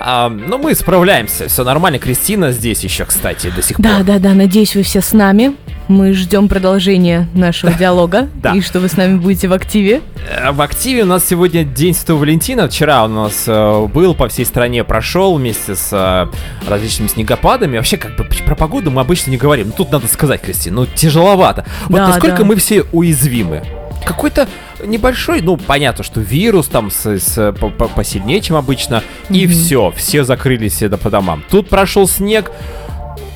а, 0.00 0.28
но 0.30 0.58
мы 0.58 0.74
справляемся, 0.74 1.48
все 1.48 1.62
нормально. 1.64 1.98
Кристина 1.98 2.52
здесь 2.52 2.82
еще, 2.82 3.04
кстати, 3.04 3.50
до 3.54 3.62
сих 3.62 3.78
Да, 3.78 3.96
пор. 3.96 4.04
да, 4.04 4.18
да, 4.18 4.34
надеюсь, 4.34 4.74
вы 4.74 4.82
все 4.82 5.00
с 5.00 5.12
нами. 5.12 5.54
Мы 5.88 6.12
ждем 6.14 6.48
продолжения 6.48 7.28
нашего 7.34 7.72
диалога. 7.78 8.28
Да. 8.36 8.52
И 8.54 8.60
что 8.60 8.80
вы 8.80 8.88
с 8.88 8.96
нами 8.96 9.16
будете 9.18 9.48
в 9.48 9.52
активе. 9.52 10.00
Э, 10.30 10.52
В 10.52 10.60
активе 10.62 11.02
у 11.02 11.06
нас 11.06 11.26
сегодня 11.26 11.64
День 11.64 11.94
Святого 11.94 12.20
Валентина. 12.20 12.68
Вчера 12.68 13.04
у 13.04 13.08
нас 13.08 13.44
э, 13.46 13.86
был, 13.92 14.14
по 14.14 14.28
всей 14.28 14.44
стране 14.46 14.84
прошел 14.84 15.34
вместе 15.36 15.74
с 15.74 15.88
э, 15.92 16.26
различными 16.70 17.08
снегопадами. 17.08 17.76
Вообще, 17.76 17.96
как 17.96 18.16
бы 18.16 18.24
про 18.46 18.54
погоду 18.54 18.90
мы 18.90 19.00
обычно 19.00 19.30
не 19.32 19.36
говорим. 19.36 19.68
Ну, 19.68 19.72
тут 19.76 19.90
надо 19.92 20.06
сказать, 20.06 20.40
Кристина, 20.42 20.76
ну, 20.82 20.86
тяжеловато. 20.86 21.64
Вот 21.88 21.96
Да, 21.96 22.08
насколько 22.08 22.38
да. 22.38 22.44
мы 22.44 22.56
все 22.56 22.84
уязвимы? 22.92 23.62
Какой-то 24.04 24.48
небольшой, 24.84 25.40
ну, 25.42 25.56
понятно, 25.56 26.02
что 26.02 26.20
вирус 26.20 26.68
там 26.68 26.90
с, 26.90 27.06
с- 27.18 27.52
по- 27.52 27.68
по- 27.68 27.88
посильнее, 27.88 28.40
чем 28.40 28.56
обычно, 28.56 29.02
и 29.28 29.46
все, 29.46 29.92
все 29.96 30.24
закрылись 30.24 30.74
все 30.74 30.88
по 30.88 31.10
домам. 31.10 31.44
Тут 31.50 31.68
прошел 31.68 32.08
снег, 32.08 32.50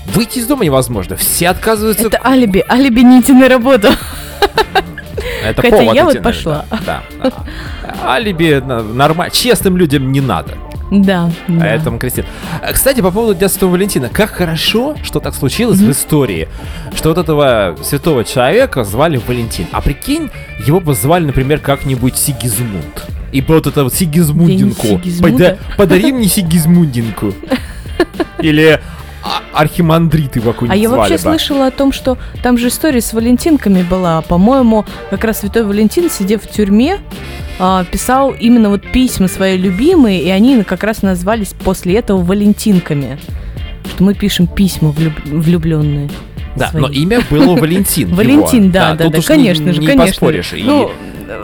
выйти 0.06 0.38
из 0.38 0.46
дома 0.46 0.64
невозможно, 0.64 1.16
все 1.16 1.48
отказываются. 1.48 2.06
Это 2.06 2.20
алиби, 2.24 2.64
алиби 2.68 3.00
не 3.00 3.20
идти 3.20 3.32
на 3.32 3.48
работу. 3.48 3.88
Это 5.44 5.60
Хотя 5.62 5.76
повод 5.76 5.94
я 5.94 6.04
вот 6.04 6.14
идти, 6.14 6.22
пошла. 6.22 6.64
Да. 6.86 7.02
Алиби 8.04 8.62
нормально. 8.64 9.30
Честным 9.30 9.76
людям 9.76 10.10
не 10.10 10.20
надо. 10.20 10.54
Да, 10.90 11.30
да. 11.48 11.60
Поэтому, 11.60 11.98
Кристина. 11.98 12.26
А, 12.62 12.72
Кстати, 12.72 13.00
по 13.00 13.10
поводу 13.10 13.34
Дня 13.38 13.48
Святого 13.48 13.72
Валентина. 13.72 14.08
Как 14.08 14.30
хорошо, 14.30 14.96
что 15.02 15.18
так 15.20 15.34
случилось 15.34 15.78
в 15.78 15.90
истории, 15.90 16.48
что 16.94 17.08
вот 17.08 17.18
этого 17.18 17.76
святого 17.82 18.24
человека 18.24 18.84
звали 18.84 19.20
Валентин. 19.26 19.66
А 19.72 19.80
прикинь, 19.80 20.30
его 20.66 20.80
бы 20.80 20.94
звали, 20.94 21.24
например, 21.26 21.58
как-нибудь 21.60 22.16
Сигизмунд. 22.16 23.06
И 23.32 23.40
вот 23.40 23.66
это 23.66 23.82
вот 23.84 23.94
Сигизмундинку. 23.94 25.00
Пода- 25.20 25.58
подари 25.76 26.12
мне 26.12 26.28
Сигизмундинку. 26.28 27.32
Или 28.40 28.80
а- 29.22 29.40
Архимандрит 29.60 30.36
его 30.36 30.52
какую-нибудь 30.52 30.78
А 30.78 30.80
я 30.80 30.88
вообще 30.90 31.14
бы. 31.14 31.18
слышала 31.20 31.66
о 31.68 31.70
том, 31.70 31.92
что 31.92 32.18
там 32.42 32.58
же 32.58 32.68
история 32.68 33.00
с 33.00 33.12
Валентинками 33.12 33.82
была. 33.82 34.20
По-моему, 34.22 34.84
как 35.10 35.24
раз 35.24 35.40
Святой 35.40 35.64
Валентин, 35.64 36.10
сидев 36.10 36.42
в 36.44 36.50
тюрьме, 36.50 36.98
а, 37.58 37.84
писал 37.84 38.32
именно 38.32 38.68
вот 38.70 38.82
письма 38.90 39.28
свои 39.28 39.56
любимые, 39.56 40.22
и 40.22 40.30
они 40.30 40.62
как 40.64 40.82
раз 40.84 41.02
назвались 41.02 41.54
после 41.64 41.96
этого 41.96 42.22
Валентинками. 42.22 43.18
Что 43.86 44.04
мы 44.04 44.14
пишем 44.14 44.46
письма 44.46 44.90
влюб- 44.90 45.22
влюбленные. 45.24 46.08
Да, 46.56 46.68
свои. 46.68 46.82
но 46.82 46.88
имя 46.88 47.20
было 47.30 47.56
Валентин. 47.56 48.14
Валентин, 48.14 48.70
да, 48.70 48.94
да, 48.94 49.08
да, 49.08 49.20
конечно 49.22 49.64
не, 49.64 49.72
же, 49.72 49.80
не 49.80 49.86
конечно. 49.86 50.06
поспоришь. 50.06 50.52
И 50.52 50.62
Ну, 50.62 50.90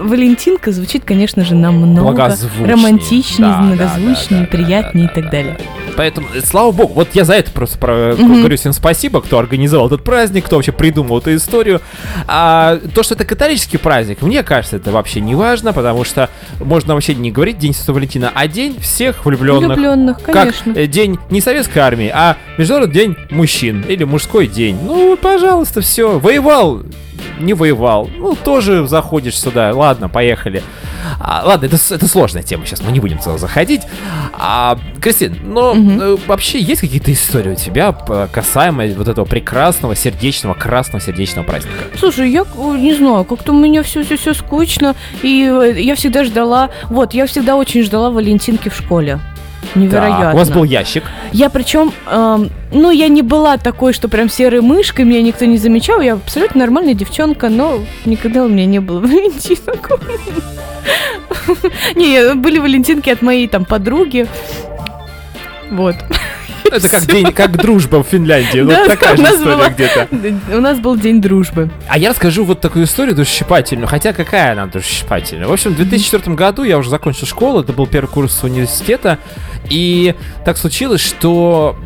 Валентинка 0.03 0.73
звучит, 0.73 1.05
конечно 1.05 1.45
же, 1.45 1.55
намного 1.55 2.37
романтичнее, 2.65 3.51
многозвучнее, 3.51 4.47
приятнее 4.47 5.07
и 5.07 5.09
так 5.09 5.25
да, 5.25 5.31
далее. 5.31 5.57
да. 5.59 5.65
Поэтому, 5.97 6.29
э, 6.35 6.41
слава 6.43 6.71
богу, 6.71 6.95
вот 6.95 7.09
я 7.15 7.25
за 7.25 7.35
это 7.35 7.51
просто 7.51 7.77
про- 7.79 8.15
говорю 8.17 8.57
всем 8.57 8.73
спасибо, 8.73 9.21
кто 9.21 9.39
организовал 9.39 9.87
этот 9.89 10.05
праздник, 10.05 10.45
кто 10.47 10.57
вообще 10.57 10.73
придумал 10.73 11.19
эту 11.19 11.35
историю. 11.35 11.81
А 12.27 12.79
то, 12.95 13.03
что 13.03 13.15
это 13.15 13.25
католический 13.25 13.79
праздник, 13.79 14.23
мне 14.23 14.43
кажется, 14.43 14.77
это 14.77 14.93
вообще 14.93 15.21
не 15.21 15.35
важно, 15.35 15.73
потому 15.73 16.05
что 16.05 16.31
можно 16.59 16.95
вообще 16.95 17.15
не 17.15 17.31
говорить 17.33 17.59
День 17.59 17.75
Святого 17.75 17.97
Валентина, 17.97 18.31
а 18.35 18.47
день 18.49 18.79
всех 18.81 19.25
влюбленных. 19.27 19.71
Влюбленных, 19.71 20.23
конечно. 20.23 20.75
Как 20.75 20.83
э, 20.83 20.87
день 20.87 21.19
не 21.31 21.41
советской 21.41 21.79
армии, 21.81 22.11
а 22.15 22.37
Международный 22.59 22.95
день 22.95 23.17
мужчин 23.31 23.85
или 23.89 24.05
мужской 24.05 24.47
день. 24.47 24.79
Ну, 24.83 25.00
пожалуйста, 25.21 25.81
все. 25.81 26.19
Воевал, 26.19 26.83
не 27.39 27.55
воевал. 27.55 28.09
Ну, 28.17 28.35
тоже 28.35 28.87
заходишь 28.87 29.39
сюда. 29.39 29.73
Ладно, 29.75 30.09
поехали. 30.09 30.63
А, 31.19 31.43
ладно, 31.45 31.67
это, 31.67 31.77
это 31.77 32.07
сложная 32.07 32.43
тема, 32.43 32.67
сейчас 32.67 32.83
мы 32.83 32.93
не 32.93 33.01
будем 33.01 33.19
туда 33.19 33.39
заходить. 33.39 33.83
А, 34.33 34.79
Кристин, 35.01 35.37
но 35.45 35.75
э, 35.75 36.17
вообще 36.27 36.61
есть 36.61 36.81
какие-то 36.81 37.13
истории 37.13 37.53
у 37.53 37.55
тебя 37.55 37.93
касаемо 37.93 38.87
вот 38.95 39.09
этого 39.09 39.25
прекрасного, 39.25 39.97
сердечного, 39.97 40.55
красного 40.55 41.01
сердечного 41.01 41.45
праздника? 41.45 41.85
Слушай, 41.99 42.31
я 42.31 42.45
не 42.57 42.95
знаю, 42.95 43.25
как-то 43.25 43.53
у 43.53 43.59
меня 43.59 43.83
все 43.83 44.03
все 44.03 44.17
все 44.17 44.35
скучно, 44.35 44.95
и 45.23 45.45
э, 45.45 45.81
я 45.81 45.95
всегда 45.95 46.25
ждала, 46.25 46.71
вот, 46.89 47.15
я 47.15 47.27
всегда 47.27 47.57
очень 47.57 47.83
ждала 47.83 48.11
Валентинки 48.11 48.69
в 48.69 48.75
школе. 48.75 49.21
Невероятно. 49.75 50.25
Так, 50.27 50.35
у 50.35 50.39
вас 50.39 50.51
был 50.51 50.65
ящик. 50.65 51.05
Я 51.33 51.51
причем, 51.51 51.93
эм, 52.11 52.51
ну, 52.73 52.91
я 52.91 53.09
не 53.09 53.23
была 53.23 53.57
такой, 53.57 53.93
что 53.93 54.09
прям 54.09 54.29
серой 54.29 54.61
мышкой, 54.61 55.05
меня 55.05 55.23
никто 55.23 55.45
не 55.45 55.59
замечал, 55.59 56.01
я 56.01 56.15
абсолютно 56.15 56.61
нормальная 56.61 56.95
девчонка, 56.95 57.49
но 57.49 57.81
никогда 58.05 58.45
у 58.45 58.49
меня 58.49 58.67
не 58.67 58.81
было 58.81 59.01
валентинок. 59.01 60.01
Не, 61.95 62.35
были 62.35 62.59
валентинки 62.59 63.11
от 63.11 63.23
моей 63.23 63.49
там 63.49 63.65
подруги. 63.65 64.27
Вот. 65.71 65.97
Это 66.65 66.89
как 66.89 67.07
день, 67.07 67.33
как 67.33 67.57
дружба 67.57 68.03
в 68.03 68.07
Финляндии. 68.07 68.61
Да, 68.61 68.87
такая 68.87 69.17
же 69.17 69.23
история 69.23 69.71
где-то. 69.71 70.09
У 70.57 70.61
нас 70.61 70.79
был 70.79 70.97
день 70.97 71.21
дружбы. 71.21 71.71
А 71.89 71.99
я 71.99 72.11
расскажу 72.11 72.45
вот 72.45 72.61
такую 72.61 72.85
историю 72.85 73.15
душесчипательную, 73.15 73.89
хотя 73.89 74.13
какая 74.13 74.53
она 74.53 74.67
душесчипательная. 74.67 75.47
В 75.47 75.53
общем, 75.53 75.73
в 75.73 75.77
2004 75.77 76.35
году 76.35 76.63
я 76.63 76.79
уже 76.79 76.91
закончил 76.91 77.27
школу, 77.27 77.61
это 77.61 77.73
был 77.73 77.87
первый 77.87 78.09
курс 78.09 78.43
университета, 78.43 79.19
и 79.69 80.15
так 80.45 80.57
случилось, 80.57 81.01
что 81.01 81.77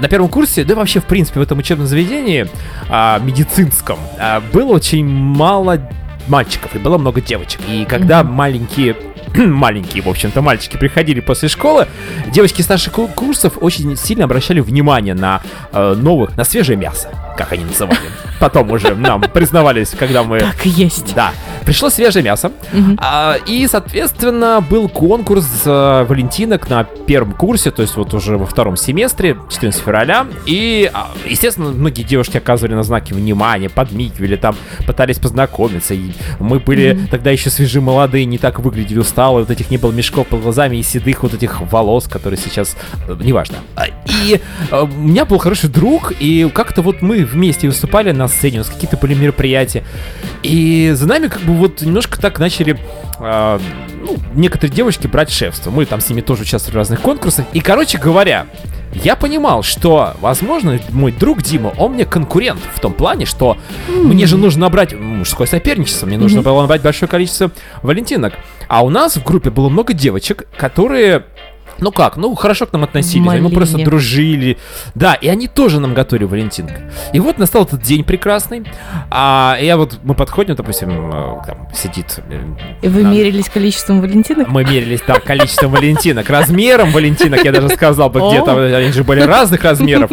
на 0.00 0.08
первом 0.08 0.28
курсе, 0.28 0.64
да 0.64 0.74
вообще 0.74 1.00
в 1.00 1.04
принципе 1.04 1.40
в 1.40 1.42
этом 1.42 1.58
учебном 1.58 1.86
заведении 1.86 2.46
а, 2.88 3.18
медицинском 3.20 3.98
а, 4.18 4.40
было 4.52 4.72
очень 4.72 5.06
мало 5.06 5.80
мальчиков 6.28 6.74
и 6.74 6.78
было 6.78 6.98
много 6.98 7.20
девочек. 7.20 7.60
И 7.68 7.84
когда 7.84 8.24
маленькие 8.24 8.96
маленькие, 9.36 10.02
в 10.02 10.08
общем-то, 10.08 10.42
мальчики 10.42 10.76
приходили 10.76 11.20
после 11.20 11.48
школы, 11.48 11.88
девочки 12.28 12.62
старших 12.62 12.92
ку- 12.92 13.08
курсов 13.08 13.54
очень 13.60 13.96
сильно 13.96 14.24
обращали 14.24 14.60
внимание 14.60 15.14
на 15.14 15.40
э, 15.72 15.94
новых, 15.96 16.36
на 16.36 16.44
свежее 16.44 16.76
мясо, 16.76 17.08
как 17.36 17.52
они 17.52 17.64
называли. 17.64 17.98
Потом 18.40 18.70
уже 18.70 18.94
нам 18.94 19.22
признавались, 19.22 19.90
когда 19.90 20.22
мы... 20.22 20.40
Так 20.40 20.66
и 20.66 20.68
есть. 20.68 21.14
Да, 21.14 21.32
пришло 21.64 21.90
свежее 21.90 22.22
мясо. 22.22 22.52
А, 22.98 23.36
и, 23.46 23.66
соответственно, 23.66 24.64
был 24.68 24.88
конкурс 24.88 25.46
э, 25.64 26.04
валентинок 26.08 26.68
на 26.68 26.84
первом 26.84 27.32
курсе, 27.32 27.70
то 27.70 27.82
есть 27.82 27.96
вот 27.96 28.14
уже 28.14 28.36
во 28.36 28.46
втором 28.46 28.76
семестре, 28.76 29.36
14 29.50 29.80
февраля. 29.80 30.26
И, 30.46 30.90
а, 30.92 31.08
естественно, 31.26 31.70
многие 31.70 32.02
девушки 32.02 32.36
оказывали 32.36 32.74
на 32.74 32.82
знаки 32.82 33.12
внимания, 33.12 33.68
подмигивали 33.68 34.36
там, 34.36 34.56
пытались 34.86 35.18
познакомиться. 35.18 35.94
И 35.94 36.12
мы 36.38 36.60
были 36.60 36.98
тогда 37.10 37.30
еще 37.30 37.50
свежие, 37.50 37.82
молодые, 37.82 38.24
не 38.24 38.38
так 38.38 38.58
выглядели 38.60 38.98
усталые, 38.98 39.44
вот 39.44 39.50
этих 39.50 39.70
не 39.70 39.78
было 39.78 39.92
мешков 39.92 40.26
под 40.28 40.42
глазами 40.42 40.76
и 40.76 40.82
седых 40.82 41.22
вот 41.22 41.34
этих 41.34 41.60
волос, 41.72 42.06
которые 42.08 42.38
сейчас... 42.38 42.76
э, 43.08 43.16
неважно. 43.20 43.56
А, 43.76 43.86
И 43.86 44.40
э, 44.70 44.80
у 44.82 44.86
меня 44.86 45.24
был 45.24 45.38
хороший 45.38 45.70
друг, 45.70 46.12
и 46.20 46.48
как-то 46.52 46.82
вот 46.82 47.02
мы 47.02 47.24
вместе 47.24 47.66
выступали 47.68 48.12
на 48.12 48.28
сцене, 48.28 48.58
у 48.58 48.60
нас 48.60 48.68
какие-то 48.68 48.96
были 48.96 49.14
мероприятия. 49.14 49.84
И 50.42 50.92
за 50.94 51.06
нами 51.06 51.28
как 51.28 51.40
бы 51.42 51.53
вот 51.56 51.82
немножко 51.82 52.20
так 52.20 52.38
начали 52.38 52.78
а, 53.18 53.60
ну, 54.02 54.16
некоторые 54.34 54.74
девочки 54.74 55.06
брать 55.06 55.30
шефство. 55.30 55.70
Мы 55.70 55.86
там 55.86 56.00
с 56.00 56.08
ними 56.08 56.20
тоже 56.20 56.42
участвовали 56.42 56.76
в 56.76 56.78
разных 56.78 57.00
конкурсах. 57.00 57.46
И, 57.52 57.60
короче 57.60 57.98
говоря, 57.98 58.46
я 58.92 59.16
понимал, 59.16 59.62
что, 59.62 60.14
возможно, 60.20 60.78
мой 60.90 61.10
друг 61.12 61.42
Дима, 61.42 61.72
он 61.78 61.94
мне 61.94 62.04
конкурент 62.04 62.60
в 62.74 62.80
том 62.80 62.92
плане, 62.92 63.26
что 63.26 63.56
мне 63.88 64.26
же 64.26 64.36
нужно 64.36 64.62
набрать 64.62 64.94
мужское 64.98 65.46
соперничество, 65.46 66.06
мне 66.06 66.18
нужно 66.18 66.42
было 66.42 66.62
набрать 66.62 66.82
большое 66.82 67.08
количество 67.08 67.50
валентинок. 67.82 68.34
А 68.68 68.84
у 68.84 68.90
нас 68.90 69.16
в 69.16 69.24
группе 69.24 69.50
было 69.50 69.68
много 69.68 69.92
девочек, 69.92 70.46
которые 70.56 71.24
ну 71.78 71.92
как, 71.92 72.16
ну 72.16 72.34
хорошо 72.34 72.66
к 72.66 72.72
нам 72.72 72.84
относились, 72.84 73.24
мы 73.26 73.40
Молили. 73.40 73.54
просто 73.54 73.78
дружили. 73.84 74.58
Да, 74.94 75.14
и 75.14 75.28
они 75.28 75.48
тоже 75.48 75.80
нам 75.80 75.94
готовили 75.94 76.24
валентинок. 76.24 76.72
И 77.12 77.20
вот 77.20 77.38
настал 77.38 77.64
этот 77.64 77.82
день 77.82 78.04
прекрасный. 78.04 78.64
А 79.10 79.56
я 79.60 79.76
вот, 79.76 79.98
мы 80.02 80.14
подходим, 80.14 80.54
допустим, 80.54 81.10
э, 81.12 81.36
там 81.46 81.68
сидит... 81.74 82.20
э, 82.28 82.40
И 82.82 82.88
вы 82.88 83.02
на- 83.02 83.08
мерились 83.10 83.48
количеством 83.48 84.00
валентинок? 84.00 84.48
мы 84.48 84.64
мерились 84.64 85.00
там 85.00 85.20
количеством 85.20 85.72
валентинок, 85.72 86.28
размером 86.30 86.90
валентинок, 86.92 87.44
я 87.44 87.52
даже 87.52 87.68
сказал 87.68 88.10
бы 88.10 88.20
О. 88.20 88.30
где-то, 88.30 88.76
они 88.76 88.92
же 88.92 89.04
были 89.04 89.20
разных 89.20 89.62
размеров. 89.64 90.10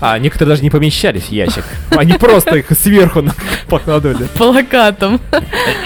А 0.00 0.18
некоторые 0.18 0.50
даже 0.50 0.62
не 0.62 0.70
помещались 0.70 1.24
в 1.24 1.32
ящик. 1.32 1.64
Они 1.90 2.12
просто 2.12 2.56
их 2.56 2.66
сверху 2.70 3.24
покладывали. 3.68 4.28
Плакатом. 4.36 5.20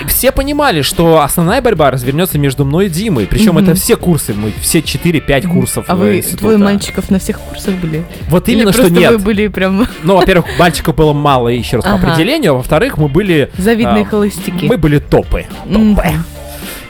Все 0.06 0.32
понимали, 0.32 0.82
что 0.82 1.20
основная 1.22 1.62
борьба 1.62 1.90
развернется 1.90 2.38
между 2.38 2.64
мной 2.64 2.86
и 2.86 2.88
Димой. 2.88 3.26
Причем 3.26 3.58
это 3.58 3.74
все 3.74 3.96
курсы, 3.96 4.34
мы 4.34 4.52
все 4.60 4.80
4-5 4.80 5.48
курсов. 5.48 5.84
А 5.88 5.94
э, 5.94 5.96
вы, 5.96 6.24
двое 6.36 6.58
мальчиков 6.58 7.10
на 7.10 7.18
всех 7.18 7.38
курсах 7.40 7.74
были? 7.76 8.04
Вот 8.28 8.48
именно, 8.48 8.72
что 8.72 8.90
нет. 8.90 9.12
вы 9.12 9.18
были 9.18 9.48
прям 9.48 9.86
Ну, 10.02 10.16
во-первых, 10.16 10.46
мальчиков 10.58 10.94
было 10.94 11.12
мало, 11.12 11.48
еще 11.48 11.76
раз 11.76 11.84
по 11.84 11.94
определению, 11.94 12.52
а 12.52 12.56
во-вторых, 12.56 12.98
мы 12.98 13.08
были... 13.08 13.50
завидные 13.56 14.02
а, 14.02 14.06
холостяки? 14.06 14.66
Мы 14.66 14.76
были 14.76 14.98
топы. 14.98 15.46
Топы. 15.64 16.08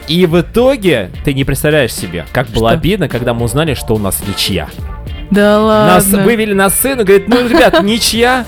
И 0.07 0.25
в 0.25 0.41
итоге, 0.41 1.11
ты 1.23 1.33
не 1.33 1.45
представляешь 1.45 1.93
себе, 1.93 2.25
как 2.33 2.47
было 2.49 2.69
Что? 2.69 2.77
обидно, 2.77 3.07
когда 3.07 3.33
мы 3.33 3.45
узнали, 3.45 3.73
что 3.73 3.95
у 3.95 3.99
нас 3.99 4.21
ничья. 4.27 4.67
Да 5.31 5.59
Нас 5.87 6.05
ладно. 6.05 6.23
вывели 6.23 6.53
на 6.53 6.69
сцену, 6.69 7.03
говорит, 7.03 7.27
ну, 7.27 7.47
ребят, 7.47 7.81
ничья. 7.83 8.45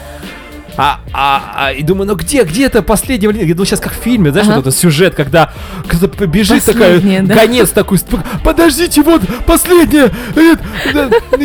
А, 0.78 1.00
а, 1.14 1.54
а, 1.56 1.72
и 1.72 1.82
думаю, 1.84 2.08
ну 2.08 2.16
где, 2.16 2.44
где 2.44 2.66
это 2.66 2.82
последний 2.82 3.28
валентин? 3.28 3.48
Я 3.48 3.54
думаю, 3.54 3.66
сейчас 3.66 3.80
как 3.80 3.94
в 3.94 3.96
фильме, 3.96 4.32
знаешь, 4.32 4.48
Ага. 4.48 4.58
вот 4.58 4.68
этот 4.68 4.78
сюжет, 4.78 5.16
когда, 5.16 5.54
когда 5.88 6.08
бежит 6.26 6.66
такая, 6.66 6.96
Последняя, 6.96 7.22
да. 7.22 7.34
гонец 7.34 7.70
такой, 7.70 7.98
подождите, 8.44 9.02
вот, 9.02 9.22
последняя, 9.46 10.12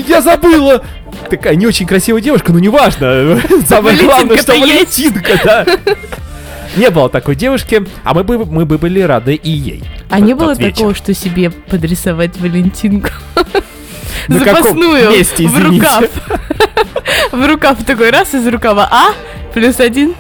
я 0.09 0.21
забыла. 0.21 0.83
Такая 1.29 1.55
не 1.55 1.67
очень 1.67 1.87
красивая 1.87 2.21
девушка, 2.21 2.53
но 2.53 2.59
неважно. 2.59 3.41
Самое 3.69 3.97
главное, 3.99 4.37
что. 4.37 4.53
Валентинка, 4.53 5.41
да. 5.45 5.67
Не 6.77 6.91
было 6.91 7.09
такой 7.09 7.37
девушки, 7.37 7.85
а 8.05 8.15
мы 8.15 8.25
бы, 8.25 8.45
мы 8.45 8.65
бы 8.65 8.79
были 8.79 9.01
рады 9.01 9.35
и 9.35 9.51
ей. 9.51 9.85
А 10.09 10.19
не 10.21 10.35
было 10.35 10.57
такого, 10.57 10.95
что 10.95 11.15
себе 11.15 11.51
подрисовать 11.51 12.37
Валентинку? 12.41 13.11
На 14.29 14.41
каком 14.41 14.63
Запасную 14.63 15.11
месте, 15.11 15.47
в 15.47 15.59
рукав. 15.59 16.05
В 17.33 17.47
рукав 17.47 17.85
такой 17.85 18.11
раз 18.11 18.35
из 18.35 18.47
рукава 18.47 18.89
А 18.91 19.13
плюс 19.53 19.81
один. 19.81 20.15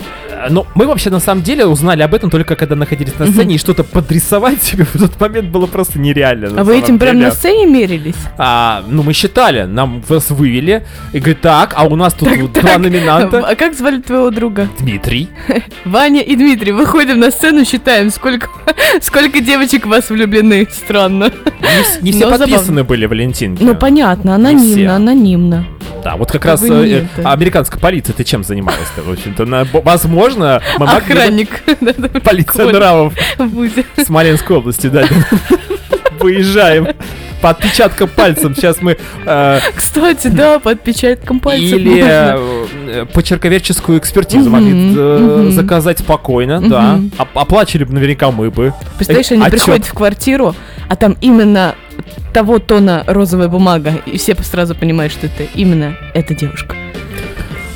Ну, 0.48 0.66
мы 0.74 0.86
вообще 0.86 1.10
на 1.10 1.20
самом 1.20 1.42
деле 1.42 1.66
узнали 1.66 2.02
об 2.02 2.14
этом 2.14 2.30
только 2.30 2.56
когда 2.56 2.74
находились 2.76 3.18
на 3.18 3.26
сцене, 3.26 3.56
и 3.56 3.58
что-то 3.58 3.84
подрисовать 3.84 4.62
себе 4.62 4.84
в 4.84 4.98
тот 4.98 5.20
момент 5.20 5.48
было 5.48 5.66
просто 5.66 5.98
нереально. 5.98 6.60
А 6.60 6.64
вы 6.64 6.78
этим 6.78 6.98
прям 6.98 7.18
на 7.18 7.30
сцене 7.30 7.66
мерились? 7.66 8.16
А, 8.38 8.82
ну, 8.88 9.02
мы 9.02 9.12
считали, 9.12 9.64
нам 9.64 10.02
вас 10.08 10.30
вывели, 10.30 10.86
и 11.12 11.18
говорит, 11.18 11.40
так, 11.40 11.74
а 11.76 11.84
у 11.84 11.96
нас 11.96 12.14
тут 12.14 12.28
вот 12.28 12.52
два 12.52 12.62
так. 12.62 12.78
номинанта. 12.78 13.44
А 13.46 13.54
как 13.54 13.74
звали 13.74 14.00
твоего 14.00 14.30
друга? 14.30 14.68
Дмитрий. 14.78 15.28
Ваня 15.84 16.22
и 16.22 16.36
Дмитрий. 16.36 16.72
Выходим 16.72 17.18
на 17.20 17.30
сцену, 17.30 17.64
считаем, 17.64 18.10
сколько, 18.10 18.48
сколько 19.00 19.40
девочек 19.40 19.86
в 19.86 19.88
вас 19.88 20.10
влюблены. 20.10 20.68
Странно. 20.70 21.30
Не, 21.60 22.02
не 22.02 22.12
все 22.12 22.24
Но 22.24 22.30
забавно. 22.30 22.54
подписаны 22.56 22.84
были 22.84 23.06
Валентинки. 23.06 23.62
Ну, 23.62 23.74
понятно, 23.74 24.34
анонимно, 24.34 24.96
анонимно. 24.96 25.66
Да, 26.02 26.16
вот 26.16 26.30
как 26.32 26.44
раз 26.44 26.62
э, 26.62 27.06
э, 27.16 27.22
американская 27.22 27.80
полиция, 27.80 28.14
ты 28.14 28.24
чем 28.24 28.42
занималась-то, 28.44 29.02
в 29.02 29.10
общем-то? 29.10 29.44
На- 29.44 29.66
возможно, 29.72 30.62
мы 30.78 30.86
могли 30.86 31.14
Охранник. 31.14 31.62
Полиция 32.24 32.72
нравов 32.72 33.14
в. 33.38 34.04
Смоленской 34.04 34.56
области, 34.56 34.86
да. 34.88 35.04
Выезжаем. 36.20 36.88
По 37.40 37.50
отпечаткам 37.50 38.08
пальцем. 38.10 38.54
Сейчас 38.54 38.82
мы 38.82 38.98
э, 39.24 39.58
Кстати, 39.74 40.28
да, 40.28 40.58
под 40.58 40.74
отпечатком 40.74 41.40
пальцев. 41.40 41.72
Или 41.72 42.02
можно. 42.02 42.36
э, 42.86 43.06
почерковедческую 43.14 43.98
экспертизу 43.98 44.50
Мгм, 44.50 44.52
могли 44.52 44.94
э, 44.98 45.18
мгм. 45.18 45.52
заказать 45.52 46.00
спокойно, 46.00 46.60
да. 46.60 46.96
Мгм. 46.96 47.12
Оп- 47.18 47.38
оплачивали 47.38 47.84
бы 47.84 47.94
наверняка 47.94 48.30
мы 48.30 48.50
бы. 48.50 48.74
Представляешь, 48.96 49.30
э, 49.30 49.34
они 49.36 49.42
отчет. 49.44 49.52
приходят 49.58 49.86
в 49.86 49.94
квартиру, 49.94 50.54
а 50.88 50.96
там 50.96 51.16
именно 51.22 51.74
того 52.34 52.58
тона 52.58 53.04
розовая 53.06 53.48
бумага, 53.48 53.94
и 54.04 54.18
все 54.18 54.34
сразу 54.42 54.74
понимают, 54.74 55.10
что 55.12 55.26
это 55.26 55.44
именно 55.54 55.96
эта 56.12 56.34
девушка. 56.34 56.76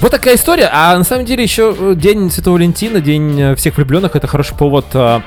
Вот 0.03 0.11
такая 0.11 0.35
история. 0.37 0.69
А 0.71 0.95
на 0.99 1.05
самом 1.05 1.25
деле 1.25 1.43
еще 1.43 1.75
э, 1.79 1.95
День 1.97 2.31
Святого 2.31 2.57
Валентина, 2.57 3.01
День 3.01 3.41
э, 3.41 3.55
всех 3.55 3.79
влюбленных, 3.79 4.15
это 4.15 4.27
хороший 4.27 4.55
повод 4.57 4.85
э, 4.93 5.21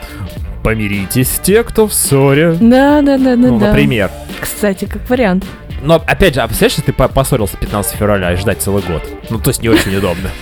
помиритесь 0.64 1.39
те, 1.43 1.64
кто 1.64 1.88
в 1.88 1.93
ссоре. 1.93 2.53
Да, 2.60 3.01
да, 3.01 3.18
да, 3.18 3.36
да, 3.36 3.36
Ну, 3.36 3.60
да. 3.60 3.68
например. 3.68 4.12
Кстати, 4.39 4.86
как 4.86 5.10
вариант. 5.10 5.45
Но 5.84 5.95
опять 5.95 6.34
же, 6.36 6.41
а 6.41 6.47
представляешь, 6.47 6.74
что 6.74 6.82
ты 6.82 6.93
по- 6.93 7.08
поссорился 7.08 7.55
15 7.58 7.95
февраля 7.97 8.34
и 8.34 8.36
ждать 8.36 8.62
целый 8.62 8.82
год? 8.84 9.03
Ну, 9.30 9.39
то 9.39 9.49
есть 9.51 9.62
не 9.62 9.70
очень 9.70 9.95
удобно. 9.95 10.30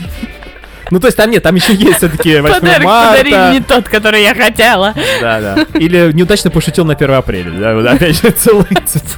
Ну, 0.91 0.99
то 0.99 1.07
есть 1.07 1.17
там 1.17 1.31
нет, 1.31 1.41
там 1.41 1.55
еще 1.55 1.73
есть 1.73 1.97
все-таки 1.97 2.39
8 2.39 2.59
Подарок 2.59 2.83
подарили 2.83 3.33
марта. 3.35 3.53
не 3.53 3.59
тот, 3.59 3.89
который 3.89 4.21
я 4.21 4.35
хотела. 4.35 4.93
Да, 5.19 5.41
да. 5.41 5.65
Или 5.79 6.11
неудачно 6.13 6.51
пошутил 6.51 6.85
на 6.85 6.93
1 6.93 7.09
апреля. 7.09 7.49
Да, 7.81 7.91
опять 7.93 8.21
же, 8.21 8.29
целый 8.29 8.67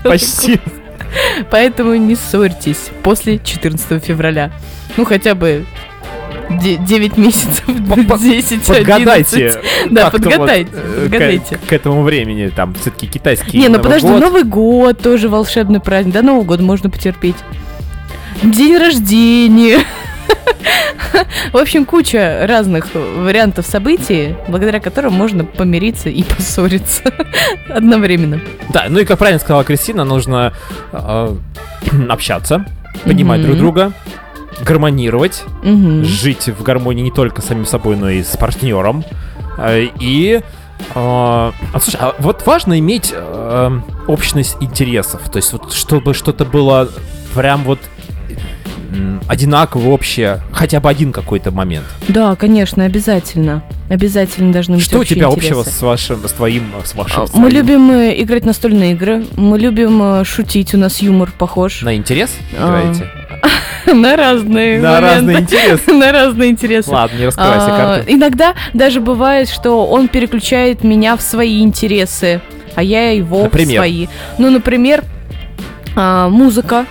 почти. 0.02 0.62
Поэтому 1.52 1.94
не 1.96 2.16
ссорьтесь 2.16 2.90
после 3.04 3.38
14 3.40 4.02
февраля. 4.02 4.52
Ну, 4.96 5.04
хотя 5.04 5.36
бы 5.36 5.66
9 6.50 7.18
месяцев, 7.18 7.64
По- 8.08 8.18
10, 8.18 8.64
Подгадайте. 8.66 9.36
11. 9.48 9.92
Да, 9.92 10.10
подгадайте, 10.10 10.72
вот, 10.72 10.82
э, 10.84 11.02
подгадайте. 11.04 11.58
К, 11.58 11.70
к 11.70 11.74
этому 11.74 12.04
времени 12.04 12.48
там 12.56 12.74
все-таки 12.76 13.08
китайский 13.08 13.58
Не, 13.58 13.68
ну 13.68 13.76
Новый 13.78 13.84
подожди, 13.84 14.08
год. 14.08 14.20
Новый 14.22 14.44
год 14.44 15.00
тоже 15.02 15.30
волшебный 15.30 15.80
праздник. 15.80 16.14
До 16.14 16.22
Нового 16.22 16.44
года 16.44 16.64
можно 16.64 16.90
потерпеть. 16.90 17.36
День 18.44 18.78
рождения. 18.78 19.80
В 21.52 21.58
общем, 21.58 21.86
куча 21.86 22.46
разных 22.48 22.88
вариантов 22.94 23.66
событий, 23.66 24.36
благодаря 24.48 24.80
которым 24.80 25.14
можно 25.14 25.44
помириться 25.44 26.10
и 26.10 26.24
поссориться 26.24 27.04
одновременно. 27.70 28.40
Да, 28.70 28.86
ну 28.90 29.00
и 29.00 29.06
как 29.06 29.18
правильно 29.18 29.40
сказала 29.40 29.64
Кристина, 29.64 30.04
нужно 30.04 30.54
э, 30.92 31.36
общаться, 32.10 32.66
понимать 33.06 33.40
Мгм. 33.40 33.48
друг 33.48 33.58
друга, 33.60 33.92
гармонировать, 34.64 35.44
Мгм. 35.64 36.04
жить 36.04 36.48
в 36.48 36.64
гармонии 36.64 37.04
не 37.04 37.12
только 37.12 37.42
с 37.42 37.46
самим 37.46 37.66
собой, 37.66 37.96
но 37.96 38.10
и 38.10 38.24
с 38.24 38.36
партнером. 38.38 39.04
Э, 39.58 39.88
И 40.00 40.42
э, 40.42 40.42
а, 40.96 41.52
слушай, 41.82 41.98
а 42.00 42.16
вот 42.20 42.46
важно 42.46 42.78
иметь 42.80 43.12
э, 43.16 43.80
общность 44.08 44.58
интересов, 44.62 45.30
то 45.30 45.38
есть 45.38 45.52
вот 45.54 45.74
чтобы 45.74 46.14
что-то 46.14 46.46
было 46.46 46.90
прям 47.34 47.64
вот 47.64 47.80
одинаково 49.28 49.90
общее, 49.90 50.42
хотя 50.52 50.80
бы 50.80 50.90
один 50.90 51.12
какой-то 51.12 51.52
момент. 51.52 51.86
Да, 52.08 52.36
конечно, 52.36 52.86
обязательно. 52.86 53.64
Обязательно 53.90 54.52
должны 54.52 54.76
быть 54.76 54.86
Что 54.86 55.00
у 55.00 55.04
тебя 55.04 55.28
интересы. 55.28 55.54
общего 55.54 55.64
с 55.64 55.82
вашим, 55.82 56.28
с 56.28 56.32
твоим, 56.34 56.64
с 56.84 56.94
вашим? 56.96 57.24
А, 57.24 57.28
с 57.28 57.34
Мы 57.34 57.50
любим 57.50 57.90
э, 57.92 58.22
играть 58.22 58.46
настольные 58.46 58.92
игры, 58.94 59.26
мы 59.38 59.58
любим 59.58 60.02
э, 60.04 60.24
шутить, 60.26 60.74
у 60.74 60.78
нас 60.78 61.02
юмор 61.02 61.30
похож 61.38 61.82
на 61.84 61.96
интерес 61.96 62.32
А, 62.60 62.82
играете? 62.82 63.10
на 63.94 64.16
разные 64.18 64.82
На 64.82 65.00
разные 65.00 65.36
моменты. 65.36 65.56
интересы. 65.56 65.94
на 65.94 66.12
разные 66.12 66.50
интересы. 66.52 66.90
Ладно, 66.92 67.18
не 67.18 67.26
раскрывайся 67.28 67.66
А, 67.68 67.78
карты. 67.96 68.14
Иногда 68.14 68.54
даже 68.74 69.00
бывает, 69.00 69.48
что 69.48 69.86
он 69.88 70.08
переключает 70.10 70.84
меня 70.84 71.16
в 71.16 71.22
свои 71.22 71.62
интересы, 71.62 72.42
а 72.76 72.84
я 72.84 73.12
его 73.12 73.44
Например? 73.44 73.70
в 73.74 73.76
свои. 73.78 74.08
Ну, 74.38 74.50
например, 74.50 75.04
а, 75.96 76.28
музыка. 76.30 76.86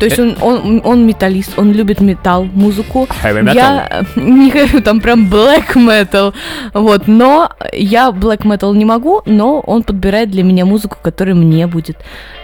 То 0.00 0.06
есть 0.06 0.18
он, 0.18 0.36
он, 0.40 0.80
он 0.84 1.06
металлист, 1.06 1.58
он 1.58 1.72
любит 1.72 2.00
металл, 2.00 2.44
музыку. 2.44 3.06
Heavy 3.22 3.42
metal? 3.42 3.54
Я 3.54 4.04
э, 4.16 4.20
не 4.20 4.50
говорю 4.50 4.80
там 4.80 5.00
прям 5.00 5.28
black 5.28 5.74
metal, 5.74 6.32
вот, 6.72 7.06
но 7.06 7.50
я 7.72 8.08
black 8.08 8.40
metal 8.44 8.74
не 8.74 8.86
могу, 8.86 9.20
но 9.26 9.60
он 9.60 9.82
подбирает 9.82 10.30
для 10.30 10.42
меня 10.42 10.64
музыку, 10.64 10.96
которая 11.02 11.34
мне 11.34 11.66
будет 11.66 11.98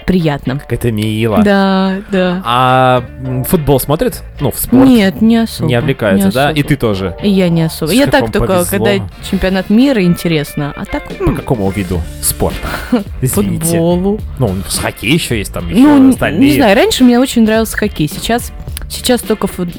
приятна. 0.06 0.58
Как 0.58 0.72
это 0.72 0.92
мило. 0.92 1.42
Да, 1.42 1.96
да. 2.12 2.42
А 2.44 3.04
футбол 3.48 3.80
смотрит? 3.80 4.22
Ну, 4.40 4.50
в 4.50 4.58
спорт? 4.58 4.88
Нет, 4.88 5.20
не 5.20 5.38
особо. 5.38 5.68
Не 5.68 5.74
облекается, 5.74 6.28
не 6.28 6.32
да? 6.32 6.50
И 6.50 6.60
особо. 6.60 6.68
ты 6.68 6.76
тоже? 6.76 7.16
И 7.22 7.28
я 7.28 7.48
не 7.48 7.62
особо. 7.62 7.90
С 7.90 7.94
Я 7.94 8.06
так 8.06 8.30
только, 8.30 8.46
повезло. 8.46 8.66
когда 8.70 9.08
чемпионат 9.28 9.68
мира 9.70 10.02
интересно, 10.02 10.72
а 10.76 10.84
так 10.84 11.08
По 11.18 11.32
какому 11.32 11.70
виду 11.70 12.00
спорта? 12.22 12.68
Извините. 13.20 13.66
футболу. 13.66 14.20
Ну, 14.38 14.54
с 14.68 14.78
хоккей 14.78 15.12
еще 15.12 15.38
есть 15.38 15.52
там 15.52 15.68
еще 15.68 15.80
Ну, 15.80 16.10
остальные. 16.10 16.50
не 16.50 16.56
знаю, 16.56 16.76
раньше 16.76 17.02
мне 17.02 17.18
очень 17.18 17.45
нравился 17.46 17.76
хоккей, 17.76 18.08
сейчас, 18.08 18.52
сейчас 18.88 19.22
только 19.22 19.46
фут- 19.46 19.74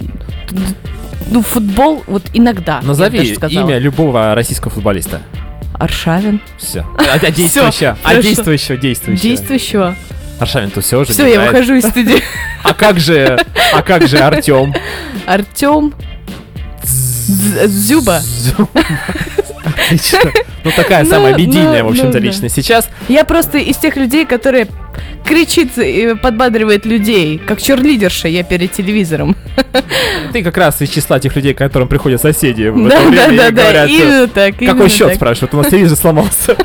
ну, 1.29 1.41
футбол, 1.41 2.03
вот 2.07 2.23
иногда. 2.33 2.81
Назови 2.81 3.19
имя 3.19 3.77
любого 3.77 4.33
российского 4.33 4.71
футболиста. 4.71 5.21
Аршавин. 5.73 6.41
Все. 6.57 6.85
А, 6.97 7.19
а 7.21 7.31
действующего. 7.31 7.97
А 8.03 8.15
действующего, 8.21 8.77
действующего. 8.77 9.29
Действующего. 9.29 9.95
Аршавин, 10.39 10.71
то 10.71 10.81
все 10.81 10.99
уже 10.99 11.13
Все, 11.13 11.27
я 11.27 11.41
выхожу 11.41 11.75
из 11.75 11.85
студии. 11.85 12.21
А 12.63 12.73
как 12.73 12.99
же, 12.99 13.39
а 13.73 13.81
как 13.81 14.07
же 14.07 14.17
Артем? 14.17 14.73
Артем 15.25 15.93
Зюба. 16.83 18.21
Отлично. 19.63 20.31
Ну, 20.63 20.71
такая 20.75 21.03
Ну, 21.05 21.09
самая 21.09 21.35
медийная, 21.35 21.83
ну, 21.83 21.89
в 21.89 21.91
общем-то, 21.91 22.07
ну, 22.07 22.13
да. 22.13 22.19
личность 22.19 22.55
сейчас. 22.55 22.89
Я 23.07 23.23
просто 23.23 23.57
из 23.57 23.77
тех 23.77 23.95
людей, 23.95 24.25
которые 24.25 24.67
кричит 25.27 25.77
и 25.77 26.15
подбадривает 26.15 26.85
людей, 26.85 27.37
как 27.37 27.61
черлидерша 27.61 28.27
я 28.27 28.43
перед 28.43 28.71
телевизором. 28.71 29.35
Ты 30.33 30.43
как 30.43 30.57
раз 30.57 30.81
из 30.81 30.89
числа 30.89 31.19
тех 31.19 31.35
людей, 31.35 31.53
к 31.53 31.57
которым 31.57 31.87
приходят 31.87 32.21
соседи 32.21 32.67
в 32.69 32.87
Да, 32.87 32.95
это 32.95 33.03
да, 33.03 33.09
время 33.09 33.33
и 33.33 33.37
да, 33.37 33.51
да, 33.51 33.63
говорят, 33.63 33.89
именно 33.89 34.27
так. 34.27 34.55
какой 34.55 34.71
именно 34.71 34.89
счет, 34.89 35.07
так. 35.07 35.15
спрашивают, 35.15 35.53
у 35.53 35.57
нас 35.57 35.67
телевизор 35.67 35.97
сломался. 35.97 36.55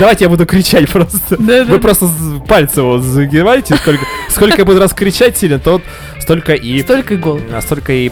Давайте 0.00 0.24
я 0.24 0.28
буду 0.30 0.46
кричать 0.46 0.88
просто. 0.90 1.36
Вы 1.38 1.78
просто 1.78 2.08
пальцы 2.48 2.82
вот 2.82 3.02
загибаете, 3.02 3.76
сколько, 3.76 4.04
сколько 4.28 4.56
я 4.58 4.64
буду 4.64 4.80
раз 4.80 4.92
кричать 4.92 5.36
сильно, 5.36 5.58
то 5.58 5.80
столько 6.20 6.54
и 6.54 6.82
Столько 6.82 7.16
гол. 7.16 7.40
а, 7.52 7.60
столько 7.60 7.92
и 7.92 8.10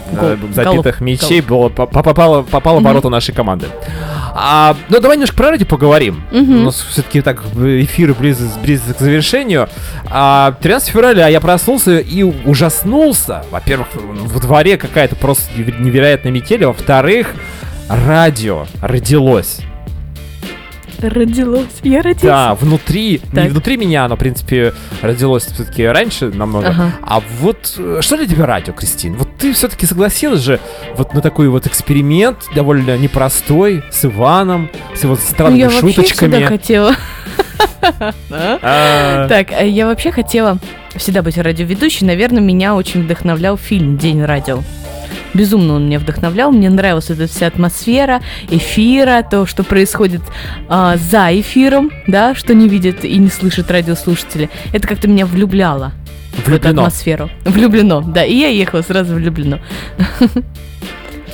забитых 0.53 1.01
мячей 1.01 1.41
было, 1.41 1.69
по- 1.69 1.85
по- 1.85 2.03
попало, 2.03 2.43
попало 2.43 2.79
в 2.79 2.83
ворота 2.83 3.09
нашей 3.09 3.33
команды. 3.33 3.67
А, 4.35 4.75
ну, 4.89 4.99
давай 4.99 5.17
немножко 5.17 5.35
про 5.37 5.49
радио 5.51 5.65
поговорим. 5.67 6.23
Мгм. 6.31 6.61
У 6.61 6.63
нас 6.65 6.81
все-таки 6.89 7.21
так 7.21 7.43
эфир 7.55 8.13
близок, 8.15 8.61
близок 8.63 8.97
к 8.97 8.99
завершению. 8.99 9.67
А, 10.09 10.53
13 10.61 10.89
февраля 10.89 11.27
я 11.27 11.39
проснулся 11.39 11.99
и 11.99 12.23
ужаснулся. 12.23 13.43
Во-первых, 13.51 13.87
в 13.93 14.39
дворе 14.39 14.77
какая-то 14.77 15.15
просто 15.15 15.51
неверо- 15.55 15.79
невероятная 15.81 16.31
метель. 16.31 16.65
Во-вторых, 16.65 17.27
радио 17.89 18.65
родилось. 18.81 19.59
Родилось. 21.09 21.65
Я 21.83 22.01
родился. 22.01 22.25
Да, 22.27 22.55
внутри, 22.55 23.21
не 23.31 23.41
Так. 23.41 23.49
внутри 23.51 23.77
меня, 23.77 24.05
оно, 24.05 24.15
в 24.15 24.19
принципе, 24.19 24.73
родилось 25.01 25.45
все-таки 25.45 25.85
раньше 25.85 26.29
намного. 26.29 26.67
Ага. 26.69 26.91
А 27.01 27.21
вот 27.39 27.75
э, 27.77 27.99
что 28.01 28.17
для 28.17 28.25
тебя 28.27 28.45
радио, 28.45 28.73
Кристин? 28.73 29.15
Вот 29.15 29.29
ты 29.37 29.53
все-таки 29.53 29.85
согласилась 29.85 30.41
же 30.41 30.59
вот 30.95 31.13
на 31.13 31.21
такой 31.21 31.49
вот 31.49 31.67
эксперимент, 31.67 32.37
довольно 32.55 32.97
непростой, 32.97 33.83
с 33.91 34.05
Иваном, 34.05 34.69
с 34.95 35.03
его 35.03 35.13
Ну, 35.15 35.19
странными 35.21 35.59
я 35.59 35.65
вообще 35.69 35.81
шуточками. 35.93 36.31
всегда 36.31 36.47
хотела. 36.47 36.95
А, 38.31 39.27
Так, 39.27 39.51
э, 39.51 39.67
я 39.67 39.85
вообще 39.85 40.11
хотела 40.11 40.57
всегда 40.95 41.21
быть 41.21 41.37
радиоведущей. 41.37 42.05
Наверное, 42.07 42.41
меня 42.41 42.75
очень 42.75 43.03
вдохновлял 43.03 43.57
фильм 43.57 43.97
«День 43.97 44.23
радио». 44.23 44.61
Безумно 45.33 45.73
он 45.75 45.85
меня 45.87 45.99
вдохновлял. 45.99 46.51
Мне 46.51 46.69
нравилась 46.69 47.09
эта 47.09 47.27
вся 47.27 47.47
атмосфера 47.47 48.21
эфира, 48.49 49.23
то, 49.29 49.45
что 49.45 49.63
происходит 49.63 50.21
а, 50.69 50.97
за 50.97 51.29
эфиром, 51.39 51.91
да, 52.07 52.35
что 52.35 52.53
не 52.53 52.67
видят 52.67 53.03
и 53.03 53.17
не 53.17 53.29
слышат 53.29 53.71
радиослушатели. 53.71 54.49
Это 54.73 54.87
как-то 54.87 55.07
меня 55.07 55.25
влюбляло 55.25 55.91
в 56.33 56.39
эту 56.39 56.51
Влюблено. 56.51 56.81
атмосферу. 56.83 57.29
Влюблено, 57.45 58.01
да. 58.01 58.23
И 58.25 58.35
я 58.35 58.47
ехала 58.49 58.81
сразу 58.81 59.15
влюблено. 59.15 59.59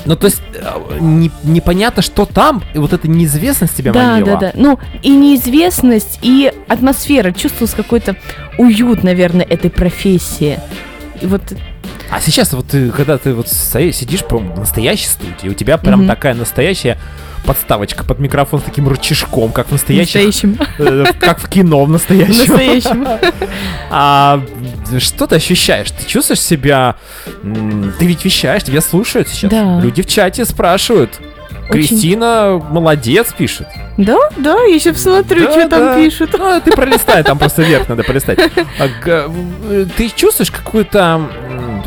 Ну, 0.06 0.16
то 0.16 0.26
есть, 0.28 0.40
э, 0.54 0.98
не- 0.98 1.30
непонятно, 1.44 2.00
что 2.00 2.24
там, 2.24 2.62
и 2.72 2.78
вот 2.78 2.94
эта 2.94 3.06
неизвестность 3.06 3.76
тебя 3.76 3.92
Да, 3.92 4.12
манила. 4.12 4.26
да, 4.26 4.38
да. 4.38 4.52
Ну, 4.54 4.78
и 5.02 5.10
неизвестность, 5.10 6.18
и 6.22 6.50
атмосфера. 6.68 7.32
Чувствовался 7.32 7.76
какой-то 7.76 8.16
уют, 8.56 9.02
наверное, 9.02 9.44
этой 9.44 9.68
профессии. 9.70 10.58
И 11.20 11.26
вот 11.26 11.42
А 12.10 12.20
сейчас 12.20 12.52
вот 12.52 12.66
ты, 12.68 12.90
когда 12.90 13.18
ты 13.18 13.32
вот 13.34 13.48
сидишь 13.48 14.24
прям 14.24 14.52
в 14.54 14.58
настоящей 14.58 15.06
студии, 15.06 15.48
у 15.48 15.54
тебя 15.54 15.78
прям 15.78 16.00
Мгм. 16.00 16.08
такая 16.08 16.34
настоящая 16.34 16.98
подставочка 17.44 18.04
под 18.04 18.18
микрофон 18.18 18.60
с 18.60 18.64
таким 18.64 18.88
рычажком, 18.88 19.50
как 19.52 19.68
в 19.68 19.72
настоящих, 19.72 20.26
настоящим. 20.26 20.58
э, 20.78 21.04
как 21.20 21.38
в 21.40 21.48
кино 21.48 21.84
в 21.84 21.90
настоящем. 21.90 22.36
Настоящим. 22.36 23.06
А 23.92 24.40
что 24.98 25.26
ты 25.26 25.36
ощущаешь? 25.36 25.90
Ты 25.90 26.04
чувствуешь 26.06 26.40
себя... 26.40 26.96
Ты 27.42 28.06
ведь 28.06 28.24
вещаешь, 28.24 28.62
тебя 28.64 28.80
слушают 28.80 29.28
сейчас. 29.28 29.50
Да. 29.50 29.80
Люди 29.80 30.02
в 30.02 30.06
чате 30.06 30.44
спрашивают. 30.44 31.18
Очень. 31.70 31.88
Кристина 31.88 32.60
молодец, 32.70 33.32
пишет. 33.36 33.66
Да, 33.96 34.16
да, 34.36 34.62
я 34.64 34.78
сейчас 34.78 35.02
смотрю, 35.02 35.44
Да, 35.46 35.50
что 35.52 35.68
там 35.68 35.80
да. 35.80 35.96
пишут. 35.96 36.34
Ну, 36.38 36.60
ты 36.64 36.72
пролистай, 36.72 37.22
там 37.22 37.38
просто 37.38 37.62
вверх 37.62 37.88
надо 37.88 38.02
пролистать. 38.02 38.38
А, 38.78 38.88
э, 39.06 39.86
Ты 39.96 40.10
чувствуешь 40.14 40.50
какую-то... 40.50 41.28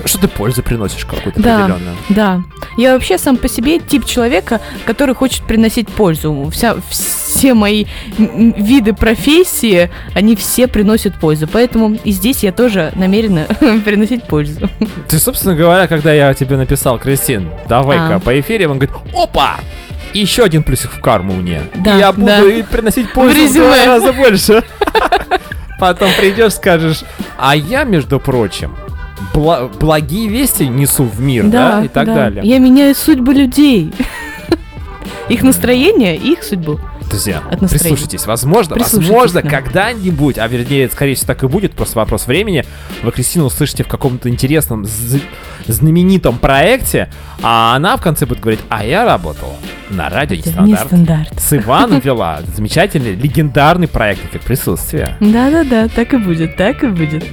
Что 0.06 0.20
ты 0.20 0.28
пользу 0.28 0.64
приносишь 0.64 1.06
какую-то 1.06 1.42
Да. 1.42 1.66
определенную? 1.66 1.96
Да. 2.10 2.42
Я 2.78 2.94
вообще 2.94 3.18
сам 3.18 3.38
по 3.38 3.48
себе 3.48 3.80
тип 3.80 4.06
человека, 4.06 4.60
который 4.86 5.14
хочет 5.16 5.44
приносить 5.44 5.88
пользу. 5.88 6.50
Вся, 6.52 6.76
все 6.90 7.54
мои 7.54 7.86
виды 8.18 8.94
профессии, 8.94 9.90
они 10.16 10.36
все 10.36 10.68
приносят 10.68 11.20
пользу. 11.20 11.48
Поэтому 11.52 11.96
и 12.04 12.12
здесь 12.12 12.44
я 12.44 12.52
тоже 12.52 12.92
намерена 12.96 13.46
приносить 13.86 14.24
пользу. 14.26 14.70
Ты, 15.08 15.20
собственно 15.20 15.56
говоря, 15.56 15.88
когда 15.88 16.12
я 16.14 16.34
тебе 16.34 16.58
написал, 16.58 16.98
Кристин, 17.00 17.50
давай-ка 17.68 18.16
А. 18.16 18.20
по 18.20 18.40
эфире, 18.40 18.68
он 18.68 18.80
говорит, 18.80 18.96
опа! 19.16 19.58
И 20.14 20.20
еще 20.20 20.44
один 20.44 20.64
плюсик 20.64 20.92
в 20.92 21.00
карму 21.02 21.34
мне. 21.34 21.64
Да, 21.76 21.96
И 21.96 22.00
я 22.00 22.12
буду 22.12 22.28
да. 22.28 22.44
и 22.44 22.62
приносить 22.64 23.12
пользу 23.14 23.48
в 23.48 23.54
два 23.54 23.86
раза 23.86 24.14
больше. 24.14 24.64
Потом 25.80 26.10
придешь, 26.20 26.54
скажешь, 26.54 27.04
а 27.38 27.56
я, 27.56 27.84
между 27.84 28.20
прочим, 28.20 28.76
бла- 29.34 29.70
благие 29.80 30.28
вести 30.30 30.68
несу 30.68 31.04
в 31.04 31.20
мир, 31.20 31.46
да, 31.46 31.84
и 31.84 31.88
так 31.88 32.06
да. 32.06 32.14
далее. 32.16 32.44
Я 32.46 32.60
меняю 32.60 32.96
судьбы 32.96 33.34
людей. 33.34 33.94
Их 35.30 35.42
настроение 35.42 36.16
и 36.18 36.34
их 36.34 36.44
судьбу. 36.44 36.80
Друзья, 37.10 37.40
От 37.40 37.62
настроения. 37.62 37.90
прислушайтесь. 37.90 38.26
Возможно, 38.26 38.76
возможно, 38.76 39.42
да. 39.42 39.50
когда-нибудь, 39.50 40.38
а 40.38 40.48
вернее, 40.48 40.90
скорее 40.90 41.16
всего, 41.16 41.28
так 41.28 41.44
и 41.44 41.48
будет, 41.48 41.74
просто 41.74 42.00
вопрос 42.00 42.28
времени, 42.28 42.66
вы 43.04 43.12
Кристину 43.12 43.46
услышите 43.46 43.84
в 43.84 43.88
каком-то 43.88 44.30
интересном, 44.30 44.86
знаменитом 45.68 46.38
проекте, 46.40 47.10
а 47.42 47.76
она 47.76 47.98
в 47.98 48.02
конце 48.02 48.26
будет 48.26 48.40
говорить, 48.40 48.62
а 48.70 48.84
я 48.84 49.06
работала 49.06 49.54
на 49.90 50.10
радио 50.10 50.36
Нестандарт. 50.36 50.84
Нестандарт. 50.92 51.40
С 51.40 51.54
Иваном 51.54 52.00
вела 52.00 52.42
замечательный, 52.56 53.16
легендарный 53.16 53.88
проект 53.88 54.26
«Эффект 54.26 54.46
присутствия». 54.46 55.18
Да-да-да, 55.20 55.88
так 55.88 56.14
и 56.14 56.18
будет, 56.18 56.56
так 56.56 56.84
и 56.84 56.88
будет. 56.88 57.24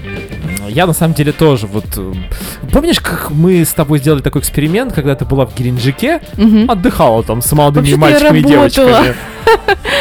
Я 0.70 0.86
на 0.86 0.92
самом 0.92 1.14
деле 1.14 1.32
тоже 1.32 1.66
вот... 1.66 1.84
э, 1.96 2.12
Помнишь, 2.72 3.00
как 3.00 3.30
мы 3.30 3.64
с 3.64 3.72
тобой 3.72 3.98
сделали 3.98 4.20
такой 4.22 4.40
эксперимент, 4.40 4.92
когда 4.92 5.14
ты 5.14 5.24
была 5.24 5.46
в 5.46 5.54
Геленджике, 5.54 6.20
Мгм. 6.36 6.70
отдыхала 6.70 7.22
там 7.22 7.42
с 7.42 7.50
молодыми 7.52 7.94
мальчиками 7.94 8.38
и 8.38 8.42
девочками. 8.44 9.14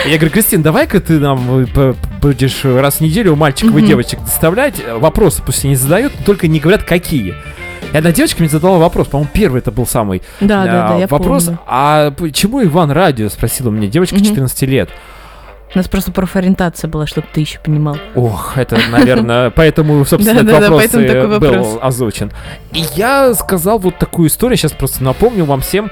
Я 0.06 0.16
говорю, 0.18 0.32
Кристин, 0.32 0.62
давай-ка 0.62 1.00
ты 1.00 1.20
нам 1.20 1.66
э, 1.76 1.94
будешь 2.22 2.64
раз 2.64 2.96
в 2.96 3.02
неделю 3.02 3.34
у 3.34 3.36
мальчиков 3.36 3.76
и 3.78 3.82
девочек 3.82 4.20
доставлять. 4.22 4.76
э, 4.86 4.98
Вопросы 4.98 5.42
пусть 5.46 5.66
они 5.66 5.76
задают, 5.76 6.14
только 6.26 6.48
не 6.48 6.60
говорят, 6.60 6.84
какие. 6.84 7.36
И 7.92 7.98
одна 7.98 8.12
девочка 8.12 8.42
мне 8.42 8.50
задала 8.50 8.78
вопрос, 8.78 9.08
по-моему, 9.08 9.30
первый 9.34 9.60
это 9.60 9.72
был 9.72 9.88
самый 9.88 10.22
Да, 10.40 10.66
да, 10.66 10.86
а, 10.86 10.90
да, 10.90 10.96
я 11.00 11.08
вопрос. 11.08 11.46
помню. 11.46 11.60
А 11.66 12.12
почему 12.12 12.64
Иван 12.64 12.92
Радио? 12.92 13.30
Спросила 13.30 13.72
меня 13.72 13.88
девочка 13.88 14.16
Мгм. 14.16 14.26
14 14.26 14.62
лет. 14.68 14.90
У 15.74 15.78
нас 15.78 15.88
просто 15.88 16.12
профориентация 16.12 16.88
была, 16.88 17.06
чтобы 17.06 17.28
ты 17.32 17.42
еще 17.42 17.60
понимал. 17.60 17.98
Ох, 18.16 18.58
это, 18.58 18.80
наверное, 18.92 19.50
поэтому, 19.56 20.04
собственно, 20.06 20.40
этот 20.40 20.70
вопрос 20.70 21.40
был 21.40 21.80
озвучен. 21.82 22.32
И 22.74 22.84
я 22.96 23.34
сказал 23.36 23.78
вот 23.80 23.98
такую 23.98 24.30
историю, 24.30 24.58
сейчас 24.58 24.72
просто 24.72 25.04
напомню 25.04 25.46
вам 25.46 25.62
всем, 25.62 25.92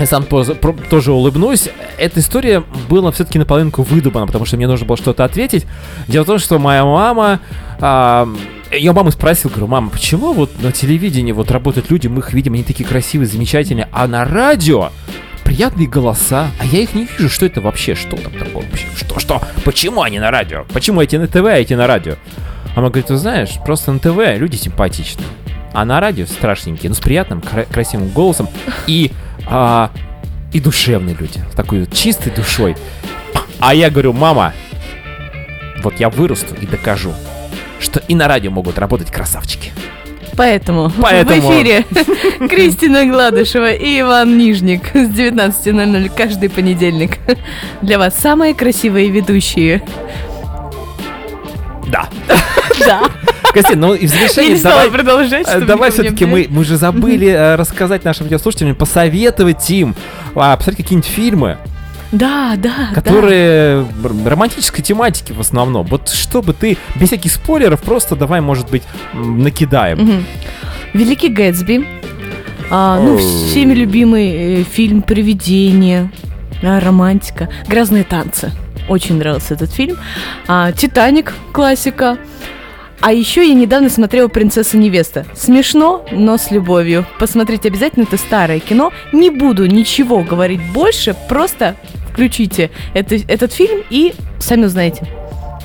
я 0.00 0.06
сам 0.06 0.24
тоже, 0.24 1.12
улыбнусь. 1.12 1.68
Эта 1.98 2.20
история 2.20 2.64
была 2.88 3.12
все-таки 3.12 3.38
наполовину 3.38 3.70
выдумана, 3.76 4.26
потому 4.26 4.46
что 4.46 4.56
мне 4.56 4.66
нужно 4.66 4.86
было 4.86 4.96
что-то 4.96 5.24
ответить. 5.24 5.66
Дело 6.08 6.24
в 6.24 6.26
том, 6.26 6.38
что 6.38 6.58
моя 6.58 6.84
мама... 6.84 7.40
а, 7.80 8.26
я 8.72 8.92
у 8.92 8.94
мамы 8.94 9.10
спросил, 9.10 9.50
говорю, 9.50 9.66
мама, 9.66 9.90
почему 9.90 10.32
вот 10.32 10.50
на 10.62 10.72
телевидении 10.72 11.32
вот 11.32 11.50
работают 11.50 11.90
люди, 11.90 12.06
мы 12.06 12.20
их 12.20 12.32
видим, 12.32 12.54
они 12.54 12.62
такие 12.62 12.88
красивые, 12.88 13.26
замечательные, 13.26 13.88
а 13.92 14.06
на 14.06 14.24
радио 14.24 14.90
приятные 15.50 15.88
голоса, 15.88 16.48
а 16.60 16.64
я 16.64 16.78
их 16.78 16.94
не 16.94 17.06
вижу, 17.06 17.28
что 17.28 17.44
это 17.44 17.60
вообще, 17.60 17.96
что 17.96 18.16
там 18.16 18.32
такое 18.34 18.64
вообще, 18.70 18.86
что, 18.96 19.18
что, 19.18 19.42
почему 19.64 20.02
они 20.02 20.20
на 20.20 20.30
радио, 20.30 20.64
почему 20.72 21.00
эти 21.02 21.16
на 21.16 21.26
ТВ, 21.26 21.44
а 21.44 21.54
эти 21.58 21.74
на 21.74 21.88
радио? 21.88 22.12
А 22.12 22.76
Мама 22.76 22.90
говорит, 22.90 23.06
ты 23.06 23.16
знаешь, 23.16 23.56
просто 23.66 23.90
на 23.90 23.98
ТВ 23.98 24.16
люди 24.38 24.54
симпатичные, 24.54 25.26
а 25.72 25.84
на 25.84 25.98
радио 25.98 26.26
страшненькие, 26.26 26.90
но 26.90 26.94
с 26.94 27.00
приятным, 27.00 27.40
кра- 27.40 27.64
красивым 27.64 28.10
голосом 28.10 28.48
и, 28.86 29.10
а, 29.48 29.90
и 30.52 30.60
душевные 30.60 31.16
люди, 31.18 31.40
с 31.52 31.56
такой 31.56 31.84
чистой 31.88 32.32
душой. 32.32 32.76
А 33.58 33.74
я 33.74 33.90
говорю, 33.90 34.12
мама, 34.12 34.52
вот 35.82 35.98
я 35.98 36.10
вырасту 36.10 36.54
и 36.54 36.64
докажу, 36.64 37.12
что 37.80 37.98
и 38.06 38.14
на 38.14 38.28
радио 38.28 38.52
могут 38.52 38.78
работать 38.78 39.10
красавчики. 39.10 39.72
Поэтому, 40.40 40.90
Поэтому. 41.02 41.38
в 41.38 41.50
эфире 41.52 41.84
Кристина 42.48 43.04
Гладышева 43.04 43.72
и 43.72 44.00
Иван 44.00 44.38
Нижник 44.38 44.80
с 44.94 45.10
19.00 45.10 46.10
каждый 46.16 46.48
понедельник. 46.48 47.18
Для 47.82 47.98
вас 47.98 48.16
самые 48.18 48.54
красивые 48.54 49.10
ведущие. 49.10 49.82
Да. 51.88 52.08
Да. 52.86 53.02
Костян, 53.52 53.78
ну 53.78 53.92
и 53.92 54.06
в 54.06 54.10
стала 54.10 54.56
давай... 54.62 54.90
продолжать. 54.90 55.46
Э, 55.46 55.60
Давай 55.60 55.90
все-таки 55.90 56.24
мы, 56.24 56.46
мы 56.48 56.64
же 56.64 56.78
забыли 56.78 57.28
э, 57.28 57.56
рассказать 57.56 58.04
нашим 58.04 58.24
радиослушателям, 58.24 58.74
посоветовать 58.74 59.68
им, 59.68 59.94
а, 60.34 60.56
посмотреть 60.56 60.86
какие-нибудь 60.86 61.10
фильмы. 61.10 61.58
Да, 62.12 62.54
да, 62.56 62.90
которые 62.94 63.86
р- 64.02 64.12
романтической 64.26 64.82
тематики 64.82 65.32
в 65.32 65.40
основном. 65.40 65.86
Вот 65.86 66.08
чтобы 66.08 66.52
ты 66.54 66.76
без 66.96 67.08
всяких 67.08 67.30
спойлеров 67.32 67.80
просто 67.82 68.16
давай, 68.16 68.40
может 68.40 68.68
быть, 68.70 68.82
накидаем. 69.14 69.96
да. 69.98 70.02
Мгм. 70.04 70.24
Великий 70.92 71.28
Гэтсби. 71.28 71.86
А, 72.72 73.00
ну, 73.00 73.16
всеми 73.18 73.74
любимый 73.74 74.60
э, 74.60 74.62
фильм 74.64 75.02
«Привидение», 75.02 76.10
да, 76.62 76.78
романтика, 76.80 77.48
«Грязные 77.66 78.04
танцы». 78.04 78.52
Очень 78.88 79.18
нравился 79.18 79.54
этот 79.54 79.72
фильм. 79.72 79.96
А, 80.46 80.70
«Титаник» 80.72 81.32
классика. 81.52 82.18
А 83.00 83.12
еще 83.12 83.48
я 83.48 83.54
недавно 83.54 83.88
смотрела 83.88 84.28
«Принцесса 84.28 84.76
невеста». 84.76 85.26
Смешно, 85.34 86.04
но 86.12 86.36
с 86.38 86.50
любовью. 86.50 87.06
Посмотрите 87.18 87.68
обязательно, 87.68 88.04
это 88.04 88.16
старое 88.18 88.60
кино. 88.60 88.92
Не 89.12 89.30
буду 89.30 89.66
ничего 89.66 90.22
говорить 90.22 90.60
больше, 90.72 91.16
просто 91.28 91.74
включите 92.20 92.70
это, 92.92 93.14
этот 93.28 93.50
фильм 93.52 93.82
и 93.88 94.12
сами 94.40 94.66
узнаете. 94.66 95.08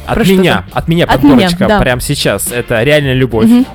От 0.07 0.15
Про 0.15 0.23
меня, 0.23 0.53
там? 0.53 0.65
от 0.71 0.87
меня 0.87 1.03
От 1.05 1.21
меня, 1.23 1.33
подборочка 1.33 1.67
да. 1.67 1.79
прямо 1.79 1.99
сейчас. 1.99 2.49
Это 2.51 2.81
реальная 2.83 3.13
любовь. 3.13 3.45
Мгм. 3.49 3.65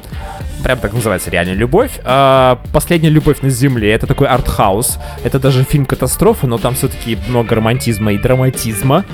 Прям 0.62 0.78
так 0.78 0.94
называется 0.94 1.30
реальная 1.30 1.54
любовь. 1.54 1.90
А, 2.04 2.58
Последняя 2.72 3.10
любовь 3.10 3.42
на 3.42 3.50
земле. 3.50 3.92
Это 3.92 4.06
такой 4.06 4.28
артхаус. 4.28 4.98
Это 5.24 5.38
даже 5.38 5.64
фильм 5.64 5.84
катастрофа, 5.84 6.46
но 6.46 6.56
там 6.56 6.74
все-таки 6.74 7.18
много 7.28 7.54
романтизма 7.54 8.12
и 8.12 8.18
драматизма. 8.18 9.04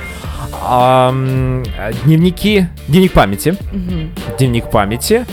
А, 0.62 1.12
дневники. 2.04 2.68
Дневник 2.86 3.12
памяти. 3.12 3.56
Мгм. 3.72 4.10
Дневник 4.38 4.70
памяти. 4.70 5.26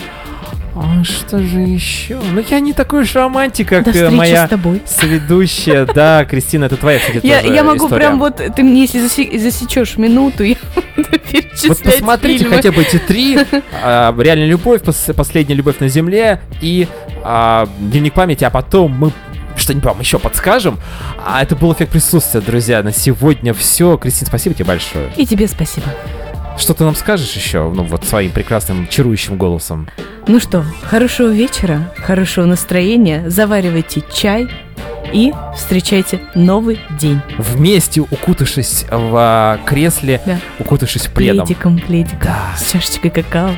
А 0.76 1.04
что 1.04 1.38
же 1.38 1.60
еще? 1.60 2.18
Ну, 2.32 2.42
я 2.50 2.58
не 2.58 2.72
такой 2.72 3.02
уж 3.02 3.14
романтик, 3.14 3.68
как 3.68 3.84
До 3.84 3.90
э, 3.92 4.10
моя 4.10 4.46
с 4.46 4.50
тобой. 4.50 4.82
соведущая. 4.86 5.86
Да, 5.94 6.24
Кристина, 6.24 6.64
это 6.64 6.76
твоя, 6.76 6.98
кстати, 6.98 7.24
Я, 7.24 7.40
я 7.40 7.62
могу 7.62 7.84
история. 7.86 7.96
прям 8.06 8.18
вот, 8.18 8.36
ты 8.56 8.62
мне 8.64 8.82
если 8.82 9.00
засе- 9.06 9.38
засечешь 9.38 9.96
минуту, 9.98 10.42
я 10.42 10.56
буду 10.96 11.08
перечислять 11.30 11.68
Вот 11.68 11.82
посмотрите 11.82 12.38
фильмы. 12.40 12.56
хотя 12.56 12.72
бы 12.72 12.82
эти 12.82 12.98
три. 12.98 13.38
а, 13.82 14.14
Реальная 14.18 14.46
любовь, 14.46 14.82
пос- 14.82 15.12
последняя 15.14 15.54
любовь 15.54 15.78
на 15.78 15.88
земле 15.88 16.40
и 16.60 16.88
а, 17.22 17.68
дневник 17.78 18.14
памяти, 18.14 18.42
а 18.44 18.50
потом 18.50 18.90
мы 18.92 19.12
что-нибудь 19.56 19.84
вам 19.84 20.00
еще 20.00 20.18
подскажем. 20.18 20.80
А 21.24 21.40
это 21.40 21.54
был 21.54 21.72
эффект 21.72 21.92
присутствия, 21.92 22.40
друзья. 22.40 22.82
На 22.82 22.90
сегодня 22.92 23.54
все. 23.54 23.96
Кристин, 23.96 24.26
спасибо 24.26 24.54
тебе 24.56 24.64
большое. 24.64 25.10
И 25.16 25.24
тебе 25.24 25.46
спасибо. 25.46 25.86
Что 26.56 26.72
ты 26.74 26.84
нам 26.84 26.94
скажешь 26.94 27.32
еще, 27.34 27.70
ну 27.74 27.82
вот 27.84 28.04
своим 28.04 28.30
прекрасным 28.30 28.86
чарующим 28.88 29.36
голосом? 29.36 29.88
Ну 30.26 30.40
что, 30.40 30.64
хорошего 30.84 31.28
вечера, 31.28 31.92
хорошего 31.96 32.44
настроения, 32.46 33.28
заваривайте 33.28 34.02
чай 34.12 34.48
и 35.12 35.32
встречайте 35.56 36.20
новый 36.34 36.78
день. 36.98 37.20
Вместе 37.38 38.00
укутавшись 38.00 38.86
в 38.90 39.14
а, 39.16 39.58
кресле, 39.66 40.20
Да. 40.24 40.38
укутавшись 40.58 41.06
пледом. 41.08 41.46
Пледиком, 41.46 41.78
пледиком, 41.78 42.18
Да. 42.22 42.54
с 42.56 42.70
чашечкой 42.70 43.10
какао. 43.10 43.50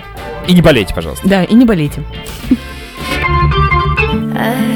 И 0.49 0.53
не 0.55 0.63
болейте, 0.63 0.95
пожалуйста. 0.95 1.29
Да, 1.29 1.45
и 1.45 1.55
не 1.55 1.65
болейте. 1.65 2.03
I 4.39 4.76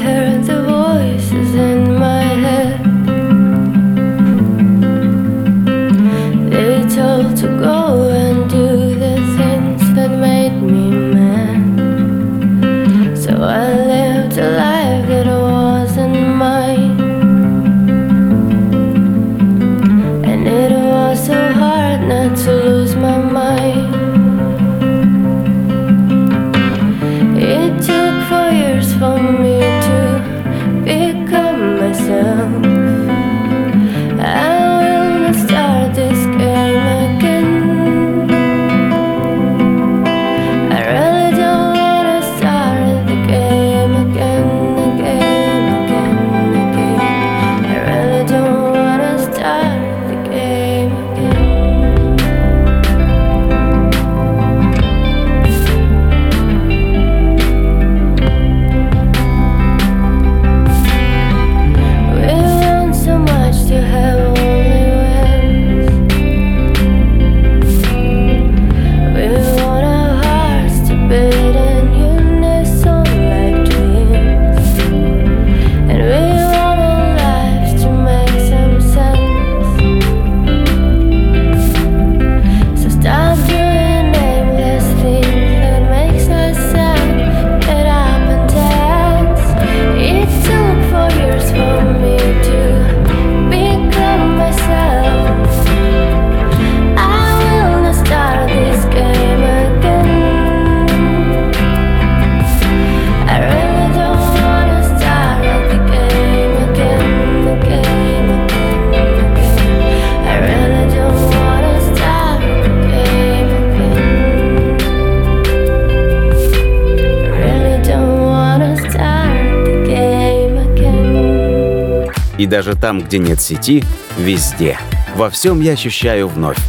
даже 122.63 122.77
там, 122.77 123.01
где 123.01 123.17
нет 123.17 123.41
сети, 123.41 123.83
везде. 124.19 124.77
Во 125.15 125.31
всем 125.31 125.61
я 125.61 125.71
ощущаю 125.71 126.27
вновь. 126.27 126.59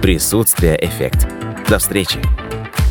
Присутствие 0.00 0.82
эффект. 0.82 1.28
До 1.68 1.78
встречи. 1.78 2.20